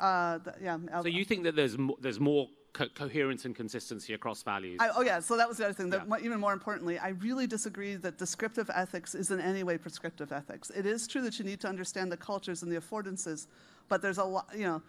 uh, 0.00 0.40
yeah. 0.60 0.78
So 1.00 1.08
you 1.08 1.24
think 1.24 1.44
that 1.44 1.54
there's 1.54 1.76
there's 2.00 2.20
more 2.20 2.48
co- 2.76 2.88
coherence 2.94 3.44
and 3.44 3.56
consistency 3.56 4.12
across 4.14 4.42
values? 4.42 4.78
I, 4.80 4.90
oh 4.94 5.02
yeah. 5.02 5.20
So 5.20 5.36
that 5.36 5.48
was 5.48 5.56
the 5.56 5.64
other 5.64 5.74
thing. 5.74 5.90
That, 5.90 6.06
yeah. 6.08 6.24
Even 6.24 6.38
more 6.38 6.52
importantly, 6.52 6.98
I 6.98 7.10
really 7.28 7.46
disagree 7.46 7.96
that 7.96 8.18
descriptive 8.18 8.70
ethics 8.74 9.14
is 9.14 9.30
in 9.30 9.40
any 9.40 9.62
way 9.62 9.78
prescriptive 9.78 10.30
ethics. 10.32 10.70
It 10.70 10.86
is 10.86 11.06
true 11.06 11.22
that 11.22 11.38
you 11.38 11.44
need 11.44 11.60
to 11.60 11.68
understand 11.68 12.12
the 12.12 12.16
cultures 12.16 12.62
and 12.62 12.70
the 12.70 12.76
affordances, 12.76 13.46
but 13.88 14.02
there's 14.02 14.18
a 14.18 14.24
lot. 14.24 14.48
You 14.54 14.66
know, 14.66 14.82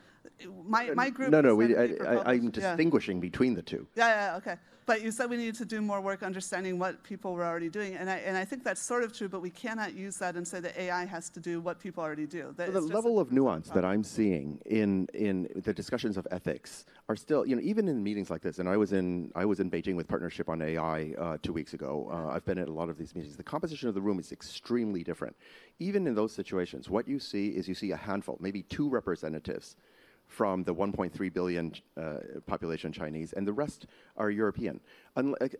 my, 0.65 0.91
my 0.91 1.09
group. 1.09 1.29
No, 1.31 1.41
no, 1.41 1.55
we, 1.55 1.75
I, 1.75 1.81
I, 1.81 1.85
I'm 1.85 1.89
published- 1.89 2.57
yeah. 2.57 2.75
distinguishing 2.75 3.19
between 3.19 3.53
the 3.53 3.61
two. 3.61 3.87
Yeah, 3.95 4.31
yeah, 4.31 4.37
okay. 4.37 4.55
But 4.87 5.03
you 5.03 5.11
said 5.11 5.29
we 5.29 5.35
needed 5.35 5.55
to 5.55 5.65
do 5.65 5.81
more 5.81 5.99
work 5.99 6.23
understanding 6.23 6.79
what 6.79 7.03
people 7.03 7.33
were 7.33 7.43
already 7.43 7.67
doing, 7.67 7.95
and 7.97 8.09
I, 8.09 8.19
and 8.19 8.37
I 8.37 8.45
think 8.45 8.63
that's 8.63 8.81
sort 8.81 9.03
of 9.03 9.11
true. 9.11 9.27
But 9.27 9.41
we 9.41 9.49
cannot 9.49 9.93
use 9.93 10.15
that 10.19 10.37
and 10.37 10.47
say 10.47 10.61
that 10.61 10.79
AI 10.79 11.03
has 11.03 11.29
to 11.31 11.41
do 11.41 11.59
what 11.59 11.77
people 11.77 12.01
already 12.01 12.25
do. 12.25 12.53
That 12.55 12.67
So 12.67 12.71
the 12.71 12.79
level 12.79 13.19
of 13.19 13.33
nuance 13.33 13.67
that. 13.71 13.83
I'm 13.83 14.01
seeing 14.01 14.59
in 14.65 15.07
in 15.13 15.49
the 15.65 15.73
discussions 15.73 16.15
of 16.15 16.25
ethics 16.31 16.85
are 17.09 17.17
still, 17.17 17.45
you 17.45 17.57
know, 17.57 17.61
even 17.61 17.89
in 17.89 18.01
meetings 18.01 18.29
like 18.29 18.41
this. 18.41 18.59
And 18.59 18.69
I 18.69 18.77
was 18.77 18.93
in 18.93 19.29
I 19.35 19.43
was 19.43 19.59
in 19.59 19.69
Beijing 19.69 19.97
with 19.97 20.07
Partnership 20.07 20.47
on 20.47 20.61
AI 20.61 21.13
uh, 21.19 21.37
two 21.43 21.51
weeks 21.51 21.73
ago. 21.73 22.07
Uh, 22.09 22.33
I've 22.33 22.45
been 22.45 22.57
at 22.57 22.69
a 22.69 22.73
lot 22.73 22.87
of 22.87 22.97
these 22.97 23.13
meetings. 23.13 23.35
The 23.35 23.43
composition 23.43 23.89
of 23.89 23.93
the 23.93 24.01
room 24.01 24.19
is 24.19 24.31
extremely 24.31 25.03
different. 25.03 25.35
Even 25.79 26.07
in 26.07 26.15
those 26.15 26.31
situations, 26.31 26.89
what 26.89 27.09
you 27.09 27.19
see 27.19 27.49
is 27.49 27.67
you 27.67 27.75
see 27.75 27.91
a 27.91 27.97
handful, 27.97 28.37
maybe 28.39 28.63
two 28.63 28.87
representatives 28.87 29.75
from 30.27 30.63
the 30.63 30.73
1.3 30.73 31.33
billion 31.33 31.73
uh, 31.95 32.17
population 32.45 32.91
Chinese, 32.91 33.33
and 33.33 33.47
the 33.47 33.53
rest 33.53 33.87
are 34.17 34.29
European. 34.29 34.79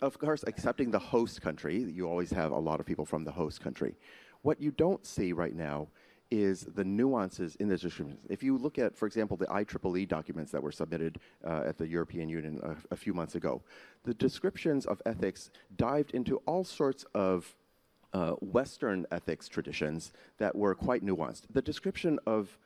Of 0.01 0.19
course, 0.19 0.43
accepting 0.45 0.91
the 0.91 0.99
host 0.99 1.41
country, 1.41 1.77
you 1.77 2.07
always 2.07 2.31
have 2.31 2.51
a 2.51 2.59
lot 2.59 2.79
of 2.79 2.85
people 2.85 3.05
from 3.05 3.23
the 3.23 3.31
host 3.31 3.61
country. 3.61 3.95
What 4.41 4.61
you 4.61 4.71
don't 4.71 5.05
see 5.05 5.33
right 5.33 5.55
now 5.55 5.87
is 6.29 6.67
the 6.75 6.83
nuances 6.83 7.55
in 7.55 7.69
the 7.69 7.77
descriptions. 7.77 8.19
If 8.29 8.43
you 8.43 8.57
look 8.57 8.77
at, 8.77 8.97
for 8.97 9.05
example, 9.05 9.37
the 9.37 9.45
IEEE 9.47 10.07
documents 10.07 10.51
that 10.51 10.61
were 10.61 10.71
submitted 10.71 11.19
uh, 11.45 11.63
at 11.65 11.77
the 11.77 11.87
European 11.87 12.27
Union 12.29 12.59
a, 12.63 12.75
a 12.93 12.97
few 12.97 13.13
months 13.13 13.35
ago, 13.35 13.61
the 14.03 14.13
descriptions 14.13 14.85
of 14.85 15.01
ethics 15.05 15.49
dived 15.77 16.11
into 16.11 16.37
all 16.45 16.63
sorts 16.63 17.05
of 17.13 17.55
uh, 18.13 18.31
Western 18.33 19.05
ethics 19.11 19.47
traditions 19.47 20.11
that 20.37 20.55
were 20.55 20.75
quite 20.75 21.03
nuanced. 21.03 21.43
The 21.51 21.61
description 21.61 22.19
of 22.25 22.57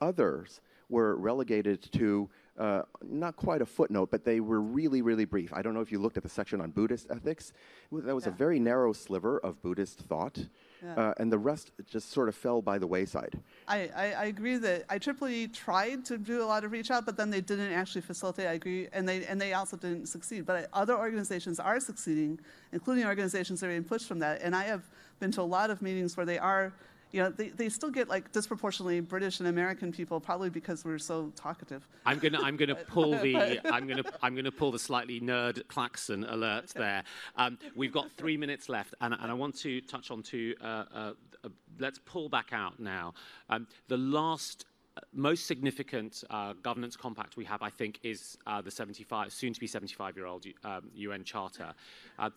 others 0.00 0.60
were 0.88 1.16
relegated 1.16 1.90
to 1.92 2.28
uh, 2.58 2.82
not 3.04 3.36
quite 3.36 3.60
a 3.60 3.66
footnote, 3.66 4.10
but 4.10 4.24
they 4.24 4.40
were 4.40 4.60
really, 4.62 5.02
really 5.02 5.26
brief. 5.26 5.52
I 5.52 5.60
don't 5.60 5.74
know 5.74 5.80
if 5.82 5.92
you 5.92 5.98
looked 5.98 6.16
at 6.16 6.22
the 6.22 6.28
section 6.28 6.60
on 6.62 6.70
Buddhist 6.70 7.06
ethics. 7.10 7.52
Was- 7.90 8.04
That 8.04 8.14
was 8.14 8.26
a 8.26 8.30
very 8.30 8.58
narrow 8.58 8.94
sliver 8.94 9.38
of 9.38 9.60
Buddhist 9.60 9.98
thought, 10.00 10.38
Yeah. 10.82 10.94
uh, 10.94 11.14
and 11.18 11.30
the 11.30 11.36
rest 11.38 11.72
just 11.86 12.10
sort 12.12 12.28
of 12.30 12.34
fell 12.34 12.62
by 12.62 12.78
the 12.78 12.86
wayside. 12.86 13.38
I, 13.68 13.90
I, 13.94 14.12
I 14.12 14.24
agree 14.26 14.56
that 14.56 14.88
IEEE 14.88 15.52
tried 15.52 16.06
to 16.06 16.16
do 16.16 16.42
a 16.42 16.46
lot 16.46 16.64
of 16.64 16.72
reach 16.72 16.90
out, 16.90 17.04
but 17.04 17.16
then 17.18 17.28
they 17.28 17.42
didn't 17.42 17.72
actually 17.72 18.00
facilitate. 18.00 18.46
I 18.46 18.52
agree, 18.52 18.88
and 18.92 19.06
they 19.06 19.26
and 19.26 19.38
they 19.38 19.52
also 19.52 19.76
didn't 19.76 20.06
succeed. 20.06 20.46
But 20.46 20.70
other 20.72 20.96
organizations 20.96 21.60
are 21.60 21.78
succeeding, 21.80 22.38
including 22.72 23.04
organizations 23.04 23.60
that 23.60 23.66
are 23.66 23.70
being 23.70 23.84
pushed 23.84 24.06
from 24.08 24.20
that. 24.20 24.40
And 24.40 24.54
I 24.56 24.64
have 24.64 24.88
been 25.18 25.32
to 25.32 25.42
a 25.42 25.50
lot 25.58 25.68
of 25.68 25.82
meetings 25.82 26.16
where 26.16 26.24
they 26.26 26.38
are, 26.38 26.72
you 27.16 27.22
know, 27.22 27.30
they, 27.30 27.48
they 27.48 27.70
still 27.70 27.90
get 27.90 28.08
like 28.08 28.30
disproportionately 28.32 29.00
British 29.00 29.40
and 29.40 29.48
American 29.48 29.90
people, 29.90 30.20
probably 30.20 30.50
because 30.50 30.84
we're 30.84 30.98
so 30.98 31.32
talkative. 31.34 31.88
I'm 32.04 32.18
gonna 32.18 32.38
I'm 32.42 32.58
gonna 32.58 32.74
pull 32.96 33.12
the 33.12 33.58
I'm 33.72 33.88
gonna 33.88 34.04
I'm 34.22 34.36
gonna 34.36 34.52
pull 34.52 34.70
the 34.70 34.78
slightly 34.78 35.18
nerd 35.18 35.66
klaxon 35.68 36.24
alert 36.24 36.68
there. 36.74 37.04
Um, 37.36 37.58
we've 37.74 37.92
got 37.92 38.12
three 38.18 38.36
minutes 38.36 38.68
left, 38.68 38.94
and, 39.00 39.14
and 39.14 39.30
I 39.30 39.32
want 39.32 39.56
to 39.60 39.80
touch 39.80 40.10
on 40.10 40.22
to 40.24 40.54
uh, 40.60 40.66
uh, 40.66 41.12
uh, 41.42 41.48
let's 41.78 41.98
pull 42.04 42.28
back 42.28 42.50
out 42.52 42.78
now. 42.78 43.14
Um, 43.48 43.66
the 43.88 43.96
last. 43.96 44.66
uh, 44.98 45.00
Most 45.14 45.46
significant 45.46 46.22
uh, 46.28 46.52
governance 46.62 46.96
compact 46.96 47.36
we 47.38 47.46
have, 47.46 47.62
I 47.62 47.70
think, 47.70 47.98
is 48.02 48.36
uh, 48.46 48.60
the 48.60 48.70
75, 48.70 49.32
soon 49.32 49.52
to 49.54 49.60
be 49.60 49.66
75 49.66 50.16
year 50.16 50.26
old 50.26 50.44
um, 50.64 50.90
UN 50.94 51.24
Charter. 51.24 51.72
Uh, 52.18 52.30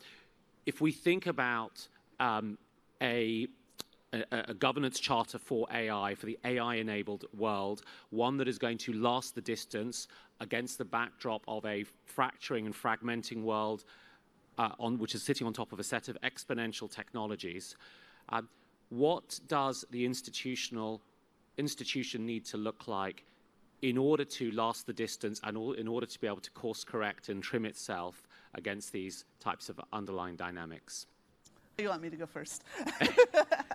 if 0.65 0.79
we 0.79 0.91
think 0.91 1.27
about 1.27 1.87
um, 2.19 2.57
a 3.01 3.47
a, 4.13 4.23
a 4.31 4.53
governance 4.53 4.99
charter 4.99 5.37
for 5.37 5.67
AI, 5.71 6.15
for 6.15 6.25
the 6.25 6.37
AI 6.43 6.75
enabled 6.75 7.25
world, 7.37 7.83
one 8.09 8.37
that 8.37 8.47
is 8.47 8.57
going 8.57 8.77
to 8.79 8.93
last 8.93 9.35
the 9.35 9.41
distance 9.41 10.07
against 10.39 10.77
the 10.77 10.85
backdrop 10.85 11.43
of 11.47 11.65
a 11.65 11.85
fracturing 12.05 12.65
and 12.65 12.75
fragmenting 12.75 13.43
world, 13.43 13.83
uh, 14.57 14.69
on, 14.79 14.97
which 14.97 15.15
is 15.15 15.23
sitting 15.23 15.47
on 15.47 15.53
top 15.53 15.71
of 15.71 15.79
a 15.79 15.83
set 15.83 16.09
of 16.09 16.17
exponential 16.21 16.89
technologies. 16.89 17.75
Um, 18.29 18.49
what 18.89 19.39
does 19.47 19.85
the 19.91 20.05
institutional 20.05 21.01
institution 21.57 22.25
need 22.25 22.45
to 22.45 22.57
look 22.57 22.87
like 22.87 23.25
in 23.81 23.97
order 23.97 24.25
to 24.25 24.51
last 24.51 24.87
the 24.87 24.93
distance 24.93 25.39
and 25.43 25.55
all, 25.55 25.73
in 25.73 25.87
order 25.87 26.05
to 26.05 26.19
be 26.19 26.27
able 26.27 26.41
to 26.41 26.51
course 26.51 26.83
correct 26.83 27.29
and 27.29 27.41
trim 27.41 27.65
itself 27.65 28.27
against 28.55 28.91
these 28.91 29.25
types 29.39 29.69
of 29.69 29.79
underlying 29.93 30.35
dynamics? 30.35 31.05
You 31.79 31.89
want 31.89 32.01
me 32.01 32.09
to 32.09 32.17
go 32.17 32.25
first? 32.25 32.63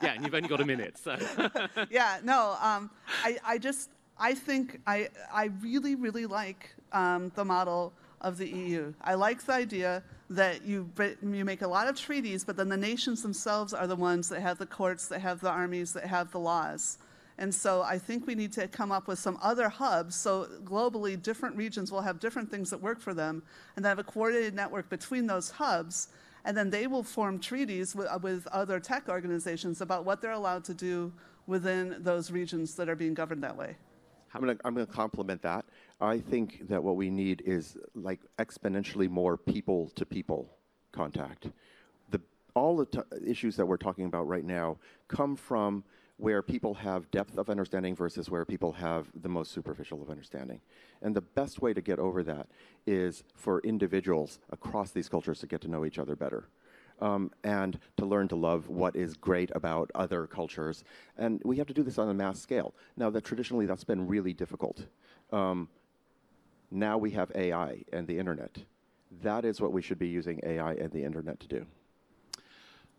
Yeah, 0.03 0.13
and 0.13 0.25
you've 0.25 0.35
only 0.35 0.49
got 0.51 0.61
a 0.61 0.67
minute, 0.67 0.99
so. 0.99 1.17
yeah, 1.91 2.19
no, 2.23 2.59
um, 2.61 2.91
I, 3.23 3.39
I 3.43 3.57
just, 3.57 3.89
I 4.19 4.35
think 4.35 4.81
I, 4.87 5.09
I 5.33 5.47
really, 5.63 5.95
really 5.95 6.27
like 6.27 6.75
um, 6.93 7.33
the 7.37 7.45
model 7.45 7.95
of 8.21 8.37
the 8.37 8.47
EU. 8.47 8.93
I 9.01 9.15
like 9.15 9.43
the 9.47 9.55
idea 9.55 10.03
that 10.29 10.63
you, 10.63 10.91
you 11.23 11.45
make 11.45 11.63
a 11.63 11.67
lot 11.67 11.89
of 11.89 11.97
treaties, 11.97 12.45
but 12.45 12.57
then 12.57 12.69
the 12.69 12.77
nations 12.77 13.23
themselves 13.23 13.73
are 13.73 13.87
the 13.87 13.97
ones 13.97 14.29
that 14.29 14.43
have 14.43 14.59
the 14.59 14.67
courts, 14.67 15.09
that 15.09 15.21
have 15.21 15.41
the 15.41 15.49
armies, 15.49 15.95
that 15.95 16.05
have 16.05 16.31
the 16.33 16.41
laws. 16.41 16.99
And 17.39 17.55
so 17.55 17.83
I 17.83 17.99
think 17.99 18.27
we 18.27 18.35
need 18.35 18.53
to 18.53 18.69
come 18.69 18.93
up 18.93 19.09
with 19.09 19.19
some 19.19 19.39
other 19.43 19.69
hubs. 19.69 20.15
So 20.15 20.49
globally, 20.65 21.21
different 21.21 21.57
regions 21.57 21.91
will 21.91 22.03
have 22.03 22.21
different 22.21 22.51
things 22.51 22.71
that 22.71 22.81
work 22.81 23.01
for 23.01 23.15
them, 23.15 23.43
and 23.77 23.85
then 23.85 23.91
have 23.91 23.99
a 23.99 24.05
coordinated 24.05 24.55
network 24.55 24.89
between 24.89 25.27
those 25.27 25.51
hubs. 25.51 26.09
And 26.45 26.57
then 26.57 26.71
they 26.71 26.87
will 26.87 27.03
form 27.03 27.39
treaties 27.39 27.95
with, 27.95 28.09
with 28.23 28.47
other 28.49 28.79
tech 28.79 29.09
organizations 29.09 29.81
about 29.81 30.05
what 30.05 30.21
they're 30.21 30.33
allowed 30.33 30.65
to 30.65 30.75
do 30.75 31.13
within 31.47 31.97
those 32.01 32.31
regions 32.31 32.75
that 32.75 32.89
are 32.89 32.97
being 32.97 33.15
governed 33.15 33.43
that 33.43 33.57
way. 33.57 33.77
I'm 34.35 34.43
going 34.43 34.57
to 34.57 34.67
I'm 34.67 34.75
going 34.75 34.87
to 34.87 34.93
compliment 34.93 35.43
that. 35.43 35.65
I 36.01 36.19
think 36.19 36.69
that 36.69 36.83
what 36.83 36.97
we 36.97 37.09
need 37.09 37.43
is 37.47 37.77
like 37.95 38.21
exponentially 38.39 39.09
more 39.09 39.37
people 39.37 39.91
to 39.95 40.05
people 40.05 40.51
contact. 40.93 41.47
The 42.11 42.21
all 42.55 42.77
the 42.77 42.87
t- 42.87 43.01
issues 43.25 43.55
that 43.57 43.67
we're 43.67 43.77
talking 43.77 44.07
about 44.07 44.27
right 44.27 44.45
now 44.45 44.77
come 45.07 45.37
from 45.37 45.85
where 46.17 46.43
people 46.43 46.75
have 46.75 47.11
depth 47.11 47.37
of 47.39 47.51
understanding 47.51 47.95
versus 47.95 48.31
where 48.31 48.45
people 48.45 48.73
have 48.73 49.09
the 49.23 49.29
most 49.29 49.51
superficial 49.51 50.01
of 50.01 50.11
understanding. 50.11 50.61
And 51.03 51.15
the 51.15 51.21
best 51.21 51.61
way 51.61 51.75
to 51.75 51.81
get 51.81 51.99
over 51.99 52.23
that 52.23 52.47
is 52.87 53.25
for 53.35 53.61
individuals 53.61 54.39
across 54.51 54.93
these 54.93 55.09
cultures 55.09 55.41
to 55.41 55.47
get 55.47 55.61
to 55.63 55.69
know 55.69 55.85
each 55.85 55.99
other 55.99 56.15
better. 56.15 56.49
Um, 57.01 57.33
and 57.43 57.81
to 57.97 58.07
learn 58.07 58.29
to 58.29 58.37
love 58.37 58.69
what 58.69 58.95
is 58.95 59.15
great 59.15 59.51
about 59.57 59.91
other 59.97 60.29
cultures. 60.29 60.85
And 61.19 61.43
we 61.45 61.57
have 61.57 61.67
to 61.67 61.75
do 61.75 61.83
this 61.83 61.99
on 61.99 62.09
a 62.09 62.15
mass 62.15 62.41
scale. 62.41 62.73
Now, 62.97 63.11
that 63.11 63.25
traditionally 63.25 63.67
that's 63.67 63.83
been 63.83 64.07
really 64.07 64.33
difficult. 64.33 64.87
Um, 65.33 65.69
now 66.71 66.97
we 66.97 67.11
have 67.11 67.33
AI 67.35 67.83
and 67.93 68.07
the 68.07 68.17
internet. 68.17 68.59
That 69.23 69.45
is 69.45 69.61
what 69.61 69.73
we 69.73 69.83
should 69.83 69.99
be 69.99 70.07
using 70.07 70.41
AI 70.45 70.75
and 70.75 70.93
the 70.93 71.03
internet 71.03 71.41
to 71.41 71.49
do. 71.49 71.67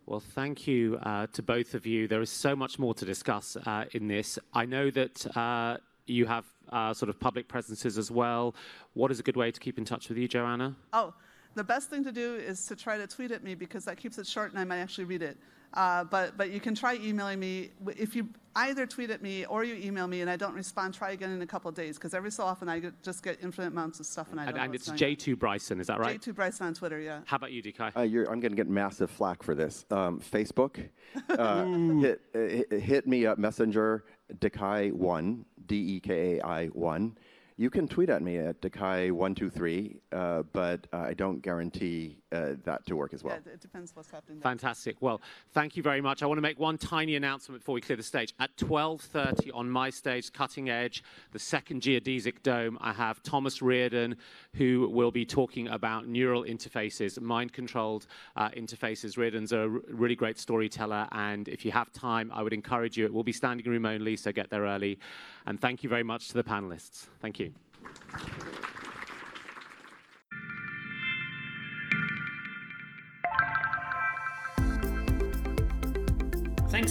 Well, 0.07 0.19
thank 0.19 0.67
you 0.67 0.99
uh, 1.01 1.25
to 1.33 1.41
both 1.41 1.73
of 1.73 1.87
you. 1.87 2.07
There 2.07 2.21
is 2.21 2.29
so 2.29 2.55
much 2.55 2.77
more 2.77 2.93
to 2.93 3.05
discuss 3.05 3.57
uh, 3.57 3.85
in 3.91 4.07
this. 4.07 4.37
I 4.53 4.65
know 4.65 4.91
that 4.91 5.35
uh, 5.35 5.77
you 6.05 6.27
have 6.27 6.45
uh, 6.69 6.93
sort 6.93 7.09
of 7.09 7.19
public 7.19 7.47
presences 7.47 7.97
as 7.97 8.11
well. 8.11 8.53
What 8.93 9.09
is 9.09 9.19
a 9.19 9.23
good 9.23 9.35
way 9.35 9.49
to 9.49 9.59
keep 9.59 9.79
in 9.79 9.85
touch 9.85 10.07
with 10.09 10.19
you, 10.19 10.27
Joanna? 10.27 10.75
Oh, 10.93 11.15
the 11.55 11.63
best 11.63 11.89
thing 11.89 12.03
to 12.03 12.11
do 12.11 12.35
is 12.35 12.67
to 12.67 12.75
try 12.75 12.99
to 12.99 13.07
tweet 13.07 13.31
at 13.31 13.43
me 13.43 13.55
because 13.55 13.83
that 13.85 13.97
keeps 13.97 14.19
it 14.19 14.27
short 14.27 14.51
and 14.51 14.59
I 14.59 14.63
might 14.63 14.77
actually 14.77 15.05
read 15.05 15.23
it. 15.23 15.37
Uh, 15.75 16.03
but, 16.05 16.37
but 16.37 16.51
you 16.51 16.59
can 16.59 16.73
try 16.73 16.95
emailing 16.95 17.39
me. 17.39 17.71
If 17.97 18.15
you 18.15 18.29
either 18.55 18.85
tweet 18.85 19.09
at 19.09 19.21
me 19.21 19.45
or 19.45 19.65
you 19.65 19.75
email 19.75 20.07
me 20.07 20.21
and 20.21 20.29
I 20.29 20.37
don't 20.37 20.53
respond, 20.53 20.93
try 20.93 21.11
again 21.11 21.31
in 21.31 21.41
a 21.41 21.45
couple 21.47 21.67
of 21.67 21.75
days 21.75 21.97
because 21.97 22.13
every 22.13 22.31
so 22.31 22.43
often 22.45 22.69
I 22.69 22.79
get, 22.79 23.03
just 23.03 23.21
get 23.23 23.39
infinite 23.43 23.67
amounts 23.67 23.99
of 23.99 24.05
stuff 24.05 24.31
and 24.31 24.39
I 24.39 24.43
don't 24.45 24.49
And, 24.49 24.57
know 24.57 24.63
and 24.63 24.71
what's 24.71 24.87
it's 24.87 25.01
J2 25.01 25.37
Bryson, 25.37 25.81
is 25.81 25.87
that 25.87 25.99
right? 25.99 26.21
J2 26.21 26.33
Bryson 26.33 26.67
on 26.67 26.73
Twitter, 26.73 26.99
yeah. 26.99 27.19
How 27.25 27.35
about 27.35 27.51
you, 27.51 27.61
Dekai? 27.61 27.91
Uh, 27.97 28.01
you're, 28.01 28.23
I'm 28.31 28.39
going 28.39 28.51
to 28.53 28.55
get 28.55 28.69
massive 28.69 29.11
flack 29.11 29.43
for 29.43 29.53
this. 29.55 29.85
Um, 29.91 30.21
Facebook, 30.21 30.87
uh, 31.29 31.65
hit, 31.99 32.21
uh, 32.33 32.39
hit, 32.39 32.71
hit 32.81 33.07
me 33.07 33.25
up, 33.25 33.37
Messenger, 33.37 34.05
Dekai1, 34.39 35.43
D 35.65 35.75
E 35.75 35.99
K 35.99 36.37
A 36.39 36.45
I 36.45 36.67
1. 36.67 37.17
You 37.57 37.69
can 37.69 37.87
tweet 37.87 38.09
at 38.09 38.21
me 38.21 38.37
at 38.37 38.61
Dekai123, 38.61 39.97
uh, 40.11 40.43
but 40.51 40.87
uh, 40.91 40.97
I 40.97 41.13
don't 41.13 41.41
guarantee 41.41 42.19
that 42.63 42.85
to 42.85 42.95
work 42.95 43.13
as 43.13 43.23
well. 43.23 43.37
Yeah, 43.45 43.53
it 43.53 43.61
depends 43.61 43.95
what's 43.95 44.09
happening. 44.09 44.39
there. 44.39 44.49
Fantastic. 44.51 44.97
Well, 45.01 45.21
thank 45.53 45.75
you 45.77 45.83
very 45.83 46.01
much. 46.01 46.23
I 46.23 46.25
want 46.25 46.37
to 46.37 46.41
make 46.41 46.59
one 46.59 46.77
tiny 46.77 47.15
announcement 47.15 47.61
before 47.61 47.75
we 47.75 47.81
clear 47.81 47.97
the 47.97 48.03
stage. 48.03 48.33
At 48.39 48.55
12:30 48.57 49.51
on 49.53 49.69
my 49.69 49.89
stage, 49.89 50.31
Cutting 50.31 50.69
Edge, 50.69 51.03
the 51.31 51.39
second 51.39 51.81
geodesic 51.81 52.43
dome, 52.43 52.77
I 52.81 52.93
have 52.93 53.21
Thomas 53.23 53.61
Reardon, 53.61 54.15
who 54.55 54.89
will 54.89 55.11
be 55.11 55.25
talking 55.25 55.67
about 55.67 56.07
neural 56.07 56.43
interfaces, 56.43 57.19
mind-controlled 57.19 58.07
uh, 58.35 58.49
interfaces. 58.49 59.17
Reardon's 59.17 59.51
a 59.51 59.61
r- 59.61 59.67
really 59.89 60.15
great 60.15 60.39
storyteller, 60.39 61.07
and 61.11 61.47
if 61.47 61.65
you 61.65 61.71
have 61.71 61.91
time, 61.91 62.31
I 62.33 62.41
would 62.43 62.53
encourage 62.53 62.97
you. 62.97 63.05
It 63.05 63.13
will 63.13 63.23
be 63.23 63.33
standing 63.33 63.65
room 63.65 63.85
only, 63.85 64.15
so 64.17 64.31
get 64.31 64.49
there 64.49 64.63
early. 64.63 64.99
And 65.45 65.59
thank 65.59 65.83
you 65.83 65.89
very 65.89 66.03
much 66.03 66.27
to 66.29 66.33
the 66.33 66.43
panelists. 66.43 67.07
Thank 67.21 67.39
you. 67.39 67.53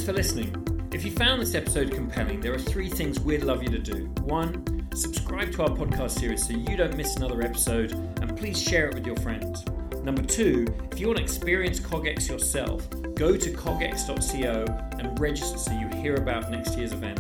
For 0.05 0.13
listening. 0.13 0.89
If 0.93 1.05
you 1.05 1.11
found 1.11 1.43
this 1.43 1.55
episode 1.55 1.91
compelling, 1.91 2.41
there 2.41 2.55
are 2.55 2.59
three 2.59 2.89
things 2.89 3.19
we'd 3.19 3.43
love 3.43 3.63
you 3.63 3.71
to 3.71 3.79
do. 3.79 4.07
One, 4.23 4.63
Subscribe 4.95 5.51
to 5.55 5.63
our 5.63 5.71
podcast 5.71 6.13
series 6.13 6.47
so 6.47 6.53
you 6.53 6.77
don't 6.77 6.97
miss 6.97 7.17
another 7.17 7.43
episode, 7.43 7.93
and 8.23 8.37
please 8.37 8.63
share 8.63 8.89
it 8.89 8.95
with 8.95 9.05
your 9.05 9.17
friends. 9.17 9.65
Number 10.05 10.23
two, 10.23 10.67
if 10.93 11.01
you 11.01 11.09
want 11.09 11.17
to 11.17 11.25
experience 11.25 11.81
CogX 11.81 12.29
yourself, 12.29 12.89
go 13.17 13.37
to 13.37 13.51
cogx.co 13.51 14.65
and 15.01 15.19
register 15.19 15.59
so 15.59 15.73
you 15.73 15.89
hear 16.01 16.15
about 16.15 16.49
next 16.49 16.79
year's 16.79 16.93
event. 16.93 17.19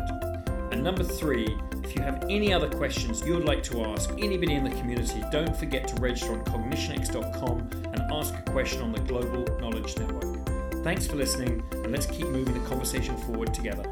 And 0.71 0.85
number 0.85 1.03
three, 1.03 1.49
if 1.83 1.97
you 1.97 2.03
have 2.03 2.25
any 2.31 2.53
other 2.53 2.69
questions 2.69 3.27
you 3.27 3.35
would 3.35 3.45
like 3.45 3.65
to 3.65 3.85
ask 3.87 4.09
anybody 4.19 4.55
in 4.55 4.63
the 4.63 4.77
community, 4.77 5.25
don't 5.33 5.57
forget 5.57 5.89
to 5.89 6.01
register 6.01 6.33
on 6.33 6.45
cognitionx.com 6.45 7.71
and 7.93 8.13
ask 8.13 8.35
a 8.35 8.43
question 8.53 8.83
on 8.83 8.93
the 8.93 9.01
Global 9.01 9.45
Knowledge 9.59 9.97
Network. 9.99 10.44
Thanks 10.85 11.07
for 11.07 11.17
listening, 11.17 11.63
and 11.73 11.91
let's 11.91 12.05
keep 12.05 12.27
moving 12.27 12.53
the 12.53 12.69
conversation 12.69 13.17
forward 13.17 13.55
together. 13.55 13.91